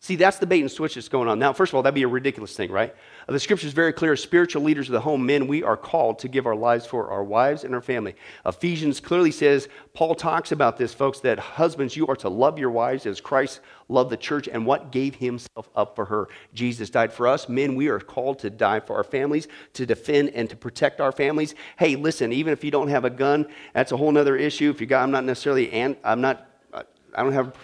See, 0.00 0.16
that's 0.16 0.38
the 0.38 0.46
bait 0.46 0.62
and 0.62 0.70
switch 0.70 0.96
that's 0.96 1.08
going 1.08 1.28
on. 1.28 1.38
Now, 1.38 1.52
first 1.52 1.70
of 1.70 1.76
all, 1.76 1.82
that'd 1.82 1.94
be 1.94 2.02
a 2.02 2.08
ridiculous 2.08 2.56
thing, 2.56 2.72
right? 2.72 2.92
The 3.28 3.38
scripture 3.38 3.66
is 3.66 3.72
very 3.72 3.92
clear. 3.92 4.16
Spiritual 4.16 4.62
leaders 4.62 4.88
of 4.88 4.92
the 4.92 5.00
home, 5.00 5.24
men, 5.24 5.46
we 5.46 5.62
are 5.62 5.76
called 5.76 6.18
to 6.20 6.28
give 6.28 6.46
our 6.46 6.56
lives 6.56 6.86
for 6.86 7.08
our 7.10 7.22
wives 7.22 7.64
and 7.64 7.74
our 7.74 7.80
family. 7.80 8.16
Ephesians 8.44 9.00
clearly 9.00 9.30
says, 9.30 9.68
Paul 9.94 10.14
talks 10.14 10.50
about 10.52 10.76
this, 10.76 10.92
folks, 10.92 11.20
that 11.20 11.38
husbands, 11.38 11.96
you 11.96 12.06
are 12.08 12.16
to 12.16 12.28
love 12.28 12.58
your 12.58 12.70
wives 12.70 13.06
as 13.06 13.20
Christ 13.20 13.60
loved 13.88 14.10
the 14.10 14.16
church 14.16 14.48
and 14.48 14.66
what 14.66 14.90
gave 14.90 15.14
himself 15.14 15.68
up 15.76 15.94
for 15.94 16.04
her. 16.06 16.28
Jesus 16.52 16.90
died 16.90 17.12
for 17.12 17.28
us. 17.28 17.48
Men, 17.48 17.76
we 17.76 17.88
are 17.88 18.00
called 18.00 18.40
to 18.40 18.50
die 18.50 18.80
for 18.80 18.96
our 18.96 19.04
families, 19.04 19.46
to 19.74 19.86
defend 19.86 20.30
and 20.30 20.50
to 20.50 20.56
protect 20.56 21.00
our 21.00 21.12
families. 21.12 21.54
Hey, 21.78 21.96
listen, 21.96 22.32
even 22.32 22.52
if 22.52 22.64
you 22.64 22.70
don't 22.70 22.88
have 22.88 23.04
a 23.04 23.10
gun, 23.10 23.46
that's 23.72 23.92
a 23.92 23.96
whole 23.96 24.16
other 24.18 24.36
issue. 24.36 24.70
If 24.70 24.80
you 24.80 24.86
got, 24.86 25.02
I'm 25.02 25.10
not 25.10 25.24
necessarily, 25.24 25.72
and 25.72 25.96
I'm 26.02 26.20
not, 26.20 26.48
I 26.74 27.22
don't 27.22 27.32
have, 27.32 27.54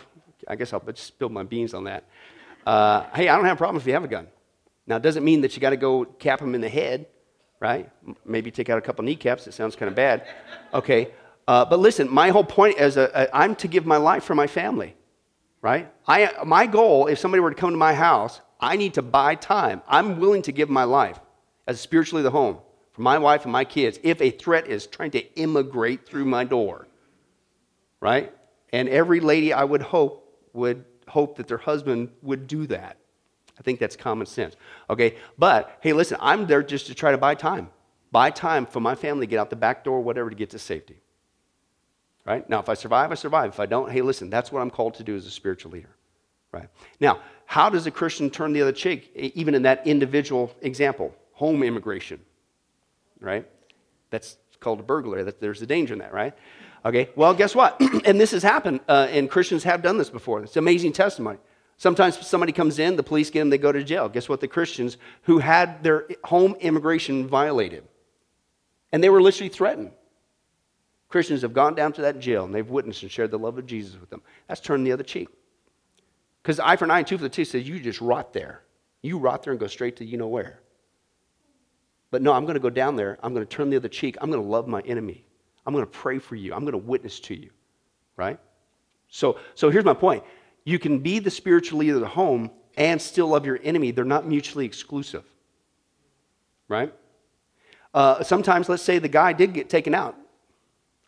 I 0.47 0.57
guess 0.57 0.73
I'll 0.73 0.81
just 0.81 1.07
spill 1.07 1.31
my 1.31 1.43
beans 1.43 1.75
on 1.75 1.85
that. 1.85 2.05
Uh, 2.65 3.05
hey, 3.15 3.29
I 3.29 3.37
don't 3.37 3.45
have 3.45 3.57
a 3.57 3.59
problem 3.59 3.81
if 3.81 3.87
you 3.87 3.95
have 3.95 4.05
a 4.05 4.09
gun. 4.09 4.29
Now, 4.89 4.97
it 4.97 5.03
doesn't 5.03 5.25
mean 5.25 5.43
that 5.43 5.55
you 5.55 5.61
got 5.61 5.71
to 5.71 5.77
go 5.77 6.07
cap 6.07 6.41
them 6.41 6.55
in 6.55 6.63
the 6.63 6.69
head, 6.69 7.07
right? 7.61 7.91
Maybe 8.25 8.51
take 8.51 8.71
out 8.71 8.79
a 8.79 8.81
couple 8.81 9.05
kneecaps. 9.05 9.47
It 9.47 9.53
sounds 9.53 9.77
kind 9.77 9.91
of 9.91 9.95
bad. 9.95 10.27
Okay. 10.73 11.11
Uh, 11.47 11.67
but 11.67 11.79
listen, 11.79 12.11
my 12.11 12.31
whole 12.31 12.45
point 12.45 12.79
is 12.79 12.97
uh, 12.97 13.11
uh, 13.13 13.27
I'm 13.33 13.55
to 13.57 13.69
give 13.69 13.85
my 13.85 13.99
life 13.99 14.25
for 14.25 14.35
my 14.35 14.47
family, 14.47 14.97
right? 15.61 15.93
I, 16.07 16.33
my 16.45 16.67
goal, 16.67 17.07
if 17.07 17.19
somebody 17.19 17.41
were 17.41 17.51
to 17.51 17.57
come 17.57 17.71
to 17.71 17.77
my 17.77 17.93
house, 17.93 18.41
I 18.61 18.77
need 18.77 18.95
to 18.95 19.03
buy 19.03 19.35
time. 19.35 19.83
I'm 19.87 20.21
willing 20.21 20.43
to 20.43 20.53
give 20.53 20.71
my 20.71 20.85
life 20.85 21.21
as 21.67 21.81
spiritually 21.81 22.23
the 22.23 22.31
home 22.31 22.59
for 22.93 23.03
my 23.03 23.19
wife 23.19 23.45
and 23.45 23.53
my 23.53 23.65
kids 23.65 24.01
if 24.03 24.23
a 24.23 24.31
threat 24.31 24.67
is 24.67 24.87
trying 24.87 25.11
to 25.13 25.35
immigrate 25.35 26.07
through 26.07 26.25
my 26.25 26.45
door, 26.45 26.89
right? 28.01 28.33
And 28.73 28.89
every 28.89 29.21
lady 29.21 29.53
I 29.53 29.65
would 29.65 29.83
hope 29.83 30.25
would 30.55 30.85
hope 31.07 31.37
that 31.37 31.47
their 31.47 31.59
husband 31.59 32.11
would 32.23 32.47
do 32.47 32.67
that. 32.69 32.97
I 33.59 33.63
think 33.63 33.81
that's 33.81 33.97
common 33.97 34.27
sense. 34.27 34.57
Okay, 34.89 35.17
but 35.37 35.79
hey, 35.81 35.93
listen, 35.93 36.17
I'm 36.21 36.47
there 36.47 36.63
just 36.63 36.87
to 36.87 36.95
try 36.95 37.11
to 37.11 37.19
buy 37.19 37.35
time. 37.35 37.71
Buy 38.11 38.31
time 38.31 38.67
for 38.67 38.81
my 38.81 38.95
family 38.95 39.27
to 39.27 39.31
get 39.31 39.39
out 39.39 39.51
the 39.51 39.57
back 39.57 39.85
door, 39.85 40.01
whatever, 40.01 40.31
to 40.31 40.37
get 40.37 40.51
to 40.51 40.59
safety. 40.59 41.01
Right? 42.25 42.49
Now, 42.49 42.61
if 42.61 42.69
I 42.69 42.75
survive, 42.75 43.11
I 43.11 43.15
survive. 43.15 43.51
If 43.51 43.61
I 43.61 43.67
don't, 43.67 43.91
hey, 43.91 44.03
listen, 44.03 44.31
that's 44.31 44.53
what 44.53 44.61
I'm 44.61 44.71
called 44.71 44.95
to 44.95 45.03
do 45.03 45.17
as 45.17 45.27
a 45.27 45.31
spiritual 45.31 45.73
leader. 45.73 45.95
Right? 46.53 46.69
Now, 47.01 47.21
how 47.47 47.69
does 47.71 47.87
a 47.87 47.91
Christian 47.91 48.31
turn 48.31 48.53
the 48.53 48.63
other 48.63 48.73
cheek, 48.73 49.11
even 49.15 49.55
in 49.55 49.63
that 49.63 49.87
individual 49.87 50.55
example? 50.63 51.15
Home 51.33 51.63
immigration. 51.63 52.21
Right? 53.21 53.47
That's 54.11 54.37
called 54.61 54.81
a 54.81 54.83
burglary. 54.83 55.23
That, 55.23 55.41
there's 55.41 55.63
a 55.63 55.67
danger 55.67 55.95
in 55.95 56.01
that, 56.01 56.13
right? 56.13 56.35
Okay, 56.85 57.09
well, 57.17 57.35
guess 57.35 57.55
what? 57.55 57.81
and 58.05 58.21
this 58.21 58.31
has 58.31 58.43
happened, 58.43 58.81
uh, 58.89 59.09
and 59.11 59.31
Christians 59.31 59.65
have 59.65 59.83
done 59.83 59.99
this 59.99 60.11
before. 60.11 60.43
It's 60.43 60.57
amazing 60.57 60.93
testimony. 60.93 61.39
Sometimes 61.79 62.27
somebody 62.27 62.53
comes 62.53 62.81
in, 62.81 62.97
the 62.97 63.03
police 63.03 63.31
get 63.31 63.41
them, 63.41 63.51
they 63.51 63.59
go 63.59 63.73
to 63.73 63.83
jail. 63.83 64.09
Guess 64.09 64.29
what? 64.29 64.41
The 64.41 64.49
Christians 64.49 64.99
who 65.23 65.39
had 65.39 65.83
their 65.83 66.09
home 66.25 66.57
immigration 66.61 67.27
violated, 67.27 67.85
and 68.93 69.03
they 69.03 69.09
were 69.09 69.23
literally 69.23 69.49
threatened. 69.49 69.93
Christians 71.09 71.43
have 71.43 71.55
gone 71.55 71.75
down 71.75 71.93
to 71.95 72.03
that 72.03 72.21
jail 72.21 72.45
and 72.45 72.55
they've 72.55 72.69
witnessed 72.69 73.03
and 73.03 73.11
shared 73.11 73.31
the 73.31 73.39
love 73.39 73.57
of 73.57 73.65
Jesus 73.65 73.99
with 73.99 74.11
them. 74.11 74.21
That's 74.47 74.61
turning 74.61 74.85
the 74.85 74.93
other 74.93 75.03
cheek. 75.03 75.29
Because 76.43 76.61
eye 76.61 76.77
for 76.77 76.85
an 76.85 76.91
eye 76.91 76.99
and 76.99 77.07
tooth 77.07 77.21
for 77.21 77.25
the 77.25 77.31
tooth 77.31 77.49
says 77.49 77.67
you 77.67 77.81
just 77.81 78.01
rot 78.01 78.33
there. 78.33 78.63
You 79.01 79.19
rot 79.19 79.43
there 79.43 79.53
and 79.53 79.61
go 79.61 79.67
straight 79.69 79.97
to 79.97 80.05
you 80.05 80.19
know 80.19 80.29
where. 80.29 80.61
But 82.11 82.23
no, 82.23 82.33
I'm 82.33 82.45
going 82.45 82.55
to 82.55 82.61
go 82.61 82.71
down 82.71 82.97
there. 82.97 83.19
I'm 83.23 83.33
going 83.33 83.47
to 83.47 83.51
turn 83.51 83.71
the 83.71 83.77
other 83.77 83.89
cheek. 83.89 84.17
I'm 84.21 84.31
going 84.31 84.43
to 84.43 84.49
love 84.49 84.67
my 84.67 84.81
enemy. 84.81 85.25
I'm 85.65 85.73
going 85.73 85.85
to 85.85 85.91
pray 85.91 86.19
for 86.19 86.37
you. 86.37 86.53
I'm 86.53 86.61
going 86.61 86.73
to 86.73 86.79
witness 86.79 87.21
to 87.21 87.35
you. 87.35 87.51
Right? 88.17 88.39
So, 89.09 89.39
so 89.55 89.71
here's 89.71 89.85
my 89.85 89.95
point. 89.95 90.25
You 90.69 90.79
can 90.79 90.99
be 90.99 91.19
the 91.19 91.31
spiritual 91.31 91.79
leader 91.79 91.95
of 91.95 92.03
the 92.03 92.09
home 92.09 92.51
and 92.77 93.01
still 93.01 93.29
love 93.29 93.47
your 93.47 93.59
enemy. 93.65 93.91
They're 93.91 94.05
not 94.05 94.27
mutually 94.27 94.67
exclusive. 94.67 95.25
Right? 96.69 96.93
Uh, 97.95 98.23
sometimes, 98.23 98.69
let's 98.69 98.83
say 98.83 98.99
the 98.99 99.09
guy 99.09 99.33
did 99.33 99.55
get 99.55 99.71
taken 99.71 99.95
out. 99.95 100.15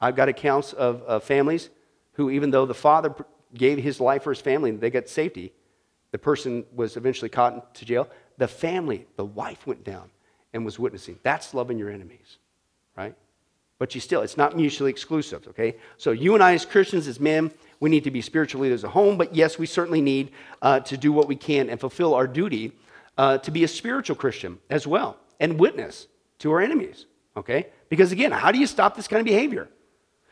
I've 0.00 0.16
got 0.16 0.30
accounts 0.30 0.72
of, 0.72 1.02
of 1.02 1.24
families 1.24 1.68
who, 2.12 2.30
even 2.30 2.50
though 2.50 2.64
the 2.64 2.72
father 2.72 3.14
gave 3.52 3.76
his 3.76 4.00
life 4.00 4.22
for 4.22 4.30
his 4.30 4.40
family 4.40 4.70
and 4.70 4.80
they 4.80 4.88
got 4.88 5.10
safety, 5.10 5.52
the 6.10 6.18
person 6.18 6.64
was 6.74 6.96
eventually 6.96 7.28
caught 7.28 7.52
into 7.52 7.84
jail. 7.84 8.08
The 8.38 8.48
family, 8.48 9.06
the 9.16 9.26
wife 9.26 9.66
went 9.66 9.84
down 9.84 10.08
and 10.54 10.64
was 10.64 10.78
witnessing. 10.78 11.18
That's 11.22 11.52
loving 11.52 11.78
your 11.78 11.90
enemies. 11.90 12.38
right? 12.96 13.14
But 13.78 13.94
you 13.94 14.00
still, 14.00 14.22
it's 14.22 14.38
not 14.38 14.56
mutually 14.56 14.90
exclusive, 14.90 15.48
okay? 15.48 15.76
So 15.98 16.12
you 16.12 16.32
and 16.32 16.42
I, 16.42 16.54
as 16.54 16.64
Christians, 16.64 17.06
as 17.06 17.20
men, 17.20 17.50
we 17.80 17.90
need 17.90 18.04
to 18.04 18.10
be 18.10 18.20
spiritual 18.20 18.60
leaders 18.60 18.84
at 18.84 18.90
home, 18.90 19.16
but 19.16 19.34
yes, 19.34 19.58
we 19.58 19.66
certainly 19.66 20.02
need 20.02 20.30
uh, 20.62 20.80
to 20.80 20.96
do 20.96 21.12
what 21.12 21.26
we 21.26 21.34
can 21.34 21.70
and 21.70 21.80
fulfill 21.80 22.14
our 22.14 22.26
duty 22.26 22.72
uh, 23.18 23.38
to 23.38 23.50
be 23.50 23.64
a 23.64 23.68
spiritual 23.68 24.16
Christian 24.16 24.58
as 24.68 24.86
well 24.86 25.16
and 25.40 25.58
witness 25.58 26.06
to 26.38 26.52
our 26.52 26.60
enemies, 26.60 27.06
okay? 27.36 27.68
Because 27.88 28.12
again, 28.12 28.32
how 28.32 28.52
do 28.52 28.58
you 28.58 28.66
stop 28.66 28.94
this 28.94 29.08
kind 29.08 29.20
of 29.20 29.24
behavior? 29.24 29.68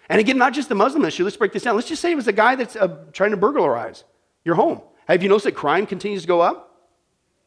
And 0.09 0.21
again, 0.21 0.39
not 0.39 0.53
just 0.53 0.69
the 0.69 0.75
Muslim 0.75 1.05
issue. 1.05 1.25
Let's 1.25 1.37
break 1.37 1.53
this 1.53 1.65
down. 1.65 1.75
Let's 1.75 1.89
just 1.89 2.01
say 2.01 2.13
it 2.13 2.17
was 2.17 2.29
a 2.29 2.33
guy 2.33 2.55
that's 2.55 2.77
uh, 2.77 3.05
trying 3.13 3.33
to 3.33 3.37
burglarize 3.37 4.05
your 4.45 4.55
home. 4.55 4.81
Have 5.07 5.23
you 5.23 5.29
noticed 5.29 5.45
that 5.45 5.53
crime 5.53 5.87
continues 5.87 6.23
to 6.23 6.29
go 6.29 6.41
up? 6.41 6.87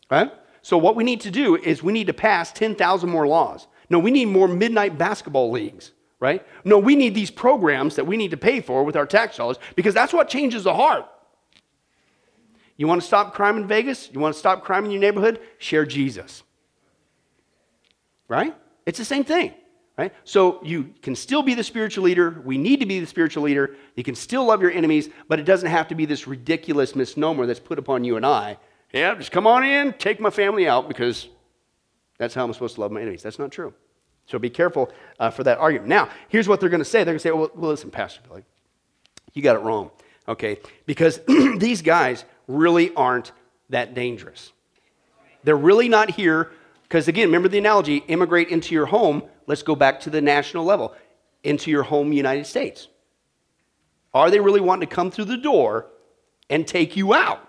Right? 0.09 0.31
So 0.61 0.77
what 0.77 0.95
we 0.95 1.03
need 1.03 1.21
to 1.21 1.31
do 1.31 1.55
is 1.55 1.81
we 1.81 1.93
need 1.93 2.07
to 2.07 2.13
pass 2.13 2.51
10,000 2.51 3.09
more 3.09 3.27
laws. 3.27 3.67
No, 3.89 3.99
we 3.99 4.11
need 4.11 4.25
more 4.25 4.47
midnight 4.47 4.97
basketball 4.97 5.51
leagues, 5.51 5.91
right? 6.21 6.45
No, 6.63 6.77
we 6.77 6.95
need 6.95 7.13
these 7.13 7.31
programs 7.31 7.97
that 7.97 8.07
we 8.07 8.15
need 8.15 8.31
to 8.31 8.37
pay 8.37 8.61
for 8.61 8.85
with 8.85 8.95
our 8.95 9.05
tax 9.05 9.35
dollars 9.35 9.57
because 9.75 9.93
that's 9.93 10.13
what 10.13 10.29
changes 10.29 10.63
the 10.63 10.73
heart. 10.73 11.05
You 12.77 12.87
want 12.87 13.01
to 13.01 13.07
stop 13.07 13.33
crime 13.33 13.57
in 13.57 13.67
Vegas? 13.67 14.09
You 14.13 14.21
want 14.21 14.33
to 14.33 14.39
stop 14.39 14.63
crime 14.63 14.85
in 14.85 14.91
your 14.91 15.01
neighborhood? 15.01 15.41
Share 15.57 15.85
Jesus. 15.85 16.43
Right? 18.29 18.55
It's 18.85 18.97
the 18.97 19.05
same 19.05 19.25
thing. 19.25 19.53
Right? 19.97 20.13
So 20.23 20.63
you 20.63 20.93
can 21.01 21.15
still 21.15 21.43
be 21.43 21.53
the 21.53 21.63
spiritual 21.63 22.05
leader. 22.05 22.41
We 22.45 22.57
need 22.57 22.79
to 22.79 22.85
be 22.85 22.99
the 22.99 23.05
spiritual 23.05 23.43
leader. 23.43 23.75
You 23.95 24.03
can 24.03 24.15
still 24.15 24.45
love 24.45 24.61
your 24.61 24.71
enemies, 24.71 25.09
but 25.27 25.39
it 25.39 25.43
doesn't 25.43 25.69
have 25.69 25.87
to 25.89 25.95
be 25.95 26.05
this 26.05 26.27
ridiculous 26.27 26.95
misnomer 26.95 27.45
that's 27.45 27.59
put 27.59 27.77
upon 27.77 28.03
you 28.03 28.15
and 28.15 28.25
I. 28.25 28.57
Yeah, 28.93 29.15
just 29.15 29.31
come 29.31 29.47
on 29.47 29.63
in, 29.63 29.93
take 29.93 30.19
my 30.19 30.29
family 30.29 30.67
out 30.67 30.87
because 30.87 31.27
that's 32.17 32.33
how 32.33 32.43
I'm 32.43 32.53
supposed 32.53 32.75
to 32.75 32.81
love 32.81 32.91
my 32.91 33.01
enemies. 33.01 33.21
That's 33.21 33.39
not 33.39 33.51
true. 33.51 33.73
So 34.31 34.39
be 34.39 34.49
careful 34.49 34.89
uh, 35.19 35.29
for 35.29 35.43
that 35.43 35.57
argument. 35.57 35.89
Now, 35.89 36.07
here's 36.29 36.47
what 36.47 36.61
they're 36.61 36.69
going 36.69 36.79
to 36.79 36.85
say. 36.85 36.99
They're 36.99 37.13
going 37.13 37.17
to 37.17 37.23
say, 37.23 37.31
well, 37.31 37.51
well, 37.53 37.71
listen, 37.71 37.91
Pastor 37.91 38.21
Billy, 38.25 38.43
you 39.33 39.41
got 39.41 39.57
it 39.57 39.59
wrong. 39.59 39.91
Okay? 40.25 40.57
Because 40.85 41.19
these 41.57 41.81
guys 41.81 42.23
really 42.47 42.95
aren't 42.95 43.33
that 43.71 43.93
dangerous. 43.93 44.53
They're 45.43 45.57
really 45.57 45.89
not 45.89 46.11
here 46.11 46.53
because, 46.83 47.09
again, 47.09 47.27
remember 47.27 47.49
the 47.49 47.57
analogy 47.57 47.97
immigrate 48.07 48.47
into 48.47 48.73
your 48.73 48.85
home. 48.85 49.23
Let's 49.47 49.63
go 49.63 49.75
back 49.75 49.99
to 50.01 50.09
the 50.09 50.21
national 50.21 50.63
level 50.63 50.95
into 51.43 51.69
your 51.69 51.83
home, 51.83 52.13
United 52.13 52.45
States. 52.45 52.87
Are 54.13 54.31
they 54.31 54.39
really 54.39 54.61
wanting 54.61 54.87
to 54.87 54.95
come 54.95 55.11
through 55.11 55.25
the 55.25 55.37
door 55.37 55.87
and 56.49 56.65
take 56.65 56.95
you 56.95 57.13
out? 57.13 57.45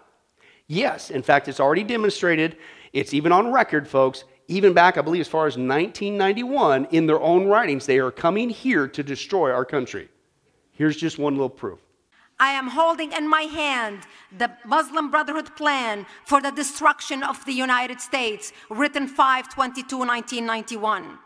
Yes. 0.67 1.11
In 1.11 1.23
fact, 1.23 1.47
it's 1.47 1.61
already 1.61 1.85
demonstrated. 1.85 2.57
It's 2.93 3.15
even 3.15 3.31
on 3.31 3.53
record, 3.53 3.87
folks 3.87 4.25
Even 4.48 4.74
back, 4.74 4.98
I 4.98 5.02
believe, 5.02 5.22
as 5.22 5.28
far 5.28 5.46
as 5.48 5.58
1991, 5.58 6.88
in 6.92 7.06
their 7.06 7.20
own 7.20 7.48
writings, 7.48 7.86
they 7.86 8.00
are 8.00 8.12
coming 8.12 8.50
here 8.50 8.88
to 8.88 9.04
destroy 9.04 9.52
our 9.52 9.66
country. 9.66 10.08
Here's 10.72 10.96
just 10.96 11.20
one 11.20 11.34
little 11.34 11.50
proof. 11.50 11.80
I 12.40 12.52
am 12.52 12.68
holding 12.68 13.12
in 13.14 13.28
my 13.28 13.42
hand 13.42 14.00
the 14.38 14.52
Muslim 14.64 15.10
Brotherhood 15.10 15.56
plan 15.56 16.06
for 16.24 16.40
the 16.40 16.52
destruction 16.52 17.24
of 17.24 17.44
the 17.46 17.52
United 17.52 18.00
States, 18.00 18.54
written 18.70 19.08
522 19.08 19.98
1991. 19.98 21.18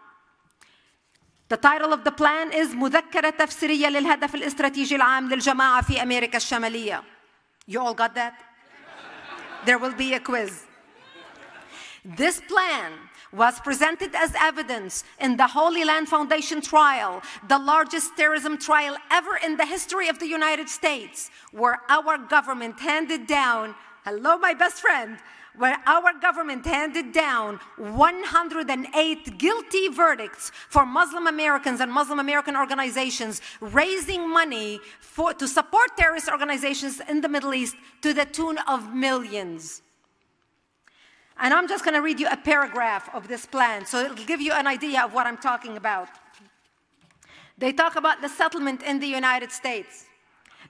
The 1.49 1.57
title 1.57 1.91
of 1.91 2.05
the 2.05 2.12
plan 2.12 2.53
is 2.53 2.74
مذكرة 2.74 3.30
تفسيرية 3.30 3.88
للهدف 3.88 4.36
الاستراتيجي 4.36 4.95
العام 4.95 5.30
للجماعة 5.30 5.82
في 5.82 6.03
أمريكا 6.03 6.38
الشمالية. 6.38 7.03
You 7.68 7.82
all 7.82 7.93
got 7.93 8.16
that? 8.16 8.34
There 9.66 9.78
will 9.78 9.93
be 9.93 10.14
a 10.14 10.20
quiz. 10.20 10.66
This 12.05 12.41
plan 12.41 12.93
was 13.37 13.61
presented 13.61 14.14
as 14.14 14.32
evidence 14.41 15.05
in 15.20 15.37
the 15.37 15.47
Holy 15.47 15.84
Land 15.84 16.09
Foundation 16.09 16.61
trial, 16.61 17.22
the 17.49 17.59
largest 17.59 18.16
terrorism 18.16 18.57
trial 18.57 18.97
ever 19.11 19.37
in 19.45 19.57
the 19.57 19.66
history 19.66 20.09
of 20.09 20.18
the 20.18 20.26
United 20.26 20.68
States, 20.68 21.30
where 21.53 21.80
our 21.89 22.16
government 22.16 22.80
handed 22.80 23.26
down, 23.26 23.74
hello, 24.05 24.39
my 24.39 24.55
best 24.55 24.76
friend, 24.76 25.18
where 25.59 25.78
our 25.87 26.12
government 26.20 26.64
handed 26.64 27.12
down 27.12 27.59
108 27.76 29.39
guilty 29.39 29.89
verdicts 29.89 30.53
for 30.68 30.84
Muslim 30.84 31.26
Americans 31.26 31.80
and 31.80 31.91
Muslim 31.91 32.18
American 32.18 32.57
organizations 32.57 33.41
raising 33.61 34.28
money 34.28 34.80
for, 35.01 35.32
to 35.34 35.49
support 35.49 35.97
terrorist 35.97 36.28
organizations 36.28 37.01
in 37.09 37.20
the 37.20 37.28
Middle 37.28 37.55
East 37.55 37.76
to 38.03 38.12
the 38.12 38.24
tune 38.24 38.59
of 38.68 38.95
millions. 38.95 39.82
And 41.39 41.53
I'm 41.53 41.68
just 41.68 41.84
going 41.84 41.95
to 41.95 42.01
read 42.01 42.18
you 42.18 42.28
a 42.28 42.37
paragraph 42.37 43.14
of 43.14 43.28
this 43.28 43.45
plan 43.45 43.84
so 43.84 44.01
it'll 44.01 44.16
give 44.16 44.41
you 44.41 44.53
an 44.53 44.66
idea 44.66 45.05
of 45.05 45.12
what 45.12 45.26
I'm 45.26 45.37
talking 45.37 45.76
about. 45.76 46.09
They 47.59 47.72
talk 47.72 47.97
about 47.97 48.20
the 48.20 48.28
settlement 48.28 48.82
in 48.82 49.01
the 49.01 49.07
United 49.07 49.51
States. 49.53 50.07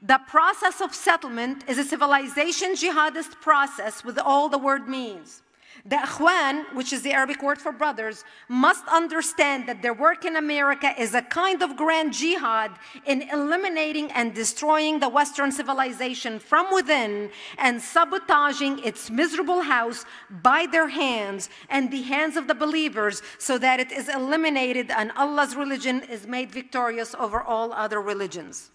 The 0.03 0.21
process 0.29 0.81
of 0.81 0.95
settlement 0.95 1.65
is 1.69 1.79
a 1.79 1.85
civilization 1.85 2.75
jihadist 2.75 3.41
process 3.41 4.05
with 4.05 4.19
all 4.19 4.49
the 4.49 4.59
word 4.59 4.89
means. 4.89 5.43
The 5.89 5.97
Ikhwan, 5.97 6.75
which 6.75 6.93
is 6.93 7.03
the 7.03 7.13
Arabic 7.13 7.41
word 7.45 7.59
for 7.59 7.71
brothers, 7.71 8.25
must 8.49 8.85
understand 8.89 9.69
that 9.69 9.83
their 9.83 9.95
work 9.95 10.25
in 10.25 10.35
America 10.35 10.93
is 11.01 11.15
a 11.15 11.23
kind 11.23 11.63
of 11.63 11.77
grand 11.77 12.13
jihad 12.13 12.73
in 13.05 13.23
eliminating 13.23 14.11
and 14.11 14.35
destroying 14.35 14.99
the 14.99 15.09
Western 15.09 15.53
civilization 15.53 16.41
from 16.41 16.75
within 16.75 17.31
and 17.57 17.81
sabotaging 17.81 18.81
its 18.81 19.11
miserable 19.11 19.63
house 19.63 20.05
by 20.29 20.67
their 20.67 20.89
hands 20.89 21.49
and 21.71 21.93
the 21.93 22.03
hands 22.03 22.37
of 22.37 22.49
the 22.49 22.55
believers 22.55 23.23
so 23.39 23.57
that 23.57 23.79
it 23.79 23.93
is 23.93 24.09
eliminated 24.09 24.91
and 24.91 25.13
Allah's 25.13 25.55
religion 25.55 26.03
is 26.03 26.27
made 26.27 26.51
victorious 26.51 27.15
over 27.15 27.41
all 27.41 27.73
other 27.73 28.03
religions. 28.03 28.71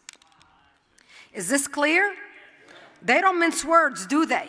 Is 1.34 1.50
this 1.50 1.68
clear? 1.68 2.14
They 3.02 3.20
don't 3.20 3.38
mince 3.38 3.66
words, 3.66 4.06
do 4.06 4.26
they? 4.26 4.48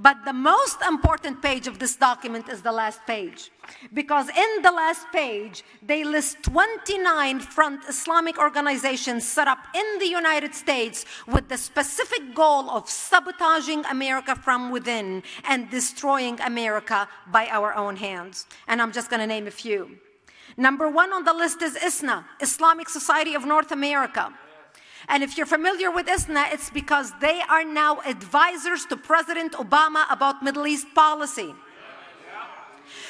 But 0.00 0.24
the 0.24 0.32
most 0.32 0.80
important 0.82 1.42
page 1.42 1.66
of 1.66 1.80
this 1.80 1.96
document 1.96 2.48
is 2.48 2.62
the 2.62 2.70
last 2.70 3.04
page. 3.04 3.50
Because 3.92 4.28
in 4.28 4.62
the 4.62 4.70
last 4.70 5.04
page, 5.12 5.64
they 5.82 6.04
list 6.04 6.44
29 6.44 7.40
front 7.40 7.82
Islamic 7.88 8.38
organizations 8.38 9.26
set 9.26 9.48
up 9.48 9.58
in 9.74 9.98
the 9.98 10.06
United 10.06 10.54
States 10.54 11.04
with 11.26 11.48
the 11.48 11.58
specific 11.58 12.32
goal 12.32 12.70
of 12.70 12.88
sabotaging 12.88 13.84
America 13.86 14.36
from 14.36 14.70
within 14.70 15.24
and 15.48 15.68
destroying 15.68 16.40
America 16.42 17.08
by 17.32 17.48
our 17.48 17.74
own 17.74 17.96
hands. 17.96 18.46
And 18.68 18.80
I'm 18.80 18.92
just 18.92 19.10
going 19.10 19.20
to 19.20 19.26
name 19.26 19.48
a 19.48 19.50
few. 19.50 19.98
Number 20.56 20.88
one 20.88 21.12
on 21.12 21.24
the 21.24 21.34
list 21.34 21.60
is 21.60 21.76
ISNA, 21.76 22.24
Islamic 22.40 22.88
Society 22.88 23.34
of 23.34 23.44
North 23.44 23.72
America. 23.72 24.32
And 25.08 25.22
if 25.22 25.36
you're 25.36 25.46
familiar 25.46 25.90
with 25.90 26.06
ISNA, 26.06 26.48
it's 26.52 26.70
because 26.70 27.12
they 27.20 27.40
are 27.48 27.64
now 27.64 28.00
advisors 28.04 28.84
to 28.86 28.96
President 28.96 29.52
Obama 29.52 30.04
about 30.10 30.42
Middle 30.42 30.66
East 30.66 30.86
policy. 30.94 31.54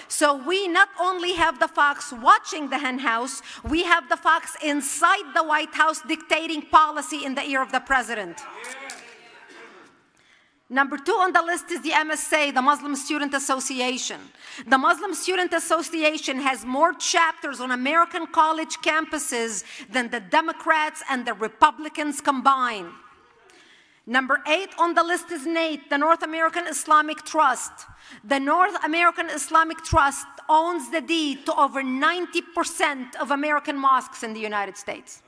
So 0.06 0.34
we 0.34 0.68
not 0.68 0.88
only 1.00 1.34
have 1.34 1.58
the 1.60 1.68
Fox 1.68 2.12
watching 2.12 2.70
the 2.70 2.78
hen 2.78 3.00
house, 3.00 3.42
we 3.62 3.82
have 3.84 4.08
the 4.08 4.16
Fox 4.16 4.56
inside 4.64 5.34
the 5.34 5.44
White 5.44 5.74
House 5.74 6.00
dictating 6.06 6.62
policy 6.62 7.24
in 7.24 7.34
the 7.34 7.42
ear 7.42 7.60
of 7.60 7.72
the 7.72 7.80
president. 7.80 8.38
Number 10.70 10.98
two 10.98 11.12
on 11.12 11.32
the 11.32 11.40
list 11.40 11.70
is 11.70 11.80
the 11.80 11.92
MSA, 11.92 12.52
the 12.52 12.60
Muslim 12.60 12.94
Student 12.94 13.32
Association. 13.32 14.20
The 14.66 14.76
Muslim 14.76 15.14
Student 15.14 15.54
Association 15.54 16.40
has 16.40 16.66
more 16.66 16.92
chapters 16.92 17.58
on 17.60 17.70
American 17.70 18.26
college 18.26 18.76
campuses 18.84 19.64
than 19.90 20.10
the 20.10 20.20
Democrats 20.20 21.02
and 21.08 21.26
the 21.26 21.32
Republicans 21.32 22.20
combined. 22.20 22.92
Number 24.06 24.42
eight 24.46 24.68
on 24.78 24.94
the 24.94 25.02
list 25.02 25.30
is 25.30 25.46
NAIT, 25.46 25.88
the 25.88 25.98
North 25.98 26.22
American 26.22 26.66
Islamic 26.66 27.24
Trust. 27.24 27.72
The 28.24 28.40
North 28.40 28.84
American 28.84 29.30
Islamic 29.30 29.78
Trust 29.84 30.26
owns 30.50 30.90
the 30.90 31.00
deed 31.00 31.46
to 31.46 31.54
over 31.54 31.82
90% 31.82 33.16
of 33.16 33.30
American 33.30 33.76
mosques 33.76 34.22
in 34.22 34.34
the 34.34 34.40
United 34.40 34.76
States. 34.76 35.22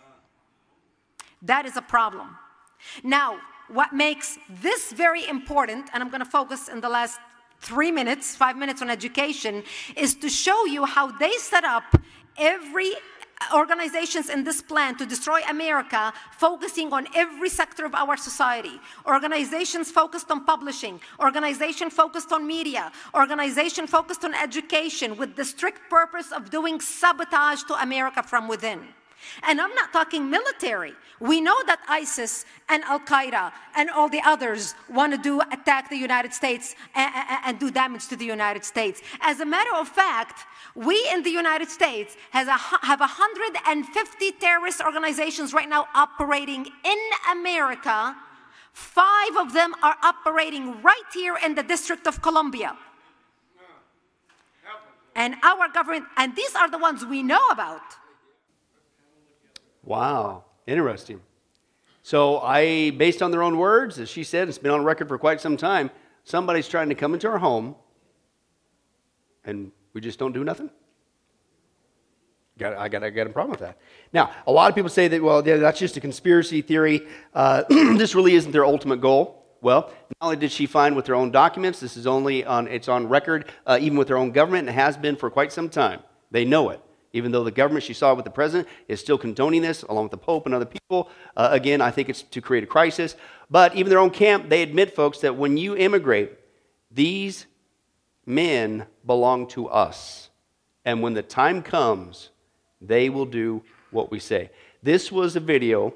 That 1.43 1.65
is 1.65 1.77
a 1.77 1.83
problem. 1.83 2.37
Now, 3.03 3.39
what 3.73 3.93
makes 3.93 4.39
this 4.63 4.93
very 4.93 5.27
important, 5.29 5.89
and 5.93 6.03
I'm 6.03 6.09
going 6.09 6.25
to 6.25 6.31
focus 6.31 6.69
in 6.69 6.81
the 6.81 6.89
last 6.89 7.19
three 7.61 7.93
minutes, 7.93 8.35
five 8.35 8.57
minutes 8.57 8.83
on 8.83 8.91
education, 8.91 9.63
is 9.97 10.15
to 10.17 10.29
show 10.29 10.65
you 10.67 10.85
how 10.85 11.11
they 11.13 11.33
set 11.33 11.65
up 11.65 11.85
every 12.37 12.93
uh, 12.93 13.57
organizations 13.57 14.29
in 14.29 14.45
this 14.45 14.61
plan 14.61 14.97
to 14.97 15.07
destroy 15.07 15.41
America, 15.49 16.13
focusing 16.33 16.93
on 16.93 17.07
every 17.15 17.49
sector 17.49 17.85
of 17.85 17.95
our 17.95 18.17
society. 18.17 18.81
Organizations 19.07 19.91
focused 19.91 20.31
on 20.31 20.45
publishing, 20.45 21.01
organization 21.21 21.91
focused 21.91 22.33
on 22.33 22.47
media, 22.47 22.91
organization 23.15 23.87
focused 23.87 24.25
on 24.25 24.35
education 24.35 25.17
with 25.17 25.37
the 25.37 25.45
strict 25.45 25.89
purpose 25.89 26.33
of 26.33 26.51
doing 26.51 26.81
sabotage 26.81 27.63
to 27.65 27.75
America 27.75 28.23
from 28.23 28.49
within. 28.49 28.81
And 29.43 29.61
I'm 29.61 29.75
not 29.75 29.93
talking 29.93 30.31
military. 30.31 30.95
We 31.21 31.41
know 31.41 31.57
that 31.67 31.81
ISIS 31.89 32.45
and 32.69 32.83
Al 32.85 33.01
Qaeda 33.01 33.53
and 33.77 33.91
all 33.91 34.09
the 34.09 34.23
others 34.25 34.75
want 34.89 35.13
to 35.13 35.19
do 35.19 35.41
attack 35.41 35.91
the 35.91 35.97
United 35.97 36.33
States 36.33 36.75
and, 36.95 37.13
and, 37.45 37.59
do 37.59 37.71
damage 37.71 38.09
to 38.09 38.17
the 38.17 38.25
United 38.25 38.65
States. 38.65 39.03
As 39.21 39.41
a 39.41 39.47
matter 39.47 39.75
of 39.75 39.89
fact, 39.89 40.47
we 40.75 41.07
in 41.13 41.23
the 41.23 41.31
United 41.31 41.69
States 41.69 42.17
has 42.31 42.49
a, 42.49 42.57
have 42.87 43.01
150 43.01 44.33
terrorist 44.33 44.81
organizations 44.81 45.53
right 45.53 45.69
now 45.69 45.87
operating 45.95 46.67
in 46.85 46.99
America. 47.33 48.17
Five 48.73 49.37
of 49.39 49.53
them 49.53 49.75
are 49.83 49.97
operating 50.03 50.81
right 50.83 51.11
here 51.13 51.37
in 51.45 51.55
the 51.55 51.63
District 51.63 52.07
of 52.07 52.23
Columbia. 52.23 52.77
And 55.17 55.35
our 55.43 55.69
government, 55.69 56.07
and 56.17 56.35
these 56.35 56.55
are 56.55 56.71
the 56.71 56.79
ones 56.79 57.05
we 57.05 57.23
know 57.23 57.47
about. 57.51 57.83
Wow, 59.83 60.45
interesting. 60.67 61.21
So 62.03 62.41
I, 62.41 62.91
based 62.91 63.23
on 63.23 63.31
their 63.31 63.43
own 63.43 63.59
words, 63.59 63.99
as 63.99 64.09
she 64.09 64.25
said, 64.25 64.49
it's 64.49 64.59
been 64.59 64.73
on 64.73 64.85
record 64.85 65.09
for 65.09 65.19
quite 65.19 65.41
some 65.41 65.57
time. 65.57 65.91
Somebody's 66.25 66.69
trying 66.69 66.89
to 66.89 66.95
come 66.95 67.15
into 67.15 67.29
our 67.29 67.39
home, 67.39 67.75
and 69.45 69.73
we 69.93 70.01
just 70.01 70.19
don't 70.19 70.33
do 70.33 70.45
nothing. 70.45 70.71
Got, 72.59 72.77
I 72.77 72.89
got, 72.89 73.03
I 73.03 73.11
got 73.11 73.27
a 73.27 73.31
problem 73.31 73.53
with 73.53 73.61
that. 73.61 73.79
Now, 74.13 74.31
a 74.47 74.53
lot 74.53 74.69
of 74.69 74.75
people 74.75 74.91
say 74.91 75.09
that, 75.09 75.23
well, 75.23 75.47
yeah, 75.47 75.57
that's 75.57 75.79
just 75.79 75.97
a 75.97 76.01
conspiracy 76.01 76.61
theory. 76.61 77.07
Uh, 77.33 77.63
this 77.69 78.15
really 78.15 78.35
isn't 78.35 78.53
their 78.53 78.67
ultimate 78.67 79.01
goal. 79.01 79.47
Well, 79.63 79.93
not 80.21 80.27
only 80.27 80.37
did 80.37 80.53
she 80.53 80.67
find 80.67 80.95
with 80.95 81.07
her 81.07 81.15
own 81.15 81.31
documents, 81.31 81.81
this 81.81 81.97
is 81.97 82.07
only 82.07 82.45
on, 82.45 82.69
it's 82.69 82.89
on 82.89 83.09
record, 83.09 83.51
uh, 83.67 83.79
even 83.81 83.97
with 83.97 84.09
their 84.09 84.19
own 84.19 84.31
government, 84.31 84.69
and 84.69 84.77
it 84.77 84.81
has 84.81 84.97
been 84.97 85.17
for 85.17 85.31
quite 85.31 85.53
some 85.53 85.69
time. 85.69 86.01
They 86.31 86.45
know 86.45 86.71
it. 86.71 86.83
Even 87.13 87.33
though 87.33 87.43
the 87.43 87.51
government 87.51 87.85
she 87.85 87.93
saw 87.93 88.15
with 88.15 88.25
the 88.25 88.31
president 88.31 88.69
is 88.87 89.01
still 89.01 89.19
condoning 89.19 89.63
this, 89.63 89.83
along 89.83 90.05
with 90.05 90.13
the 90.13 90.17
Pope 90.17 90.47
and 90.47 90.55
other 90.55 90.65
people. 90.65 91.11
Uh, 91.37 91.49
again, 91.51 91.81
I 91.81 91.91
think 91.91 92.09
it's 92.09 92.23
to 92.23 92.41
create 92.41 92.63
a 92.63 92.69
crisis. 92.69 93.17
But 93.51 93.75
even 93.75 93.91
their 93.91 93.99
own 93.99 94.11
camp, 94.11 94.49
they 94.49 94.63
admit, 94.63 94.95
folks, 94.95 95.19
that 95.21 95.37
when 95.37 95.57
you 95.57 95.77
immigrate, 95.77 96.33
these 96.91 97.47
men 98.27 98.87
belong 99.05 99.49
to 99.49 99.69
us. 99.69 100.31
And 100.85 101.03
when 101.03 101.15
the 101.15 101.23
time 101.23 101.63
comes, 101.63 102.31
they 102.81 103.11
will 103.11 103.27
do 103.27 103.63
what 103.91 104.11
we 104.11 104.19
say. 104.19 104.51
This 104.83 105.11
was 105.11 105.37
a 105.37 105.41
video 105.41 105.95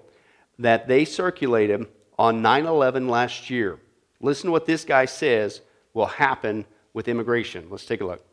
that 0.58 0.88
they 0.88 1.04
circulated 1.04 1.86
on 2.18 2.42
9 2.42 2.66
11 2.66 3.08
last 3.08 3.50
year. 3.50 3.78
Listen 4.20 4.46
to 4.46 4.52
what 4.52 4.66
this 4.66 4.84
guy 4.84 5.04
says 5.04 5.60
will 5.92 6.06
happen 6.06 6.64
with 6.92 7.08
immigration. 7.08 7.66
Let's 7.70 7.86
take 7.86 8.00
a 8.00 8.04
look. 8.04 8.24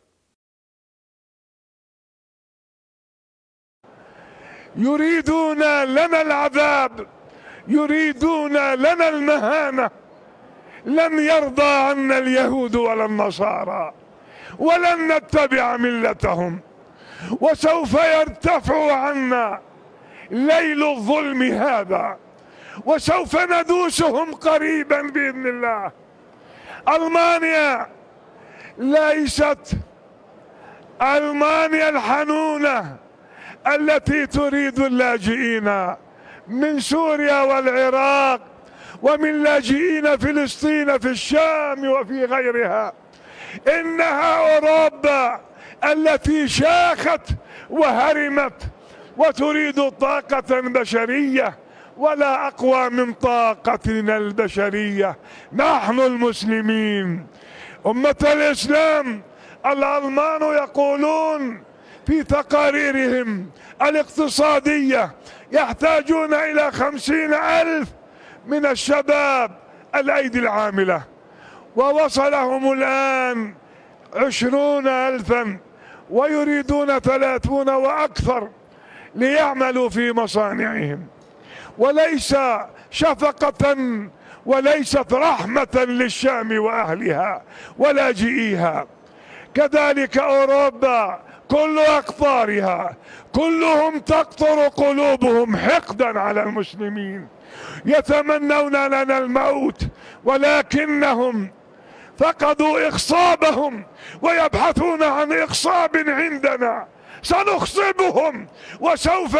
يريدون 4.75 5.83
لنا 5.83 6.21
العذاب 6.21 7.07
يريدون 7.67 8.73
لنا 8.73 9.09
المهانة. 9.09 9.89
لن 10.85 11.19
يرضى 11.19 11.63
عنا 11.63 12.17
اليهود 12.17 12.75
ولا 12.75 13.05
النصارى 13.05 13.93
ولن 14.59 15.17
نتبع 15.17 15.77
ملتهم. 15.77 16.59
وسوف 17.41 17.93
يرتفع 17.93 18.91
عنا 18.93 19.61
ليل 20.31 20.83
الظلم 20.83 21.41
هذا 21.41 22.17
وسوف 22.85 23.35
ندوسهم 23.35 24.33
قريبا 24.33 25.01
بإذن 25.01 25.47
الله. 25.47 25.91
ألمانيا 26.89 27.87
ليست 28.77 29.71
ألمانيا 31.01 31.89
الحنونة. 31.89 33.00
التي 33.67 34.25
تريد 34.25 34.79
اللاجئين 34.79 35.95
من 36.47 36.79
سوريا 36.79 37.41
والعراق 37.41 38.41
ومن 39.01 39.43
لاجئين 39.43 40.17
فلسطين 40.17 40.97
في 40.97 41.09
الشام 41.09 41.89
وفي 41.89 42.25
غيرها. 42.25 42.93
إنها 43.67 44.55
أوروبا 44.55 45.41
التي 45.83 46.47
شاخت 46.47 47.21
وهرمت 47.69 48.63
وتريد 49.17 49.89
طاقة 49.89 50.61
بشرية 50.61 51.57
ولا 51.97 52.47
أقوى 52.47 52.89
من 52.89 53.13
طاقتنا 53.13 54.17
البشرية. 54.17 55.17
نحن 55.53 55.99
المسلمين. 55.99 57.27
أمة 57.85 58.15
الإسلام 58.23 59.21
الألمان 59.65 60.41
يقولون 60.41 61.63
في 62.07 62.23
تقاريرهم 62.23 63.49
الاقتصادية 63.81 65.11
يحتاجون 65.51 66.33
إلى 66.33 66.71
خمسين 66.71 67.33
ألف 67.33 67.89
من 68.47 68.65
الشباب 68.65 69.51
الأيدي 69.95 70.39
العاملة. 70.39 71.03
ووصلهم 71.75 72.71
الآن 72.71 73.53
عشرون 74.15 74.87
الفا 74.87 75.57
ويريدون 76.09 76.99
ثلاثون 76.99 77.69
وأكثر 77.69 78.49
ليعملوا 79.15 79.89
في 79.89 80.11
مصانعهم. 80.11 81.07
وليس 81.77 82.35
شفقة 82.91 83.75
وليست 84.45 85.13
رحمة 85.13 85.85
للشام 85.87 86.59
وأهلها 86.59 87.43
ولاجئيها 87.77 88.87
كذلك 89.53 90.17
أوروبا 90.17 91.19
كل 91.51 91.79
أقطارها 91.79 92.95
كلهم 93.35 93.99
تقطر 93.99 94.67
قلوبهم 94.67 95.57
حقدا 95.57 96.19
على 96.19 96.43
المسلمين. 96.43 97.27
يتمنون 97.85 98.85
لنا 98.87 99.17
الموت 99.17 99.87
ولكنهم 100.23 101.51
فقدوا 102.17 102.87
إخصابهم 102.87 103.83
ويبحثون 104.21 105.03
عن 105.03 105.33
إخصاب 105.33 105.97
عندنا. 105.97 106.87
سنخصبهم 107.21 108.47
وسوف 108.79 109.37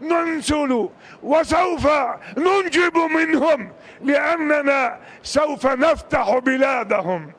ننزل 0.00 0.88
وسوف 1.22 1.88
ننجب 2.36 2.96
منهم 2.96 3.72
لأننا 4.00 4.98
سوف 5.22 5.66
نفتح 5.66 6.38
بلادهم. 6.38 7.32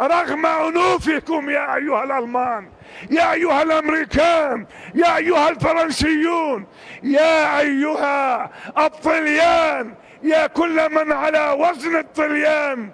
رغم 0.00 0.46
أنوفكم 0.46 1.50
يا 1.50 1.74
أيها 1.76 2.04
الألمان 2.04 2.68
يا 3.10 3.32
أيها 3.32 3.62
الأمريكان 3.62 4.66
يا 4.94 5.16
أيها 5.16 5.48
الفرنسيون 5.48 6.66
يا 7.02 7.60
أيها 7.60 8.50
الطليان 8.86 9.94
يا 10.22 10.46
كل 10.46 10.94
من 10.94 11.12
على 11.12 11.50
وزن 11.50 11.96
الطليان. 11.96 12.90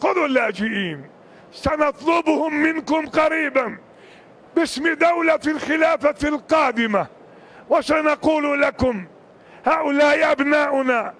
خذوا 0.00 0.26
اللاجئين 0.26 1.10
سنطلبهم 1.52 2.54
منكم 2.54 3.06
قريبا 3.06 3.78
باسم 4.56 4.94
دولة 4.94 5.40
الخلافة 5.46 6.28
القادمة. 6.28 7.06
وسنقول 7.68 8.62
لكم 8.62 9.06
هؤلاء 9.64 10.32
أبناؤنا 10.32 11.14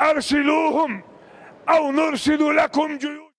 أرسلوهم 0.00 1.02
أو 1.68 1.92
نرسل 1.92 2.56
لكم 2.56 2.98
جيوش. 2.98 3.32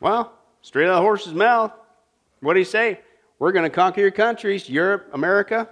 Well, 0.00 0.32
straight 0.62 0.88
out 0.88 0.90
of 0.90 0.96
the 0.96 1.02
horse's 1.02 1.34
mouth. 1.34 1.72
What 2.40 2.54
do 2.54 2.58
you 2.58 2.64
say? 2.64 3.00
We're 3.38 3.52
going 3.52 3.64
to 3.64 3.74
conquer 3.74 4.00
your 4.00 4.10
countries, 4.10 4.68
Europe, 4.68 5.10
America. 5.12 5.68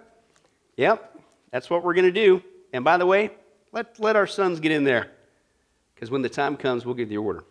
Yep, 0.77 1.21
that's 1.51 1.71
what 1.71 1.83
we're 1.85 1.95
going 1.95 2.07
to 2.07 2.13
do. 2.13 2.43
And 2.73 2.85
by 2.85 2.97
the 2.97 3.07
way, 3.07 3.31
let, 3.73 3.99
let 4.01 4.17
our 4.17 4.27
sons 4.27 4.61
get 4.61 4.73
in 4.73 4.85
there. 4.85 5.11
Because 5.95 6.11
when 6.11 6.23
the 6.23 6.29
time 6.29 6.57
comes, 6.57 6.85
we'll 6.85 6.95
give 6.95 7.09
the 7.09 7.17
order. 7.17 7.45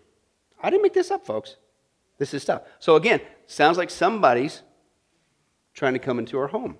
I 0.61 0.69
didn't 0.69 0.83
make 0.83 0.93
this 0.93 1.11
up, 1.11 1.25
folks. 1.25 1.55
This 2.17 2.33
is 2.33 2.41
stuff. 2.41 2.63
So 2.79 2.95
again, 2.95 3.21
sounds 3.47 3.77
like 3.77 3.89
somebody's 3.89 4.61
trying 5.73 5.93
to 5.93 5.99
come 5.99 6.19
into 6.19 6.37
our 6.37 6.47
home. 6.47 6.77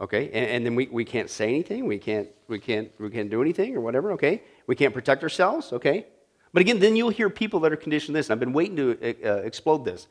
Okay, 0.00 0.26
and, 0.32 0.46
and, 0.50 0.66
then 0.66 0.74
we, 0.74 0.88
we 0.88 1.04
can't 1.04 1.30
say 1.30 1.48
anything, 1.48 1.86
we 1.86 1.96
can't, 1.96 2.28
we, 2.48 2.58
can't, 2.58 2.90
we 2.98 3.08
can't 3.08 3.30
do 3.30 3.40
anything 3.40 3.76
or 3.76 3.80
whatever, 3.80 4.10
okay? 4.12 4.42
We 4.66 4.74
can't 4.74 4.92
protect 4.92 5.22
ourselves, 5.22 5.72
okay? 5.72 6.06
But 6.52 6.60
again, 6.60 6.80
then 6.80 6.96
you'll 6.96 7.10
hear 7.10 7.30
people 7.30 7.60
that 7.60 7.72
are 7.72 7.76
conditioned 7.76 8.16
this, 8.16 8.26
and 8.26 8.32
I've 8.32 8.40
been 8.40 8.52
waiting 8.52 8.74
to 8.76 8.98
uh, 9.24 9.36
explode 9.42 9.84
this. 9.84 10.08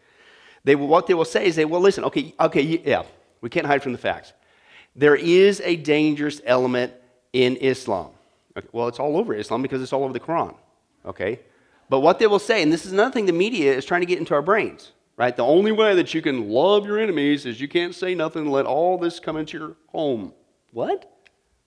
They 0.64 0.76
will, 0.76 0.88
what 0.88 1.08
they 1.08 1.14
will 1.14 1.26
say 1.26 1.46
is, 1.46 1.56
they, 1.56 1.66
well, 1.66 1.82
listen, 1.82 2.04
okay, 2.06 2.34
okay, 2.40 2.62
yeah, 2.62 3.04
we 3.42 3.50
can't 3.50 3.66
hide 3.66 3.82
from 3.82 3.92
the 3.92 3.98
facts. 3.98 4.34
There 4.96 5.16
is 5.16 5.62
a 5.62 5.76
dangerous 5.76 6.42
element 6.46 6.94
in 7.34 7.56
Islam. 7.58 8.10
Okay, 8.58 8.68
well, 8.72 8.88
it's 8.88 9.00
all 9.00 9.18
over 9.18 9.34
Islam 9.34 9.62
because 9.62 9.82
it's 9.82 9.94
all 9.94 10.04
over 10.04 10.14
the 10.14 10.20
Quran, 10.20 10.56
okay? 11.06 11.40
But 11.90 12.02
what 12.02 12.20
they 12.20 12.28
will 12.28 12.40
say, 12.40 12.62
and 12.62 12.72
this 12.72 12.86
is 12.86 12.92
another 12.92 13.12
thing 13.12 13.26
the 13.26 13.34
media 13.34 13.74
is 13.74 13.86
trying 13.86 14.02
to 14.02 14.08
get 14.08 14.20
into 14.20 14.34
our 14.34 14.42
brains 14.42 14.92
right? 15.22 15.38
The 15.38 15.46
only 15.46 15.72
way 15.72 15.94
that 15.94 16.16
you 16.16 16.22
can 16.24 16.50
love 16.50 16.88
your 16.88 16.98
enemies 16.98 17.46
is 17.46 17.62
you 17.62 17.68
can't 17.68 17.94
say 17.94 18.16
nothing 18.16 18.44
and 18.44 18.52
let 18.52 18.66
all 18.66 18.98
this 18.98 19.20
come 19.20 19.38
into 19.38 19.56
your 19.56 19.76
home. 19.90 20.34
What? 20.72 21.16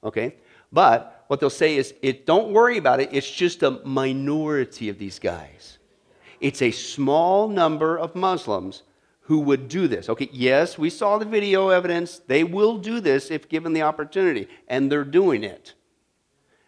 Okay. 0.03 0.35
But 0.73 1.25
what 1.29 1.39
they'll 1.39 1.51
say 1.51 1.77
is, 1.77 1.95
it, 2.03 2.27
don't 2.27 2.53
worry 2.53 2.79
about 2.79 2.99
it. 2.99 3.11
It's 3.13 3.31
just 3.31 3.63
a 3.63 3.71
minority 3.85 4.89
of 4.89 4.99
these 4.99 5.21
guys. 5.21 5.74
It's 6.45 6.61
a 6.61 6.73
small 6.73 7.49
number 7.49 7.99
of 7.99 8.15
Muslims 8.15 8.83
who 9.23 9.39
would 9.41 9.67
do 9.67 9.89
this. 9.89 10.11
Okay, 10.11 10.29
yes, 10.31 10.77
we 10.77 10.91
saw 10.91 11.17
the 11.17 11.25
video 11.25 11.71
evidence. 11.71 12.19
They 12.19 12.45
will 12.45 12.77
do 12.77 13.01
this 13.01 13.31
if 13.31 13.49
given 13.49 13.73
the 13.73 13.81
opportunity, 13.81 14.47
and 14.69 14.93
they're 14.93 15.05
doing 15.05 15.43
it. 15.43 15.73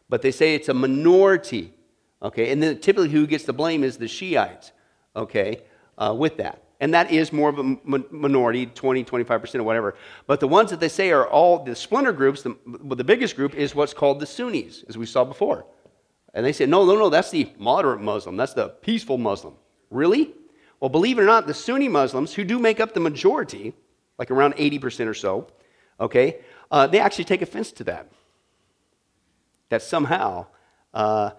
But 0.09 0.23
they 0.23 0.31
say 0.31 0.55
it's 0.55 0.71
a 0.71 0.73
minority. 0.73 1.75
Okay, 2.23 2.51
and 2.53 2.63
then 2.63 2.79
typically 2.79 3.11
who 3.11 3.27
gets 3.27 3.45
the 3.45 3.53
blame 3.53 3.85
is 3.85 3.99
the 3.99 4.09
Shiites. 4.09 4.73
Okay, 5.15 5.61
uh, 5.99 6.15
with 6.17 6.39
that. 6.39 6.63
And 6.81 6.95
that 6.95 7.11
is 7.11 7.31
more 7.31 7.51
of 7.51 7.59
a 7.59 7.77
minority, 8.11 8.65
20, 8.65 9.05
25% 9.05 9.57
or 9.57 9.63
whatever. 9.63 9.95
But 10.27 10.41
the 10.41 10.49
ones 10.49 10.71
that 10.71 10.81
they 10.81 10.89
say 10.89 11.11
are 11.11 11.29
all 11.29 11.63
the 11.63 11.77
splinter 11.77 12.13
groups, 12.13 12.41
the, 12.41 12.57
the 12.67 13.05
biggest 13.05 13.37
group 13.37 13.55
is 13.55 13.75
what's 13.75 13.93
called 13.93 14.21
the 14.21 14.27
Sunnis, 14.27 14.85
as 14.89 14.97
we 14.97 15.05
saw 15.05 15.23
before. 15.23 15.67
And 16.33 16.47
they 16.47 16.55
say, 16.55 16.65
no, 16.65 16.87
no, 16.87 16.97
no, 16.97 17.11
that's 17.11 17.31
the 17.31 17.53
moderate 17.59 18.01
Muslim. 18.01 18.39
That's 18.39 18.55
the 18.55 18.71
peaceful 18.71 19.19
Muslim. 19.19 19.55
Really? 19.91 20.35
Well, 20.81 20.89
believe 20.89 21.19
it 21.19 21.23
or 21.23 21.27
not, 21.27 21.47
the 21.47 21.55
Sunni 21.55 21.89
Muslims, 21.89 22.35
who 22.35 22.45
do 22.45 22.59
make 22.59 22.81
up 22.81 22.95
the 22.95 23.01
majority, 23.01 23.75
like 24.19 24.31
around 24.31 24.55
80% 24.57 25.07
or 25.07 25.15
so, 25.15 25.47
okay, 26.01 26.39
uh, 26.71 26.87
they 26.87 27.01
actually 27.01 27.25
take 27.25 27.43
offense 27.43 27.73
to 27.73 27.85
that. 27.85 28.09
That 29.69 29.83
somehow 29.83 30.47
uh, 30.95 31.31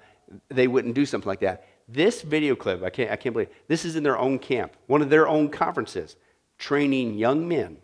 they 0.49 0.67
wouldn't 0.67 0.95
do 0.95 1.05
something 1.05 1.27
like 1.27 1.39
that. 1.41 1.65
This 1.87 2.21
video 2.21 2.55
clip, 2.55 2.83
I 2.83 2.89
can't, 2.89 3.11
I 3.11 3.15
can't 3.15 3.33
believe, 3.33 3.49
this 3.67 3.85
is 3.85 3.95
in 3.95 4.03
their 4.03 4.17
own 4.17 4.39
camp, 4.39 4.75
one 4.87 5.01
of 5.01 5.09
their 5.09 5.27
own 5.27 5.49
conferences, 5.49 6.17
training 6.57 7.17
young 7.17 7.47
men 7.47 7.77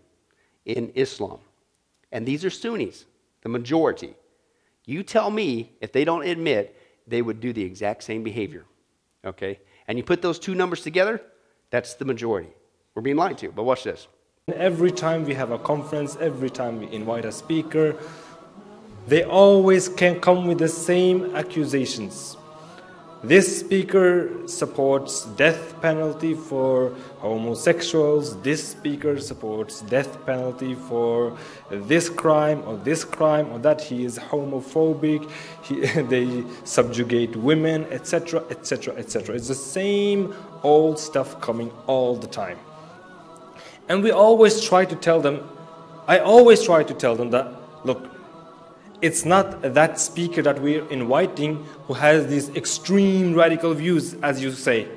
in 0.66 0.91
Islam. 0.95 1.39
And 2.11 2.26
these 2.26 2.43
are 2.43 2.49
Sunnis, 2.49 3.05
the 3.41 3.49
majority. 3.49 4.14
You 4.86 5.03
tell 5.03 5.30
me 5.30 5.72
if 5.80 5.91
they 5.91 6.03
don't 6.03 6.26
admit 6.28 6.78
they 7.07 7.22
would 7.22 7.39
do 7.39 7.53
the 7.53 7.64
exact 7.64 8.03
same 8.03 8.24
behavior. 8.24 8.66
Okay? 9.26 9.59
And 9.88 9.97
you 9.97 10.03
put 10.03 10.21
those 10.21 10.39
two 10.39 10.55
numbers 10.55 10.81
together, 10.81 11.21
that's 11.69 11.95
the 11.95 12.05
majority. 12.05 12.49
We're 12.95 13.01
being 13.01 13.17
lied 13.17 13.38
to, 13.39 13.51
but 13.51 13.63
watch 13.63 13.84
this. 13.84 14.07
Every 14.53 14.91
time 14.91 15.25
we 15.25 15.34
have 15.34 15.51
a 15.51 15.57
conference, 15.57 16.17
every 16.19 16.49
time 16.49 16.79
we 16.79 16.91
invite 16.91 17.25
a 17.25 17.31
speaker, 17.31 17.95
they 19.07 19.23
always 19.23 19.89
can 19.89 20.19
come 20.19 20.47
with 20.47 20.59
the 20.59 20.67
same 20.67 21.36
accusations. 21.36 22.38
This 23.24 23.61
speaker 23.61 24.45
supports 24.47 25.24
death 25.38 25.82
penalty 25.82 26.34
for 26.34 26.93
homosexuals. 27.19 28.41
This 28.41 28.67
speaker 28.67 29.17
supports 29.21 29.80
death 29.80 30.26
penalty 30.26 30.76
for 30.76 31.38
this 31.71 32.09
crime 32.09 32.61
or 32.67 32.76
this 32.76 33.05
crime 33.05 33.49
or 33.53 33.59
that 33.59 33.80
he 33.80 34.03
is 34.03 34.19
homophobic. 34.19 35.32
He, 35.63 35.80
they 36.01 36.43
subjugate 36.65 37.38
women, 37.38 37.86
etc., 37.91 38.43
etc., 38.49 38.95
etc. 38.95 39.36
It's 39.36 39.47
the 39.47 39.55
same 39.55 40.36
old 40.61 40.99
stuff 40.99 41.39
coming 41.39 41.71
all 41.88 42.17
the 42.17 42.28
time. 42.28 42.59
And 43.88 44.03
we 44.03 44.11
always 44.11 44.59
try 44.59 44.84
to 44.84 44.95
tell 44.97 45.21
them, 45.21 45.49
I 46.09 46.19
always 46.19 46.61
try 46.61 46.84
to 46.84 46.93
tell 46.93 47.15
them 47.15 47.30
that, 47.30 47.53
look, 47.86 48.12
it's 49.03 49.25
not 49.25 49.61
that 49.61 49.99
speaker 49.99 50.41
that 50.41 50.61
we're 50.61 50.87
inviting 50.87 51.55
who 51.87 51.93
has 51.93 52.25
these 52.27 52.47
extreme 52.55 53.33
radical 53.33 53.73
views, 53.73 54.13
as 54.23 54.41
you 54.41 54.53
say. 54.53 54.87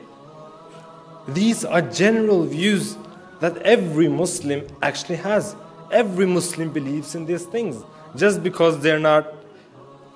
These 1.27 1.65
are 1.65 1.83
general 1.83 2.45
views 2.45 2.97
that 3.41 3.57
every 3.63 4.07
Muslim 4.07 4.65
actually 4.81 5.17
has. 5.17 5.57
Every 5.91 6.25
Muslim 6.25 6.73
believes 6.73 7.17
in 7.17 7.27
these 7.27 7.47
things. 7.47 7.83
Just 8.15 8.45
because 8.45 8.79
they're 8.79 9.01
not 9.01 9.35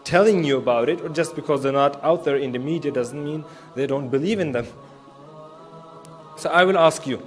telling 0.05 0.45
you 0.45 0.59
about 0.59 0.88
it, 0.88 1.01
or 1.01 1.09
just 1.09 1.34
because 1.34 1.64
they're 1.64 1.72
not 1.72 2.03
out 2.05 2.24
there 2.24 2.36
in 2.36 2.53
the 2.53 2.61
media, 2.61 2.93
doesn't 2.93 3.24
mean 3.24 3.45
they 3.74 3.88
don't 3.88 4.09
believe 4.09 4.38
in 4.38 4.53
them. 4.53 4.68
So 6.36 6.49
I 6.49 6.62
will 6.62 6.78
ask 6.78 7.09
you, 7.09 7.20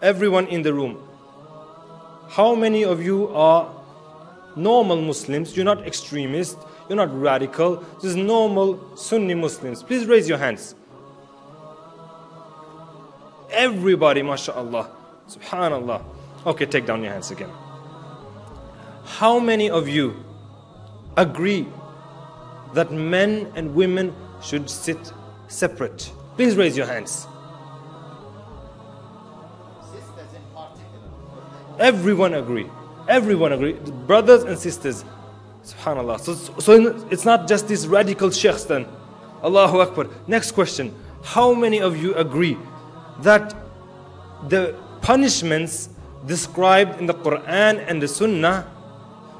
everyone 0.00 0.46
in 0.46 0.62
the 0.62 0.72
room, 0.72 1.02
how 2.28 2.54
many 2.54 2.84
of 2.84 3.02
you 3.02 3.28
are 3.34 3.81
normal 4.56 5.00
Muslims, 5.00 5.56
you're 5.56 5.64
not 5.64 5.86
extremists, 5.86 6.56
you're 6.88 6.96
not 6.96 7.18
radical, 7.18 7.84
just 8.00 8.16
normal 8.16 8.96
Sunni 8.96 9.34
Muslims. 9.34 9.82
Please 9.82 10.06
raise 10.06 10.28
your 10.28 10.38
hands. 10.38 10.74
Everybody, 13.50 14.22
mashallah. 14.22 14.90
Subhanallah. 15.28 16.02
Okay, 16.46 16.66
take 16.66 16.86
down 16.86 17.02
your 17.02 17.12
hands 17.12 17.30
again. 17.30 17.50
How 19.04 19.38
many 19.38 19.70
of 19.70 19.88
you 19.88 20.16
agree 21.16 21.66
that 22.74 22.90
men 22.90 23.52
and 23.54 23.74
women 23.74 24.14
should 24.42 24.68
sit 24.68 25.12
separate? 25.48 26.10
Please 26.36 26.56
raise 26.56 26.76
your 26.76 26.86
hands. 26.86 27.26
Everyone 31.78 32.34
agree. 32.34 32.70
Everyone 33.08 33.52
agree. 33.52 33.72
Brothers 34.06 34.44
and 34.44 34.58
sisters. 34.58 35.04
Subhanallah. 35.64 36.20
So, 36.20 36.34
so 36.34 37.06
it's 37.10 37.24
not 37.24 37.48
just 37.48 37.68
these 37.68 37.86
radical 37.86 38.30
sheikhs 38.30 38.64
then. 38.64 38.86
Allahu 39.42 39.80
Akbar. 39.80 40.06
Next 40.26 40.52
question. 40.52 40.94
How 41.22 41.54
many 41.54 41.80
of 41.80 41.96
you 41.96 42.14
agree 42.14 42.56
that 43.20 43.54
the 44.48 44.74
punishments 45.00 45.88
described 46.26 47.00
in 47.00 47.06
the 47.06 47.14
Quran 47.14 47.84
and 47.86 48.02
the 48.02 48.08
Sunnah, 48.08 48.62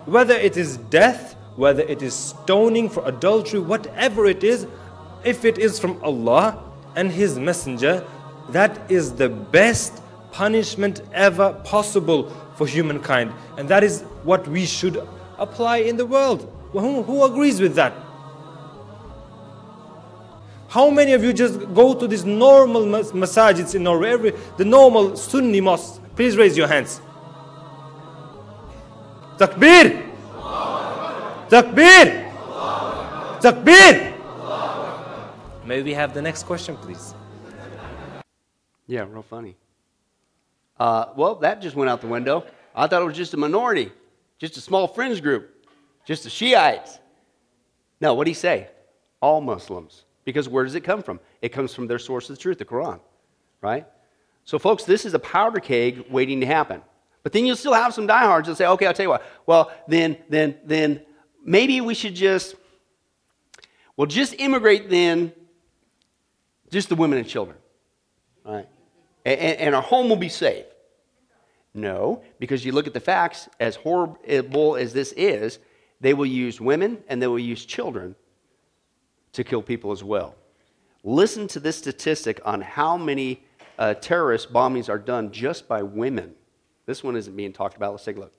whether 0.07 0.35
it 0.35 0.57
is 0.57 0.77
death, 0.77 1.37
whether 1.57 1.83
it 1.83 2.03
is 2.03 2.15
stoning 2.15 2.89
for 2.89 3.07
adultery, 3.07 3.61
whatever 3.61 4.27
it 4.27 4.43
is, 4.43 4.67
if 5.25 5.45
it 5.45 5.59
is 5.59 5.79
from 5.79 6.03
Allah 6.03 6.63
and 6.97 7.11
His 7.11 7.39
Messenger, 7.39 8.05
that 8.51 8.91
is 8.91 9.15
the 9.15 9.29
best 9.29 10.03
punishment 10.33 11.03
ever 11.13 11.53
possible 11.65 12.25
for 12.63 12.69
humankind. 12.69 13.33
And 13.59 13.69
that 13.69 13.83
is 13.83 14.03
what 14.23 14.47
we 14.47 14.65
should 14.67 14.97
apply 15.39 15.79
in 15.79 15.97
the 15.97 16.07
world. 16.07 16.41
Who, 16.71 17.03
who 17.03 17.25
agrees 17.25 17.61
with 17.61 17.75
that? 17.75 17.93
How 20.69 20.89
many 20.89 21.13
of 21.13 21.25
you 21.25 21.33
just 21.33 21.59
go 21.75 21.93
to 21.93 22.07
these 22.07 22.25
normal 22.25 22.87
mas 22.87 23.13
masajids 23.13 23.75
in 23.75 23.83
Norway, 23.83 24.11
every, 24.11 24.31
the 24.57 24.65
normal 24.65 25.17
Sunni 25.17 25.61
mosques? 25.61 26.01
Please 26.15 26.37
raise 26.37 26.57
your 26.57 26.69
hands. 26.69 27.01
Takbir! 29.39 29.87
Takbir! 31.51 32.07
Takbir! 33.41 34.15
May 35.67 35.83
we 35.83 35.93
have 35.95 36.15
the 36.15 36.23
next 36.23 36.45
question, 36.45 36.77
please? 36.77 37.15
Yeah, 38.87 39.05
real 39.11 39.23
funny. 39.23 39.57
Uh, 40.79 41.07
well, 41.17 41.37
that 41.37 41.61
just 41.61 41.77
went 41.77 41.91
out 41.91 42.01
the 42.01 42.07
window. 42.07 42.45
I 42.75 42.87
thought 42.87 43.03
it 43.03 43.05
was 43.05 43.17
just 43.17 43.35
a 43.35 43.37
minority, 43.37 43.93
just 44.39 44.57
a 44.57 44.61
small 44.61 44.89
fringe 44.89 45.23
group, 45.23 45.67
just 46.07 46.25
the 46.25 46.31
Shiites. 46.31 46.99
No, 48.01 48.15
what 48.15 48.25
did 48.25 48.31
he 48.31 48.35
say? 48.35 48.69
All 49.21 49.41
Muslims. 49.41 50.05
Because 50.25 50.49
where 50.49 50.65
does 50.65 50.75
it 50.75 50.83
come 50.83 51.03
from? 51.03 51.21
It 51.41 51.51
comes 51.51 51.75
from 51.75 51.87
their 51.87 51.99
source 51.99 52.31
of 52.31 52.37
the 52.37 52.43
truth, 52.43 52.59
the 52.59 52.65
Quran, 52.65 53.01
right? 53.61 53.87
So, 54.45 54.59
folks, 54.59 54.85
this 54.85 55.05
is 55.05 55.15
a 55.15 55.19
powder 55.19 55.61
keg 55.61 56.07
waiting 56.11 56.41
to 56.41 56.47
happen. 56.47 56.83
But 57.23 57.33
then 57.33 57.47
you'll 57.47 57.57
still 57.57 57.75
have 57.75 57.95
some 57.95 58.07
diehards 58.07 58.49
that 58.49 58.57
say, 58.57 58.67
okay, 58.67 58.87
I'll 58.87 58.95
tell 58.95 59.05
you 59.05 59.11
what. 59.11 59.23
Well, 59.47 59.73
then, 59.87 60.17
then, 60.29 60.57
then 60.65 61.03
maybe 61.45 61.81
we 61.81 61.95
should 61.95 62.15
just, 62.15 62.57
well, 63.97 64.07
just 64.07 64.35
immigrate 64.41 64.91
then, 64.91 65.33
just 66.71 66.89
the 66.89 66.97
women 66.97 67.19
and 67.19 67.29
children, 67.29 67.57
right? 68.45 68.67
And, 69.25 69.75
our 69.75 69.83
home 69.83 70.09
will 70.09 70.17
be 70.17 70.29
safe. 70.29 70.67
No, 71.75 72.23
because 72.39 72.65
you 72.65 72.73
look 72.73 72.87
at 72.87 72.93
the 72.93 73.01
facts, 73.01 73.49
as 73.61 73.77
horrible 73.77 74.77
as 74.77 74.93
this 74.93 75.13
is, 75.13 75.59
they 76.01 76.13
will 76.13 76.27
use 76.27 76.61
women 76.61 76.99
and 77.09 77.23
they 77.23 77.27
will 77.27 77.39
use 77.39 77.65
children 77.65 78.15
to 79.33 79.45
kill 79.45 79.63
people 79.63 79.93
as 79.93 80.05
well. 80.05 80.35
Listen 81.05 81.49
to 81.49 81.61
this 81.61 81.77
statistic 81.77 82.41
on 82.45 82.61
how 82.61 82.97
many 82.97 83.43
uh, 83.79 83.95
terrorist 83.95 84.53
bombings 84.53 84.89
are 84.89 84.99
done 84.99 85.33
just 85.33 85.67
by 85.67 85.83
women. 85.83 86.35
This 86.87 87.03
one 87.03 87.17
isn't 87.17 87.37
being 87.37 87.53
talked 87.53 87.77
about. 87.77 87.93
Let's 87.93 88.05
take 88.05 88.17
a 88.17 88.21
look. 88.21 88.33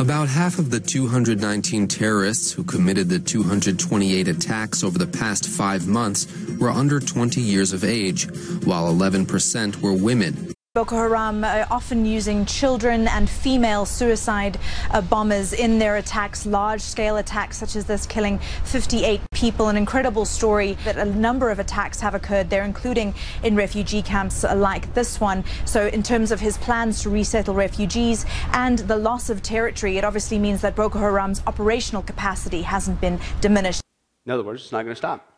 About 0.00 0.28
half 0.28 0.58
of 0.58 0.70
the 0.70 0.80
219 0.80 1.86
terrorists 1.86 2.50
who 2.50 2.64
committed 2.64 3.08
the 3.08 3.20
228 3.20 4.26
attacks 4.26 4.82
over 4.82 4.98
the 4.98 5.06
past 5.06 5.46
five 5.46 5.86
months 5.86 6.26
were 6.58 6.70
under 6.70 6.98
20 6.98 7.40
years 7.40 7.72
of 7.72 7.84
age, 7.84 8.26
while 8.64 8.92
11% 8.92 9.80
were 9.80 9.92
women. 9.92 10.52
Boko 10.72 10.94
Haram 10.94 11.42
uh, 11.42 11.66
often 11.68 12.06
using 12.06 12.46
children 12.46 13.08
and 13.08 13.28
female 13.28 13.84
suicide 13.84 14.56
uh, 14.92 15.00
bombers 15.00 15.52
in 15.52 15.80
their 15.80 15.96
attacks, 15.96 16.46
large 16.46 16.80
scale 16.80 17.16
attacks 17.16 17.56
such 17.56 17.74
as 17.74 17.86
this, 17.86 18.06
killing 18.06 18.38
58 18.62 19.20
people. 19.32 19.66
An 19.66 19.76
incredible 19.76 20.24
story 20.24 20.74
that 20.84 20.96
a 20.96 21.06
number 21.06 21.50
of 21.50 21.58
attacks 21.58 21.98
have 21.98 22.14
occurred 22.14 22.50
there, 22.50 22.62
including 22.62 23.12
in 23.42 23.56
refugee 23.56 24.00
camps 24.00 24.44
like 24.44 24.94
this 24.94 25.20
one. 25.20 25.42
So, 25.64 25.88
in 25.88 26.04
terms 26.04 26.30
of 26.30 26.38
his 26.38 26.56
plans 26.58 27.02
to 27.02 27.10
resettle 27.10 27.56
refugees 27.56 28.24
and 28.52 28.78
the 28.78 28.96
loss 28.96 29.28
of 29.28 29.42
territory, 29.42 29.98
it 29.98 30.04
obviously 30.04 30.38
means 30.38 30.60
that 30.60 30.76
Boko 30.76 31.00
Haram's 31.00 31.42
operational 31.48 32.02
capacity 32.02 32.62
hasn't 32.62 33.00
been 33.00 33.18
diminished. 33.40 33.82
In 34.24 34.30
other 34.30 34.44
words, 34.44 34.62
it's 34.62 34.70
not 34.70 34.82
going 34.82 34.94
to 34.94 34.96
stop, 34.96 35.34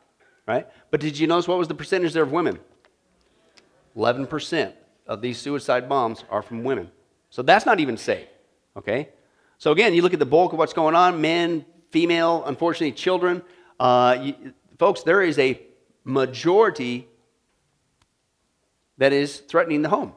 right? 0.46 0.68
But 0.90 1.00
did 1.00 1.18
you 1.18 1.26
notice 1.26 1.48
what 1.48 1.56
was 1.56 1.68
the 1.68 1.74
percentage 1.74 2.12
there 2.12 2.22
of 2.22 2.32
women? 2.32 2.58
11% 3.96 4.74
of 5.12 5.20
these 5.20 5.38
suicide 5.38 5.88
bombs 5.88 6.24
are 6.30 6.42
from 6.42 6.64
women. 6.64 6.90
So 7.30 7.42
that's 7.42 7.66
not 7.66 7.80
even 7.80 7.96
safe, 7.96 8.26
okay? 8.76 9.10
So 9.58 9.70
again, 9.72 9.94
you 9.94 10.02
look 10.02 10.14
at 10.14 10.18
the 10.18 10.26
bulk 10.26 10.52
of 10.52 10.58
what's 10.58 10.72
going 10.72 10.94
on 10.94 11.20
men, 11.20 11.64
female, 11.90 12.44
unfortunately, 12.46 12.92
children. 12.92 13.42
Uh, 13.78 14.16
you, 14.22 14.54
folks, 14.78 15.02
there 15.02 15.22
is 15.22 15.38
a 15.38 15.60
majority 16.04 17.08
that 18.98 19.12
is 19.12 19.40
threatening 19.40 19.82
the 19.82 19.88
home, 19.88 20.12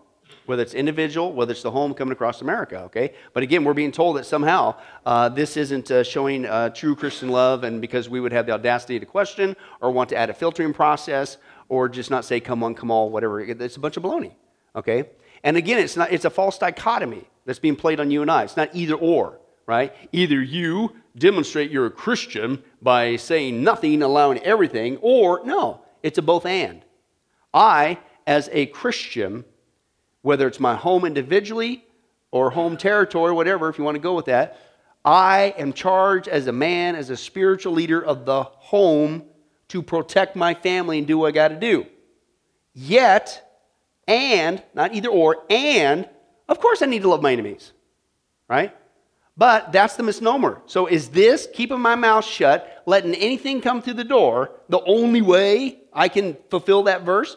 whether 0.46 0.62
it's 0.62 0.74
individual, 0.74 1.34
whether 1.34 1.52
it's 1.52 1.62
the 1.62 1.72
home 1.72 1.93
coming 1.93 2.12
across 2.12 2.41
America, 2.41 2.80
okay? 2.84 3.14
But 3.34 3.43
again, 3.43 3.64
we're 3.64 3.74
being 3.74 3.91
told 3.91 4.18
that 4.18 4.26
somehow 4.26 4.76
uh, 5.06 5.30
this 5.30 5.58
isn't 5.58 5.91
uh, 5.91 6.04
showing 6.04 6.46
uh, 6.46 6.70
true 6.70 6.96
Christian 6.96 7.30
love, 7.30 7.64
and 7.64 7.82
because 7.82 8.10
we 8.10 8.20
would 8.20 8.32
have 8.32 8.46
the 8.46 8.54
audacity 8.54 9.00
to 9.00 9.06
question 9.06 9.56
or 9.82 9.91
want 9.91 10.10
to 10.10 10.16
add 10.16 10.30
a 10.30 10.34
filtering 10.34 10.74
process 10.74 11.38
or 11.68 11.89
just 11.89 12.12
not 12.12 12.26
say, 12.26 12.39
come 12.39 12.64
on, 12.64 12.76
come 12.76 12.91
all, 12.91 13.10
whatever. 13.10 13.41
It's 13.41 13.76
a 13.76 13.80
bunch 13.80 13.98
of 13.98 14.04
baloney, 14.04 14.34
okay? 14.76 15.06
And 15.44 15.58
again, 15.58 15.80
it's, 15.80 15.96
not, 15.96 16.12
it's 16.12 16.26
a 16.26 16.30
false 16.30 16.58
dichotomy 16.58 17.24
that's 17.46 17.60
being 17.60 17.76
played 17.76 18.00
on 18.00 18.12
you 18.12 18.22
and 18.22 18.32
I. 18.32 18.44
It's 18.44 18.58
not 18.58 18.70
either 18.74 18.96
or, 18.96 19.40
right? 19.66 19.94
Either 20.12 20.42
you 20.42 20.96
demonstrate 21.18 21.72
you're 21.72 21.86
a 21.86 21.92
Christian 21.92 22.64
by 22.82 23.16
saying 23.16 23.64
nothing, 23.64 24.02
allowing 24.02 24.40
everything, 24.40 24.98
or 25.02 25.42
no, 25.46 25.82
it's 26.04 26.18
a 26.18 26.22
both 26.22 26.46
and. 26.46 26.84
I, 27.54 28.00
as 28.28 28.50
a 28.52 28.66
Christian, 28.68 29.46
whether 30.22 30.48
it's 30.48 30.60
my 30.60 30.76
home 30.76 31.06
individually 31.06 31.86
or 32.32 32.50
home 32.50 32.76
territory, 32.76 33.32
whatever, 33.32 33.70
if 33.70 33.78
you 33.78 33.84
want 33.84 33.96
to 33.96 34.02
go 34.02 34.16
with 34.16 34.26
that, 34.26 34.60
I 35.06 35.54
am 35.58 35.72
charged 35.72 36.28
as 36.28 36.48
a 36.48 36.52
man, 36.52 36.96
as 36.96 37.12
a 37.12 37.18
spiritual 37.18 37.74
leader 37.74 38.04
of 38.04 38.26
the 38.26 38.44
home 38.44 39.24
to 39.68 39.84
protect 39.84 40.36
my 40.36 40.56
family 40.56 40.98
and 40.98 41.08
do 41.08 41.20
what 41.20 41.28
I 41.28 41.32
got 41.32 41.50
to 41.50 41.60
do. 41.60 41.86
Yet, 42.74 43.45
and, 44.08 44.62
not 44.74 44.93
either 44.93 45.10
or, 45.10 45.43
and, 45.49 46.08
of 46.47 46.60
course 46.60 46.82
I 46.82 46.86
need 46.86 47.01
to 47.01 47.10
love 47.10 47.22
my 47.22 47.32
enemies, 47.32 47.74
right? 48.47 48.76
But 49.38 49.72
that's 49.72 49.95
the 49.95 50.03
misnomer. 50.03 50.62
So 50.66 50.88
is 50.88 51.10
this 51.10 51.47
keeping 51.53 51.82
my 51.82 51.95
mouth 51.95 52.24
shut, 52.24 52.84
letting 52.86 53.14
anything 53.16 53.62
come 53.62 53.82
through 53.82 53.95
the 53.95 54.03
door, 54.03 54.51
the 54.70 54.82
only 54.84 55.22
way 55.22 55.80
I 55.91 56.08
can 56.08 56.38
fulfill 56.49 56.84
that 56.84 57.03
verse? 57.03 57.36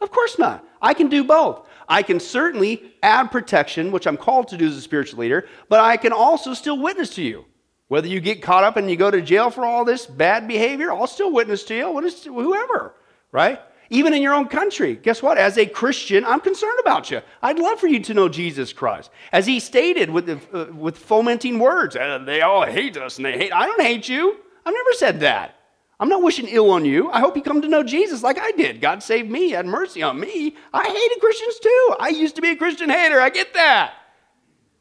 Of 0.00 0.10
course 0.10 0.38
not. 0.38 0.64
I 0.80 0.94
can 0.94 1.08
do 1.08 1.24
both. 1.24 1.66
I 1.88 2.02
can 2.02 2.20
certainly 2.20 2.94
add 3.02 3.32
protection, 3.32 3.90
which 3.92 4.06
I'm 4.06 4.16
called 4.16 4.48
to 4.48 4.56
do 4.56 4.66
as 4.66 4.76
a 4.76 4.80
spiritual 4.80 5.20
leader, 5.20 5.48
but 5.68 5.80
I 5.80 5.96
can 5.96 6.12
also 6.12 6.54
still 6.54 6.78
witness 6.78 7.14
to 7.16 7.22
you. 7.22 7.44
Whether 7.88 8.08
you 8.08 8.20
get 8.20 8.40
caught 8.40 8.64
up 8.64 8.76
and 8.76 8.88
you 8.90 8.96
go 8.96 9.10
to 9.10 9.20
jail 9.20 9.50
for 9.50 9.66
all 9.66 9.84
this 9.84 10.06
bad 10.06 10.48
behavior, 10.48 10.92
I'll 10.92 11.06
still 11.06 11.32
witness 11.32 11.64
to 11.64 11.74
you, 11.74 11.92
whoever, 12.32 12.94
right? 13.32 13.60
Even 13.92 14.14
in 14.14 14.22
your 14.22 14.32
own 14.32 14.48
country. 14.48 14.96
Guess 14.96 15.22
what? 15.22 15.36
As 15.36 15.58
a 15.58 15.66
Christian, 15.66 16.24
I'm 16.24 16.40
concerned 16.40 16.78
about 16.80 17.10
you. 17.10 17.20
I'd 17.42 17.58
love 17.58 17.78
for 17.78 17.88
you 17.88 18.00
to 18.00 18.14
know 18.14 18.26
Jesus 18.26 18.72
Christ. 18.72 19.10
As 19.32 19.44
he 19.44 19.60
stated 19.60 20.08
with, 20.08 20.30
uh, 20.30 20.66
with 20.72 20.96
fomenting 20.96 21.58
words, 21.58 21.94
uh, 21.94 22.16
they 22.24 22.40
all 22.40 22.64
hate 22.64 22.96
us 22.96 23.18
and 23.18 23.26
they 23.26 23.36
hate. 23.36 23.52
I 23.52 23.66
don't 23.66 23.82
hate 23.82 24.08
you. 24.08 24.38
I've 24.64 24.72
never 24.72 24.92
said 24.94 25.20
that. 25.20 25.56
I'm 26.00 26.08
not 26.08 26.22
wishing 26.22 26.48
ill 26.48 26.70
on 26.70 26.86
you. 26.86 27.10
I 27.10 27.20
hope 27.20 27.36
you 27.36 27.42
come 27.42 27.60
to 27.60 27.68
know 27.68 27.82
Jesus 27.82 28.22
like 28.22 28.38
I 28.38 28.52
did. 28.52 28.80
God 28.80 29.02
saved 29.02 29.30
me, 29.30 29.50
had 29.50 29.66
mercy 29.66 30.02
on 30.02 30.18
me. 30.18 30.56
I 30.72 30.84
hated 30.84 31.20
Christians 31.20 31.58
too. 31.58 31.94
I 32.00 32.08
used 32.08 32.34
to 32.36 32.42
be 32.42 32.48
a 32.48 32.56
Christian 32.56 32.88
hater. 32.88 33.20
I 33.20 33.28
get 33.28 33.52
that. 33.52 33.92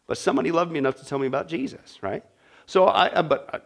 But 0.08 0.20
somebody 0.20 0.54
loved 0.54 0.72
me 0.72 0.80
enough 0.80 0.96
to 0.96 1.06
tell 1.06 1.20
me 1.20 1.28
about 1.28 1.50
Jesus, 1.50 2.00
right? 2.02 2.24
So 2.66 2.88
I, 2.88 3.22
but, 3.24 3.50
uh, 3.54 3.60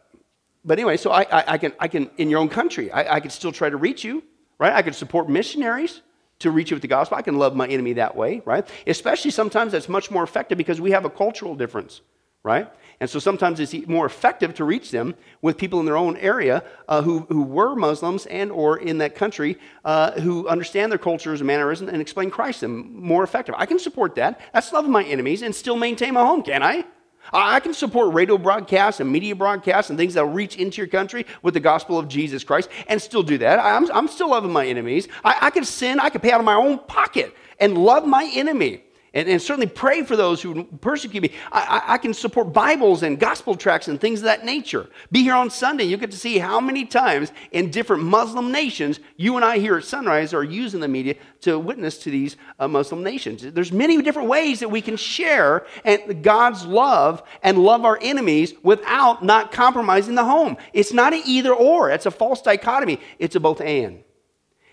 but 0.66 0.80
anyway, 0.80 0.98
so 0.98 1.12
I, 1.12 1.22
I, 1.22 1.44
I, 1.54 1.58
can, 1.60 1.74
I 1.80 1.88
can, 1.88 2.10
in 2.18 2.32
your 2.32 2.40
own 2.40 2.50
country, 2.50 2.92
I, 2.92 3.18
I 3.18 3.20
can 3.20 3.30
still 3.30 3.52
try 3.52 3.70
to 3.70 3.78
reach 3.78 4.04
you 4.04 4.24
right? 4.60 4.74
I 4.74 4.82
can 4.82 4.94
support 4.94 5.30
missionaries 5.30 6.02
to 6.40 6.52
reach 6.52 6.72
you 6.72 6.76
with 6.76 6.82
the 6.82 6.88
gospel. 6.88 7.18
I 7.18 7.22
can 7.22 7.38
love 7.38 7.56
my 7.56 7.68
enemy 7.68 7.94
that 7.94 8.16
way, 8.16 8.42
right? 8.46 8.68
Especially 8.88 9.32
sometimes 9.32 9.72
that's 9.72 9.90
much 9.90 10.12
more 10.12 10.24
effective 10.24 10.58
because 10.58 10.82
we 10.82 10.92
have 10.92 11.06
a 11.06 11.10
cultural 11.10 11.56
difference, 11.56 12.02
right? 12.44 12.70
And 13.00 13.10
so 13.10 13.20
sometimes 13.20 13.60
it's 13.60 13.74
more 13.88 14.06
effective 14.06 14.54
to 14.56 14.64
reach 14.64 14.92
them 14.92 15.16
with 15.42 15.58
people 15.58 15.80
in 15.80 15.86
their 15.86 15.98
own 15.98 16.18
area 16.18 16.64
uh, 16.88 17.02
who, 17.02 17.20
who 17.30 17.44
were 17.44 17.76
Muslims 17.76 18.26
and 18.26 18.52
or 18.52 18.78
in 18.78 19.00
that 19.00 19.16
country 19.16 19.58
uh, 19.84 20.12
who 20.20 20.48
understand 20.48 20.92
their 20.92 21.00
cultures 21.00 21.42
and 21.42 21.48
mannerisms 21.48 21.92
and 21.92 22.02
explain 22.02 22.30
Christ 22.30 22.62
to 22.62 22.68
them 22.68 22.96
more 22.96 23.24
effective. 23.24 23.56
I 23.58 23.66
can 23.66 23.80
support 23.80 24.16
that. 24.16 24.40
That's 24.54 24.72
loving 24.72 24.92
my 24.92 25.04
enemies 25.04 25.42
and 25.42 25.54
still 25.54 25.76
maintain 25.76 26.14
my 26.14 26.22
home, 26.22 26.42
can 26.42 26.64
I? 26.64 26.86
I 27.34 27.60
can 27.60 27.74
support 27.74 28.14
radio 28.14 28.38
broadcasts 28.38 29.00
and 29.00 29.12
media 29.12 29.36
broadcasts 29.36 29.90
and 29.90 30.00
things 30.00 30.14
that 30.14 30.26
reach 30.26 30.58
into 30.58 30.78
your 30.78 30.88
country 30.88 31.26
with 31.42 31.54
the 31.54 31.60
gospel 31.60 31.98
of 31.98 32.08
Jesus 32.08 32.44
Christ 32.44 32.70
and 32.88 33.02
still 33.02 33.24
do 33.24 33.38
that. 33.40 33.60
I'm, 33.60 33.90
I'm 33.92 34.08
still 34.08 34.30
loving 34.30 34.52
my 34.52 34.66
enemies. 34.66 35.08
I, 35.24 35.38
I 35.42 35.50
can 35.50 35.66
sin, 35.66 36.00
I 36.00 36.10
can 36.10 36.22
pay 36.22 36.32
out 36.32 36.40
of 36.40 36.46
my 36.46 36.56
own 36.56 36.80
pocket 36.80 37.36
and 37.60 37.78
love 37.78 38.06
my 38.06 38.30
enemy 38.34 38.84
and, 39.16 39.30
and 39.30 39.42
certainly 39.42 39.66
pray 39.66 40.04
for 40.04 40.18
those 40.18 40.42
who 40.42 40.66
persecute 40.66 41.22
me. 41.22 41.32
I, 41.52 41.62
I, 41.88 41.94
I, 41.94 41.98
can 41.98 42.14
support 42.14 42.52
Bibles 42.52 43.02
and 43.02 43.18
gospel 43.18 43.56
tracts 43.56 43.88
and 43.88 44.00
things 44.00 44.20
of 44.20 44.26
that 44.26 44.44
nature. 44.44 44.90
Be 45.10 45.24
here 45.24 45.34
on 45.34 45.50
Sunday. 45.50 45.86
You 45.86 45.96
get 45.96 46.12
to 46.12 46.18
see 46.18 46.38
how 46.38 46.60
many 46.60 46.84
times 46.84 47.32
in 47.52 47.72
different 47.72 48.04
Muslim 48.04 48.52
nations 48.52 49.00
you 49.16 49.38
and 49.38 49.46
I 49.46 49.58
here 49.58 49.78
at 49.78 49.86
Sunrise 49.86 50.34
are 50.34 50.44
using 50.44 50.82
the 50.82 50.90
media 50.90 51.16
to 51.42 51.58
witness 51.58 51.98
to 52.00 52.12
these 52.12 52.36
uh, 52.60 52.68
Muslim 52.68 53.04
nations. 53.04 53.42
There's 53.42 53.72
many 53.72 54.02
different 54.02 54.28
ways 54.28 54.60
that 54.60 54.70
we 54.70 54.82
can 54.82 54.98
share 54.98 55.66
and 55.86 56.22
God's 56.22 56.66
love 56.66 57.24
and 57.42 57.58
love 57.58 57.86
our 57.86 57.98
enemies 58.02 58.54
without 58.64 59.24
not 59.24 59.54
compromising 59.54 60.16
the 60.16 60.26
home. 60.26 60.58
It's 60.74 60.92
not 60.92 61.14
an 61.14 61.22
either 61.26 61.54
or. 61.54 61.90
It's 61.90 62.06
a 62.06 62.12
false 62.12 62.42
dichotomy. 62.42 63.00
It's 63.18 63.38
a 63.38 63.40
both 63.40 63.62
and. 63.62 64.04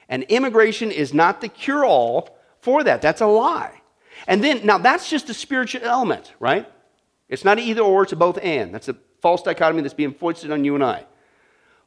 And 0.09 0.25
immigration 0.25 0.91
is 0.91 1.15
not 1.15 1.41
the 1.41 1.49
cure 1.49 1.85
all 1.85 2.37
for 2.61 2.83
that. 2.83 3.03
That's 3.03 3.21
a 3.21 3.27
lie. 3.27 3.82
And 4.27 4.43
then, 4.43 4.65
now 4.65 4.79
that's 4.79 5.09
just 5.09 5.27
the 5.27 5.35
spiritual 5.35 5.83
element, 5.83 6.33
right? 6.39 6.71
It's 7.29 7.45
not 7.45 7.59
either 7.59 7.81
or, 7.81 8.03
it's 8.03 8.13
a 8.13 8.17
both 8.17 8.39
and. 8.43 8.75
That's 8.75 8.89
a 8.89 8.97
false 9.21 9.43
dichotomy 9.43 9.83
that's 9.83 9.95
being 9.95 10.13
foisted 10.13 10.51
on 10.51 10.65
you 10.65 10.75
and 10.75 10.85
I. 10.85 11.07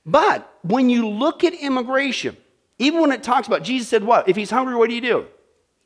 But 0.06 0.52
when 0.62 0.90
you 0.90 1.08
look 1.08 1.44
at 1.44 1.54
immigration, 1.54 2.38
even 2.78 3.02
when 3.02 3.12
it 3.12 3.24
talks 3.24 3.48
about 3.48 3.64
Jesus 3.64 3.88
said 3.88 4.04
what? 4.04 4.28
If 4.28 4.36
he's 4.36 4.50
hungry, 4.50 4.76
what 4.76 4.90
do 4.90 4.96
you 4.96 5.02
do? 5.02 5.26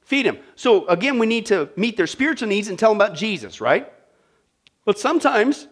Feed 0.01 0.25
him. 0.25 0.39
So 0.55 0.87
again, 0.87 1.19
we 1.19 1.27
need 1.27 1.45
to 1.47 1.69
meet 1.75 1.97
their 1.97 2.07
spiritual 2.07 2.47
needs 2.47 2.67
and 2.67 2.77
tell 2.77 2.91
them 2.91 2.97
about 2.97 3.15
Jesus, 3.15 3.61
right? 3.61 3.91
But 4.85 4.97
sometimes 4.97 5.67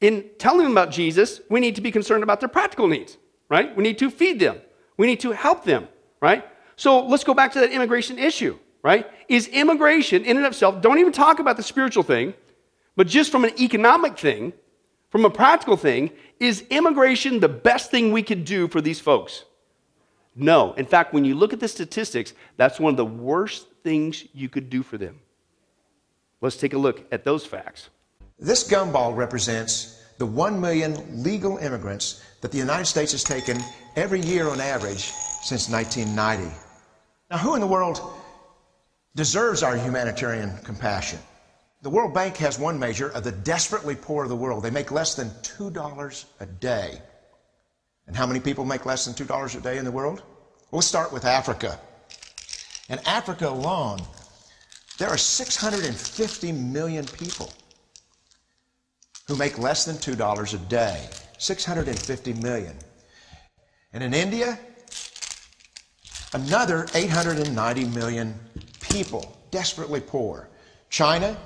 in 0.00 0.28
telling 0.38 0.64
them 0.64 0.72
about 0.72 0.90
Jesus, 0.90 1.40
we 1.48 1.60
need 1.60 1.76
to 1.76 1.80
be 1.80 1.90
concerned 1.90 2.22
about 2.22 2.40
their 2.40 2.48
practical 2.48 2.88
needs, 2.88 3.16
right? 3.48 3.74
We 3.74 3.82
need 3.82 3.98
to 3.98 4.10
feed 4.10 4.38
them. 4.38 4.60
We 4.96 5.06
need 5.06 5.20
to 5.20 5.30
help 5.30 5.64
them, 5.64 5.88
right? 6.20 6.44
So 6.76 7.06
let's 7.06 7.24
go 7.24 7.32
back 7.32 7.52
to 7.52 7.60
that 7.60 7.70
immigration 7.70 8.18
issue 8.18 8.58
right? 8.82 9.06
Is 9.28 9.48
immigration 9.48 10.24
in 10.24 10.36
and 10.36 10.46
of 10.46 10.52
itself, 10.52 10.82
don't 10.82 10.98
even 10.98 11.12
talk 11.12 11.38
about 11.38 11.56
the 11.56 11.62
spiritual 11.62 12.02
thing, 12.02 12.34
but 12.96 13.06
just 13.06 13.30
from 13.30 13.44
an 13.44 13.58
economic 13.60 14.18
thing, 14.18 14.52
from 15.10 15.24
a 15.24 15.30
practical 15.30 15.76
thing, 15.76 16.10
is 16.40 16.62
immigration 16.70 17.40
the 17.40 17.48
best 17.48 17.90
thing 17.90 18.12
we 18.12 18.22
could 18.22 18.44
do 18.44 18.68
for 18.68 18.80
these 18.80 18.98
folks? 18.98 19.44
No. 20.34 20.72
In 20.74 20.86
fact, 20.86 21.12
when 21.12 21.24
you 21.24 21.34
look 21.34 21.52
at 21.52 21.60
the 21.60 21.68
statistics, 21.68 22.32
that's 22.56 22.80
one 22.80 22.92
of 22.92 22.96
the 22.96 23.04
worst 23.04 23.66
things 23.82 24.24
you 24.32 24.48
could 24.48 24.70
do 24.70 24.82
for 24.82 24.96
them. 24.98 25.20
Let's 26.40 26.56
take 26.56 26.72
a 26.72 26.78
look 26.78 27.04
at 27.12 27.24
those 27.24 27.44
facts. 27.46 27.90
This 28.38 28.68
gumball 28.68 29.14
represents 29.14 30.02
the 30.18 30.26
1 30.26 30.60
million 30.60 31.22
legal 31.22 31.58
immigrants 31.58 32.24
that 32.40 32.50
the 32.50 32.58
United 32.58 32.86
States 32.86 33.12
has 33.12 33.22
taken 33.22 33.58
every 33.96 34.20
year 34.20 34.48
on 34.48 34.60
average 34.60 35.10
since 35.42 35.68
1990. 35.68 36.52
Now, 37.30 37.38
who 37.38 37.54
in 37.54 37.60
the 37.60 37.66
world 37.66 38.00
deserves 39.14 39.62
our 39.62 39.76
humanitarian 39.76 40.56
compassion. 40.58 41.18
The 41.82 41.90
World 41.90 42.14
Bank 42.14 42.36
has 42.36 42.58
one 42.58 42.78
measure 42.78 43.08
of 43.08 43.24
the 43.24 43.32
desperately 43.32 43.96
poor 43.96 44.22
of 44.22 44.28
the 44.28 44.36
world. 44.36 44.62
They 44.62 44.70
make 44.70 44.92
less 44.92 45.14
than 45.14 45.30
$2 45.42 46.24
a 46.40 46.46
day. 46.46 47.00
And 48.06 48.16
how 48.16 48.26
many 48.26 48.40
people 48.40 48.64
make 48.64 48.86
less 48.86 49.04
than 49.04 49.14
$2 49.14 49.56
a 49.56 49.60
day 49.60 49.78
in 49.78 49.84
the 49.84 49.90
world? 49.90 50.22
We'll 50.70 50.82
start 50.82 51.12
with 51.12 51.24
Africa. 51.24 51.78
In 52.88 52.98
Africa 53.06 53.48
alone, 53.48 53.98
there 54.98 55.08
are 55.08 55.18
650 55.18 56.52
million 56.52 57.04
people 57.04 57.52
who 59.26 59.36
make 59.36 59.58
less 59.58 59.84
than 59.84 59.96
$2 59.96 60.54
a 60.54 60.58
day. 60.68 61.08
650 61.38 62.34
million. 62.34 62.76
And 63.92 64.04
in 64.04 64.14
India, 64.14 64.58
another 66.32 66.86
890 66.94 67.84
million 67.86 68.38
people, 68.82 69.36
desperately 69.50 70.00
poor. 70.00 70.48
China 70.90 71.36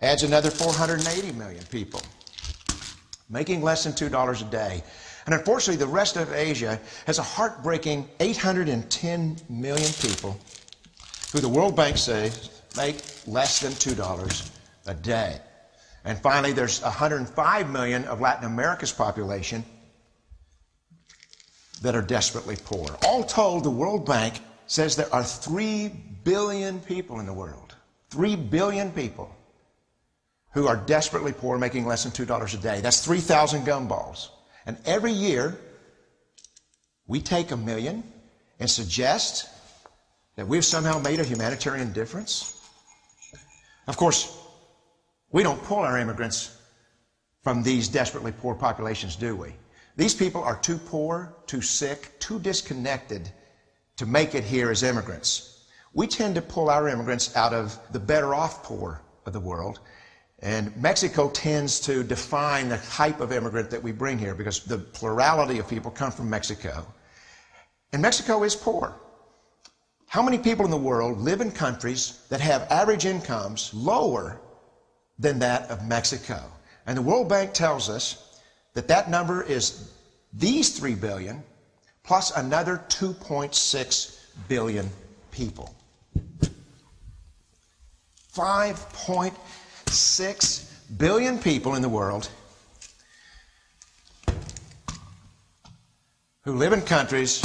adds 0.00 0.22
another 0.22 0.50
480 0.50 1.32
million 1.32 1.64
people, 1.70 2.02
making 3.30 3.62
less 3.62 3.84
than 3.84 3.92
$2 3.92 4.40
a 4.40 4.50
day. 4.50 4.82
And 5.26 5.34
unfortunately, 5.34 5.76
the 5.76 5.90
rest 5.90 6.16
of 6.16 6.32
Asia 6.32 6.80
has 7.06 7.18
a 7.18 7.22
heartbreaking 7.22 8.08
810 8.20 9.36
million 9.48 9.92
people 10.00 10.36
who 11.32 11.38
the 11.38 11.48
World 11.48 11.76
Bank 11.76 11.96
says 11.96 12.50
make 12.76 12.96
less 13.26 13.60
than 13.60 13.72
$2 13.72 14.50
a 14.86 14.94
day. 14.94 15.40
And 16.04 16.18
finally, 16.18 16.52
there's 16.52 16.82
105 16.82 17.70
million 17.70 18.04
of 18.04 18.20
Latin 18.20 18.44
America's 18.44 18.92
population 18.92 19.64
that 21.82 21.94
are 21.94 22.02
desperately 22.02 22.56
poor. 22.64 22.86
All 23.04 23.22
told, 23.24 23.64
the 23.64 23.70
World 23.70 24.04
Bank 24.04 24.40
says 24.66 24.96
there 24.96 25.12
are 25.14 25.24
3 25.24 25.92
billion 26.24 26.80
people 26.80 27.20
in 27.20 27.26
the 27.26 27.32
world. 27.32 27.74
3 28.10 28.36
billion 28.36 28.90
people 28.92 29.34
who 30.52 30.66
are 30.66 30.76
desperately 30.76 31.32
poor, 31.32 31.58
making 31.58 31.86
less 31.86 32.04
than 32.04 32.12
$2 32.12 32.54
a 32.54 32.56
day. 32.58 32.80
That's 32.80 33.04
3,000 33.04 33.64
gumballs. 33.64 34.28
And 34.66 34.76
every 34.84 35.12
year, 35.12 35.58
we 37.06 37.20
take 37.20 37.50
a 37.50 37.56
million 37.56 38.04
and 38.60 38.70
suggest 38.70 39.48
that 40.36 40.46
we've 40.46 40.64
somehow 40.64 40.98
made 40.98 41.20
a 41.20 41.24
humanitarian 41.24 41.92
difference. 41.92 42.58
Of 43.86 43.96
course, 43.96 44.38
we 45.30 45.42
don't 45.42 45.62
pull 45.64 45.78
our 45.78 45.98
immigrants 45.98 46.56
from 47.42 47.62
these 47.62 47.88
desperately 47.88 48.32
poor 48.32 48.54
populations, 48.54 49.16
do 49.16 49.34
we? 49.34 49.54
These 49.96 50.14
people 50.14 50.42
are 50.42 50.56
too 50.56 50.78
poor, 50.78 51.34
too 51.46 51.60
sick, 51.60 52.18
too 52.18 52.38
disconnected 52.38 53.30
to 53.96 54.06
make 54.06 54.34
it 54.34 54.44
here 54.44 54.70
as 54.70 54.82
immigrants. 54.82 55.51
We 55.94 56.06
tend 56.06 56.34
to 56.36 56.42
pull 56.42 56.70
our 56.70 56.88
immigrants 56.88 57.36
out 57.36 57.52
of 57.52 57.78
the 57.92 58.00
better 58.00 58.34
off 58.34 58.62
poor 58.62 59.02
of 59.26 59.32
the 59.32 59.40
world. 59.40 59.80
And 60.38 60.74
Mexico 60.76 61.28
tends 61.28 61.78
to 61.80 62.02
define 62.02 62.68
the 62.68 62.78
type 62.78 63.20
of 63.20 63.30
immigrant 63.30 63.70
that 63.70 63.82
we 63.82 63.92
bring 63.92 64.18
here 64.18 64.34
because 64.34 64.64
the 64.64 64.78
plurality 64.78 65.58
of 65.58 65.68
people 65.68 65.90
come 65.90 66.10
from 66.10 66.30
Mexico. 66.30 66.86
And 67.92 68.00
Mexico 68.00 68.42
is 68.42 68.56
poor. 68.56 68.96
How 70.08 70.22
many 70.22 70.38
people 70.38 70.64
in 70.64 70.70
the 70.70 70.76
world 70.76 71.18
live 71.18 71.40
in 71.40 71.50
countries 71.50 72.24
that 72.28 72.40
have 72.40 72.62
average 72.70 73.06
incomes 73.06 73.72
lower 73.72 74.40
than 75.18 75.38
that 75.38 75.70
of 75.70 75.86
Mexico? 75.86 76.42
And 76.86 76.98
the 76.98 77.02
World 77.02 77.28
Bank 77.28 77.52
tells 77.52 77.88
us 77.88 78.40
that 78.74 78.88
that 78.88 79.08
number 79.10 79.42
is 79.42 79.92
these 80.32 80.76
3 80.78 80.94
billion 80.96 81.42
plus 82.02 82.30
another 82.36 82.82
2.6 82.88 84.18
billion 84.48 84.90
people. 85.30 85.74
5.6 88.34 90.96
billion 90.96 91.38
people 91.38 91.74
in 91.74 91.82
the 91.82 91.88
world 91.88 92.30
who 96.44 96.54
live 96.54 96.72
in 96.72 96.80
countries 96.80 97.42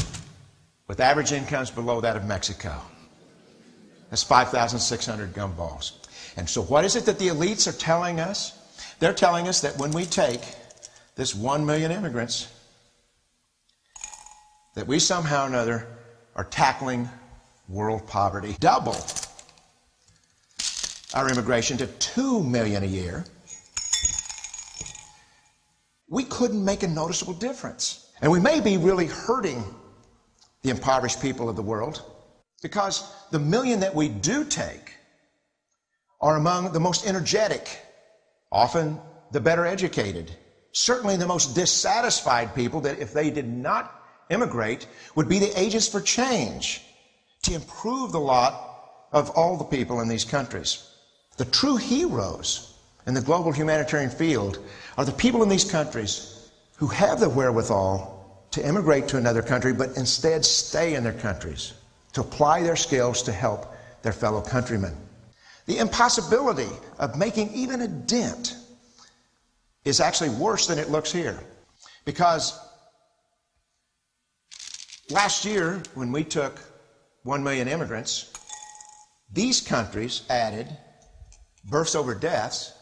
with 0.87 1.01
average 1.01 1.33
incomes 1.33 1.69
below 1.69 2.01
that 2.01 2.15
of 2.15 2.25
Mexico. 2.25 2.81
That's 4.09 4.23
5,600 4.23 5.33
gumballs. 5.33 5.91
And 6.37 6.49
so, 6.49 6.63
what 6.63 6.85
is 6.85 6.95
it 6.95 7.05
that 7.05 7.19
the 7.19 7.27
elites 7.27 7.67
are 7.67 7.77
telling 7.77 8.21
us? 8.21 8.53
They're 8.99 9.13
telling 9.13 9.49
us 9.49 9.59
that 9.61 9.77
when 9.77 9.91
we 9.91 10.05
take 10.05 10.41
this 11.15 11.35
1 11.35 11.65
million 11.65 11.91
immigrants, 11.91 12.47
that 14.75 14.87
we 14.87 14.99
somehow 14.99 15.43
or 15.43 15.47
another 15.47 15.85
are 16.35 16.45
tackling 16.45 17.09
world 17.67 18.07
poverty. 18.07 18.55
Double 18.59 18.95
our 21.13 21.29
immigration 21.29 21.77
to 21.77 21.87
2 21.87 22.43
million 22.43 22.83
a 22.83 22.87
year. 22.87 23.23
We 26.09 26.23
couldn't 26.23 26.63
make 26.63 26.83
a 26.83 26.87
noticeable 26.87 27.33
difference. 27.33 28.11
And 28.21 28.31
we 28.31 28.39
may 28.39 28.59
be 28.59 28.77
really 28.77 29.05
hurting 29.05 29.63
the 30.63 30.69
impoverished 30.69 31.21
people 31.21 31.49
of 31.49 31.55
the 31.55 31.61
world 31.61 32.03
because 32.61 33.09
the 33.31 33.39
million 33.39 33.79
that 33.81 33.93
we 33.93 34.09
do 34.09 34.43
take 34.43 34.93
are 36.19 36.35
among 36.35 36.71
the 36.73 36.79
most 36.79 37.05
energetic, 37.05 37.79
often 38.51 38.99
the 39.31 39.39
better 39.39 39.65
educated, 39.65 40.31
certainly 40.71 41.15
the 41.15 41.27
most 41.27 41.53
dissatisfied 41.53 42.55
people 42.55 42.81
that 42.81 42.99
if 42.99 43.13
they 43.13 43.29
did 43.29 43.47
not 43.47 43.93
immigrate 44.29 44.87
would 45.15 45.29
be 45.29 45.39
the 45.39 45.59
agents 45.59 45.87
for 45.87 46.01
change 46.01 46.81
to 47.43 47.53
improve 47.53 48.11
the 48.11 48.19
lot 48.19 49.07
of 49.11 49.29
all 49.31 49.57
the 49.57 49.63
people 49.63 50.01
in 50.01 50.07
these 50.07 50.25
countries. 50.25 50.86
The 51.37 51.45
true 51.45 51.77
heroes 51.77 52.73
in 53.05 53.13
the 53.13 53.21
global 53.21 53.51
humanitarian 53.51 54.09
field 54.09 54.59
are 54.97 55.05
the 55.05 55.11
people 55.11 55.43
in 55.43 55.49
these 55.49 55.69
countries 55.69 56.49
who 56.77 56.87
have 56.87 57.19
the 57.19 57.29
wherewithal 57.29 58.47
to 58.51 58.67
immigrate 58.67 59.07
to 59.09 59.17
another 59.17 59.41
country, 59.41 59.71
but 59.71 59.95
instead 59.97 60.43
stay 60.43 60.95
in 60.95 61.03
their 61.03 61.13
countries 61.13 61.73
to 62.13 62.21
apply 62.21 62.63
their 62.63 62.75
skills 62.75 63.21
to 63.23 63.31
help 63.31 63.75
their 64.01 64.13
fellow 64.13 64.41
countrymen. 64.41 64.95
The 65.67 65.77
impossibility 65.77 66.69
of 66.97 67.17
making 67.17 67.53
even 67.53 67.81
a 67.81 67.87
dent 67.87 68.55
is 69.85 69.99
actually 69.99 70.29
worse 70.29 70.65
than 70.65 70.79
it 70.79 70.89
looks 70.89 71.11
here. 71.11 71.39
Because 72.05 72.57
last 75.09 75.45
year, 75.45 75.83
when 75.93 76.11
we 76.11 76.23
took 76.23 76.59
1 77.23 77.43
million 77.43 77.67
immigrants, 77.67 78.31
these 79.31 79.61
countries 79.61 80.23
added 80.29 80.67
births 81.69 81.95
over 81.95 82.15
deaths 82.15 82.73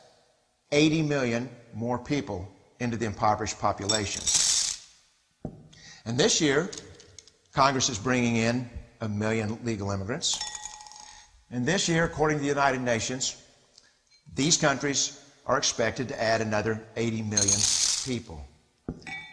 80 0.71 1.03
million 1.03 1.49
more 1.73 1.97
people 1.97 2.47
into 2.79 2.97
the 2.97 3.05
impoverished 3.05 3.59
population. 3.59 4.21
And 6.05 6.17
this 6.17 6.41
year, 6.41 6.69
Congress 7.53 7.89
is 7.89 7.97
bringing 7.97 8.35
in 8.35 8.69
a 9.01 9.07
million 9.07 9.57
legal 9.63 9.91
immigrants. 9.91 10.39
And 11.51 11.65
this 11.65 11.87
year, 11.87 12.03
according 12.03 12.37
to 12.37 12.41
the 12.41 12.49
United 12.49 12.81
Nations, 12.81 13.41
these 14.33 14.57
countries 14.57 15.21
are 15.45 15.57
expected 15.57 16.07
to 16.09 16.21
add 16.21 16.41
another 16.41 16.83
80 16.95 17.21
million 17.23 17.59
people. 18.03 18.45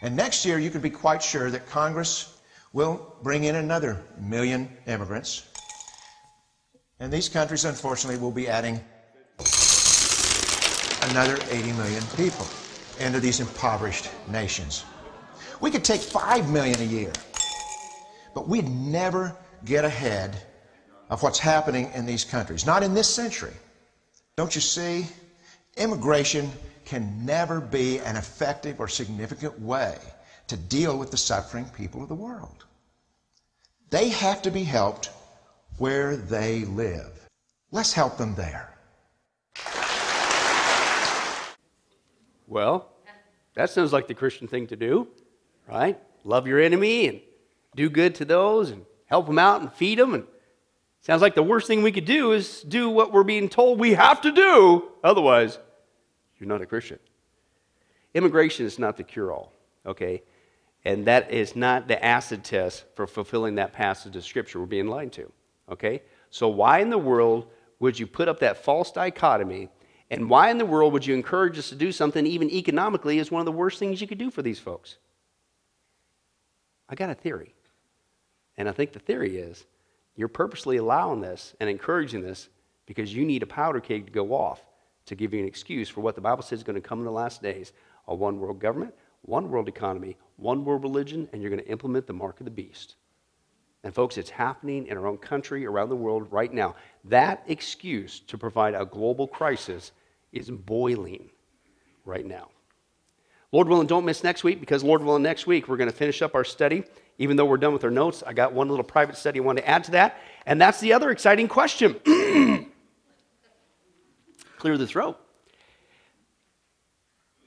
And 0.03 0.17
next 0.17 0.45
year, 0.45 0.59
you 0.59 0.71
can 0.71 0.81
be 0.81 0.91
quite 0.91 1.23
sure 1.23 1.51
that 1.51 1.69
Congress 1.69 2.39
will 2.73 3.17
bring 3.23 3.45
in 3.45 3.57
another 3.57 4.03
million 4.21 4.69
immigrants. 4.87 5.47
And 7.01 7.13
these 7.13 7.29
countries, 7.29 7.65
unfortunately, 7.65 8.21
will 8.21 8.31
be 8.31 8.49
adding 8.49 8.81
another 11.11 11.39
80 11.51 11.73
million 11.73 12.03
people 12.17 12.47
into 12.99 13.21
these 13.21 13.41
impoverished 13.41 14.11
nations. 14.29 14.85
We 15.61 15.71
could 15.71 15.85
take 15.85 16.01
5 16.01 16.51
million 16.51 16.81
a 16.81 16.85
year, 16.85 17.13
but 18.35 18.49
we'd 18.49 18.69
never 18.69 19.37
get 19.65 19.85
ahead 19.85 20.37
of 21.11 21.23
what's 21.23 21.39
happening 21.39 21.91
in 21.95 22.07
these 22.07 22.25
countries. 22.25 22.67
Not 22.67 22.83
in 22.83 22.95
this 22.95 23.09
century. 23.09 23.55
Don't 24.37 24.55
you 24.55 24.61
see? 24.61 25.07
Immigration 25.77 26.51
can 26.85 27.25
never 27.25 27.61
be 27.61 27.99
an 28.01 28.17
effective 28.17 28.81
or 28.81 28.89
significant 28.89 29.61
way 29.61 29.99
to 30.49 30.57
deal 30.57 30.99
with 30.99 31.11
the 31.11 31.17
suffering 31.17 31.67
people 31.77 32.03
of 32.03 32.09
the 32.09 32.15
world. 32.15 32.65
They 33.91 34.09
have 34.09 34.43
to 34.43 34.51
be 34.51 34.65
helped 34.65 35.11
where 35.79 36.17
they 36.17 36.65
live. 36.65 37.29
Let's 37.71 37.93
help 37.93 38.17
them 38.17 38.35
there. 38.35 38.72
Well, 42.53 42.89
that 43.55 43.71
sounds 43.71 43.93
like 43.93 44.07
the 44.09 44.15
Christian 44.15 44.47
thing 44.47 44.67
to 44.69 44.77
do 44.77 45.09
right? 45.69 45.99
Love 46.25 46.47
your 46.47 46.61
enemy 46.61 47.09
and 47.09 47.21
do 47.75 47.89
good 47.89 48.15
to 48.17 48.25
those 48.25 48.71
and 48.71 48.85
help 49.07 49.27
them 49.27 49.39
out 49.39 49.61
and 49.61 49.73
feed 49.73 49.99
them. 49.99 50.15
And 50.15 50.25
sounds 51.01 51.23
like 51.23 51.35
the 51.35 51.43
worst 51.43 51.67
thing 51.67 51.83
we 51.83 51.93
could 51.93 52.05
do 52.05 52.33
is 52.33 52.63
do 52.63 52.89
what 52.89 53.13
we're 53.13 53.25
being 53.25 53.49
told 53.49 53.79
we 53.79 53.95
have 53.95 54.21
to 54.23 54.33
do. 54.33 54.89
Otherwise, 55.03 55.59
you're 56.39 56.49
not 56.49 56.63
a 56.63 56.67
Christian. 56.67 56.99
Immigration 58.15 58.67
is 58.67 58.79
not 58.79 58.97
the 58.97 59.05
cure 59.05 59.33
all, 59.33 59.53
okay? 59.87 60.23
And 60.85 61.07
that 61.07 61.31
is 61.31 61.57
not 61.57 61.89
the 61.89 62.03
acid 62.05 62.45
test 62.45 62.85
for 62.95 63.07
fulfilling 63.07 63.55
that 63.55 63.73
passage 63.73 64.17
of 64.17 64.25
Scripture 64.25 64.61
we're 64.61 64.67
being 64.67 64.89
lied 64.89 65.13
to, 65.13 65.33
okay? 65.71 66.03
So, 66.31 66.49
why 66.49 66.81
in 66.81 66.91
the 66.91 66.99
world 66.99 67.47
would 67.79 67.99
you 67.99 68.07
put 68.07 68.29
up 68.29 68.41
that 68.41 68.65
false 68.65 68.91
dichotomy? 68.91 69.69
And 70.13 70.29
why 70.29 70.51
in 70.51 70.59
the 70.59 70.67
world 70.67 70.93
would 70.93 71.07
you 71.07 71.15
encourage 71.15 71.59
us 71.59 71.71
to 71.71 71.75
do 71.75 71.91
something, 71.91 72.27
even 72.27 72.51
economically, 72.51 73.19
is 73.19 73.31
one 73.31 73.41
of 73.41 73.47
the 73.47 73.51
worst 73.51 73.79
things 73.79 73.99
you 73.99 74.07
could 74.07 74.19
do 74.19 74.31
for 74.31 74.43
these 74.43 74.59
folks? 74.59 74.99
I 76.87 76.95
got 76.95 77.09
a 77.09 77.15
theory. 77.15 77.55
And 78.59 78.69
I 78.69 78.73
think 78.73 78.93
the 78.93 78.99
theory 78.99 79.39
is 79.39 79.65
you're 80.15 80.29
purposely 80.29 80.77
allowing 80.77 81.23
this 81.23 81.55
and 81.61 81.71
encouraging 81.71 82.21
this 82.21 82.51
because 82.85 83.15
you 83.15 83.25
need 83.25 83.43
a 83.43 83.47
powder 83.47 83.81
keg 83.81 84.05
to 84.05 84.13
go 84.13 84.35
off 84.35 84.63
to 85.07 85.15
give 85.15 85.33
you 85.33 85.41
an 85.41 85.47
excuse 85.47 85.89
for 85.89 86.03
what 86.03 86.15
the 86.15 86.21
Bible 86.21 86.43
says 86.43 86.59
is 86.59 86.63
going 86.63 86.81
to 86.81 86.87
come 86.87 86.99
in 86.99 87.07
the 87.07 87.11
last 87.11 87.43
days 87.43 87.73
a 88.07 88.15
one 88.15 88.39
world 88.39 88.61
government, 88.61 88.93
one 89.23 89.49
world 89.49 89.67
economy, 89.67 90.19
one 90.37 90.63
world 90.63 90.83
religion, 90.83 91.27
and 91.33 91.41
you're 91.41 91.51
going 91.51 91.63
to 91.63 91.71
implement 91.71 92.07
the 92.07 92.13
mark 92.13 92.39
of 92.39 92.45
the 92.45 92.51
beast. 92.51 92.97
And, 93.83 93.95
folks, 93.95 94.19
it's 94.19 94.29
happening 94.29 94.87
in 94.89 94.99
our 94.99 95.07
own 95.07 95.17
country, 95.17 95.65
around 95.65 95.89
the 95.89 95.97
world 95.97 96.31
right 96.31 96.53
now. 96.53 96.75
That 97.05 97.43
excuse 97.47 98.21
to 98.21 98.37
provide 98.37 98.75
a 98.75 98.85
global 98.85 99.27
crisis 99.27 99.93
is 100.33 100.51
boiling 100.51 101.30
right 102.05 102.26
now. 102.26 102.49
Lord 103.53 103.68
willing, 103.68 103.87
don't 103.87 104.07
miss 104.07 104.24
next 104.24 104.45
week 104.45 104.61
because, 104.61 104.83
Lord 104.83 105.03
willing, 105.03 105.22
next 105.22 105.47
week 105.47 105.68
we're 105.68 105.76
going 105.76 105.91
to 105.91 105.97
finish 105.97 106.22
up 106.22 106.35
our 106.35 106.45
study. 106.45 106.85
Even 107.18 107.37
though 107.37 107.45
we're 107.45 107.59
done 107.59 107.74
with 107.74 107.85
our 107.85 107.91
notes, 107.91 108.22
I 108.26 108.33
got 108.33 108.55
one 108.55 108.68
little 108.68 108.85
private 108.85 109.16
study 109.16 109.39
I 109.39 109.43
want 109.43 109.59
to 109.59 109.68
add 109.68 109.85
to 109.85 109.91
that. 109.93 110.18
And 110.47 110.61
that's 110.61 110.80
the 110.80 110.95
other 110.95 111.11
exciting 111.11 111.49
question 111.49 111.95
Clear 114.59 114.78
the 114.78 114.87
throat. 114.87 115.18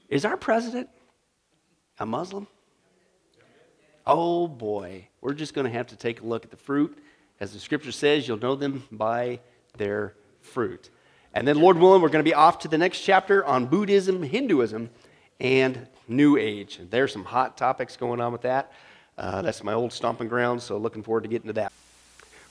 Is 0.08 0.24
our 0.24 0.36
president 0.36 0.88
a 1.98 2.06
Muslim? 2.06 2.46
Oh 4.06 4.46
boy, 4.46 5.08
we're 5.20 5.34
just 5.34 5.52
going 5.52 5.64
to 5.64 5.72
have 5.72 5.88
to 5.88 5.96
take 5.96 6.20
a 6.20 6.24
look 6.26 6.44
at 6.44 6.50
the 6.50 6.56
fruit 6.56 6.96
As 7.40 7.52
the 7.52 7.58
scripture 7.58 7.90
says, 7.90 8.28
you'll 8.28 8.38
know 8.38 8.54
them 8.54 8.84
by 8.92 9.40
their 9.76 10.14
fruit. 10.40 10.90
And 11.36 11.46
then, 11.46 11.60
Lord 11.60 11.76
willing, 11.76 12.00
we're 12.00 12.08
going 12.08 12.24
to 12.24 12.28
be 12.28 12.32
off 12.32 12.60
to 12.60 12.68
the 12.68 12.78
next 12.78 13.02
chapter 13.02 13.44
on 13.44 13.66
Buddhism, 13.66 14.22
Hinduism, 14.22 14.88
and 15.38 15.86
New 16.08 16.38
Age. 16.38 16.80
There's 16.88 17.12
some 17.12 17.26
hot 17.26 17.58
topics 17.58 17.94
going 17.94 18.22
on 18.22 18.32
with 18.32 18.40
that. 18.40 18.72
Uh, 19.18 19.42
that's 19.42 19.62
my 19.62 19.74
old 19.74 19.92
stomping 19.92 20.28
ground, 20.28 20.62
so 20.62 20.78
looking 20.78 21.02
forward 21.02 21.24
to 21.24 21.28
getting 21.28 21.48
to 21.48 21.52
that. 21.52 21.74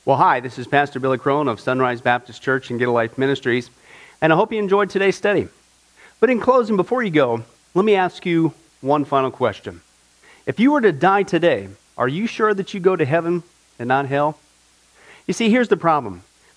Well, 0.05 0.17
hi, 0.17 0.39
this 0.39 0.59
is 0.59 0.67
Pastor 0.67 0.99
Billy 0.99 1.17
Crone 1.17 1.47
of 1.47 1.59
Sunrise 1.59 1.99
Baptist 1.99 2.43
Church 2.43 2.69
and 2.69 2.77
Get 2.77 2.87
a 2.87 2.91
Life 2.91 3.17
Ministries, 3.17 3.71
and 4.21 4.31
I 4.31 4.35
hope 4.35 4.53
you 4.53 4.59
enjoyed 4.59 4.91
today's 4.91 5.15
study. 5.15 5.47
But 6.19 6.29
in 6.29 6.39
closing, 6.39 6.77
before 6.77 7.01
you 7.01 7.09
go, 7.09 7.43
let 7.73 7.85
me 7.85 7.95
ask 7.95 8.23
you 8.23 8.53
one 8.81 9.03
final 9.03 9.31
question. 9.31 9.81
If 10.45 10.59
you 10.59 10.71
were 10.71 10.81
to 10.81 10.91
die 10.91 11.23
today, 11.23 11.69
are 11.97 12.07
you 12.07 12.27
sure 12.27 12.53
that 12.53 12.75
you 12.75 12.79
go 12.79 12.95
to 12.95 13.03
heaven 13.03 13.41
and 13.79 13.87
not 13.87 14.05
hell? 14.05 14.37
You 15.25 15.33
see, 15.33 15.49
here's 15.49 15.69
the 15.69 15.75
problem 15.75 16.21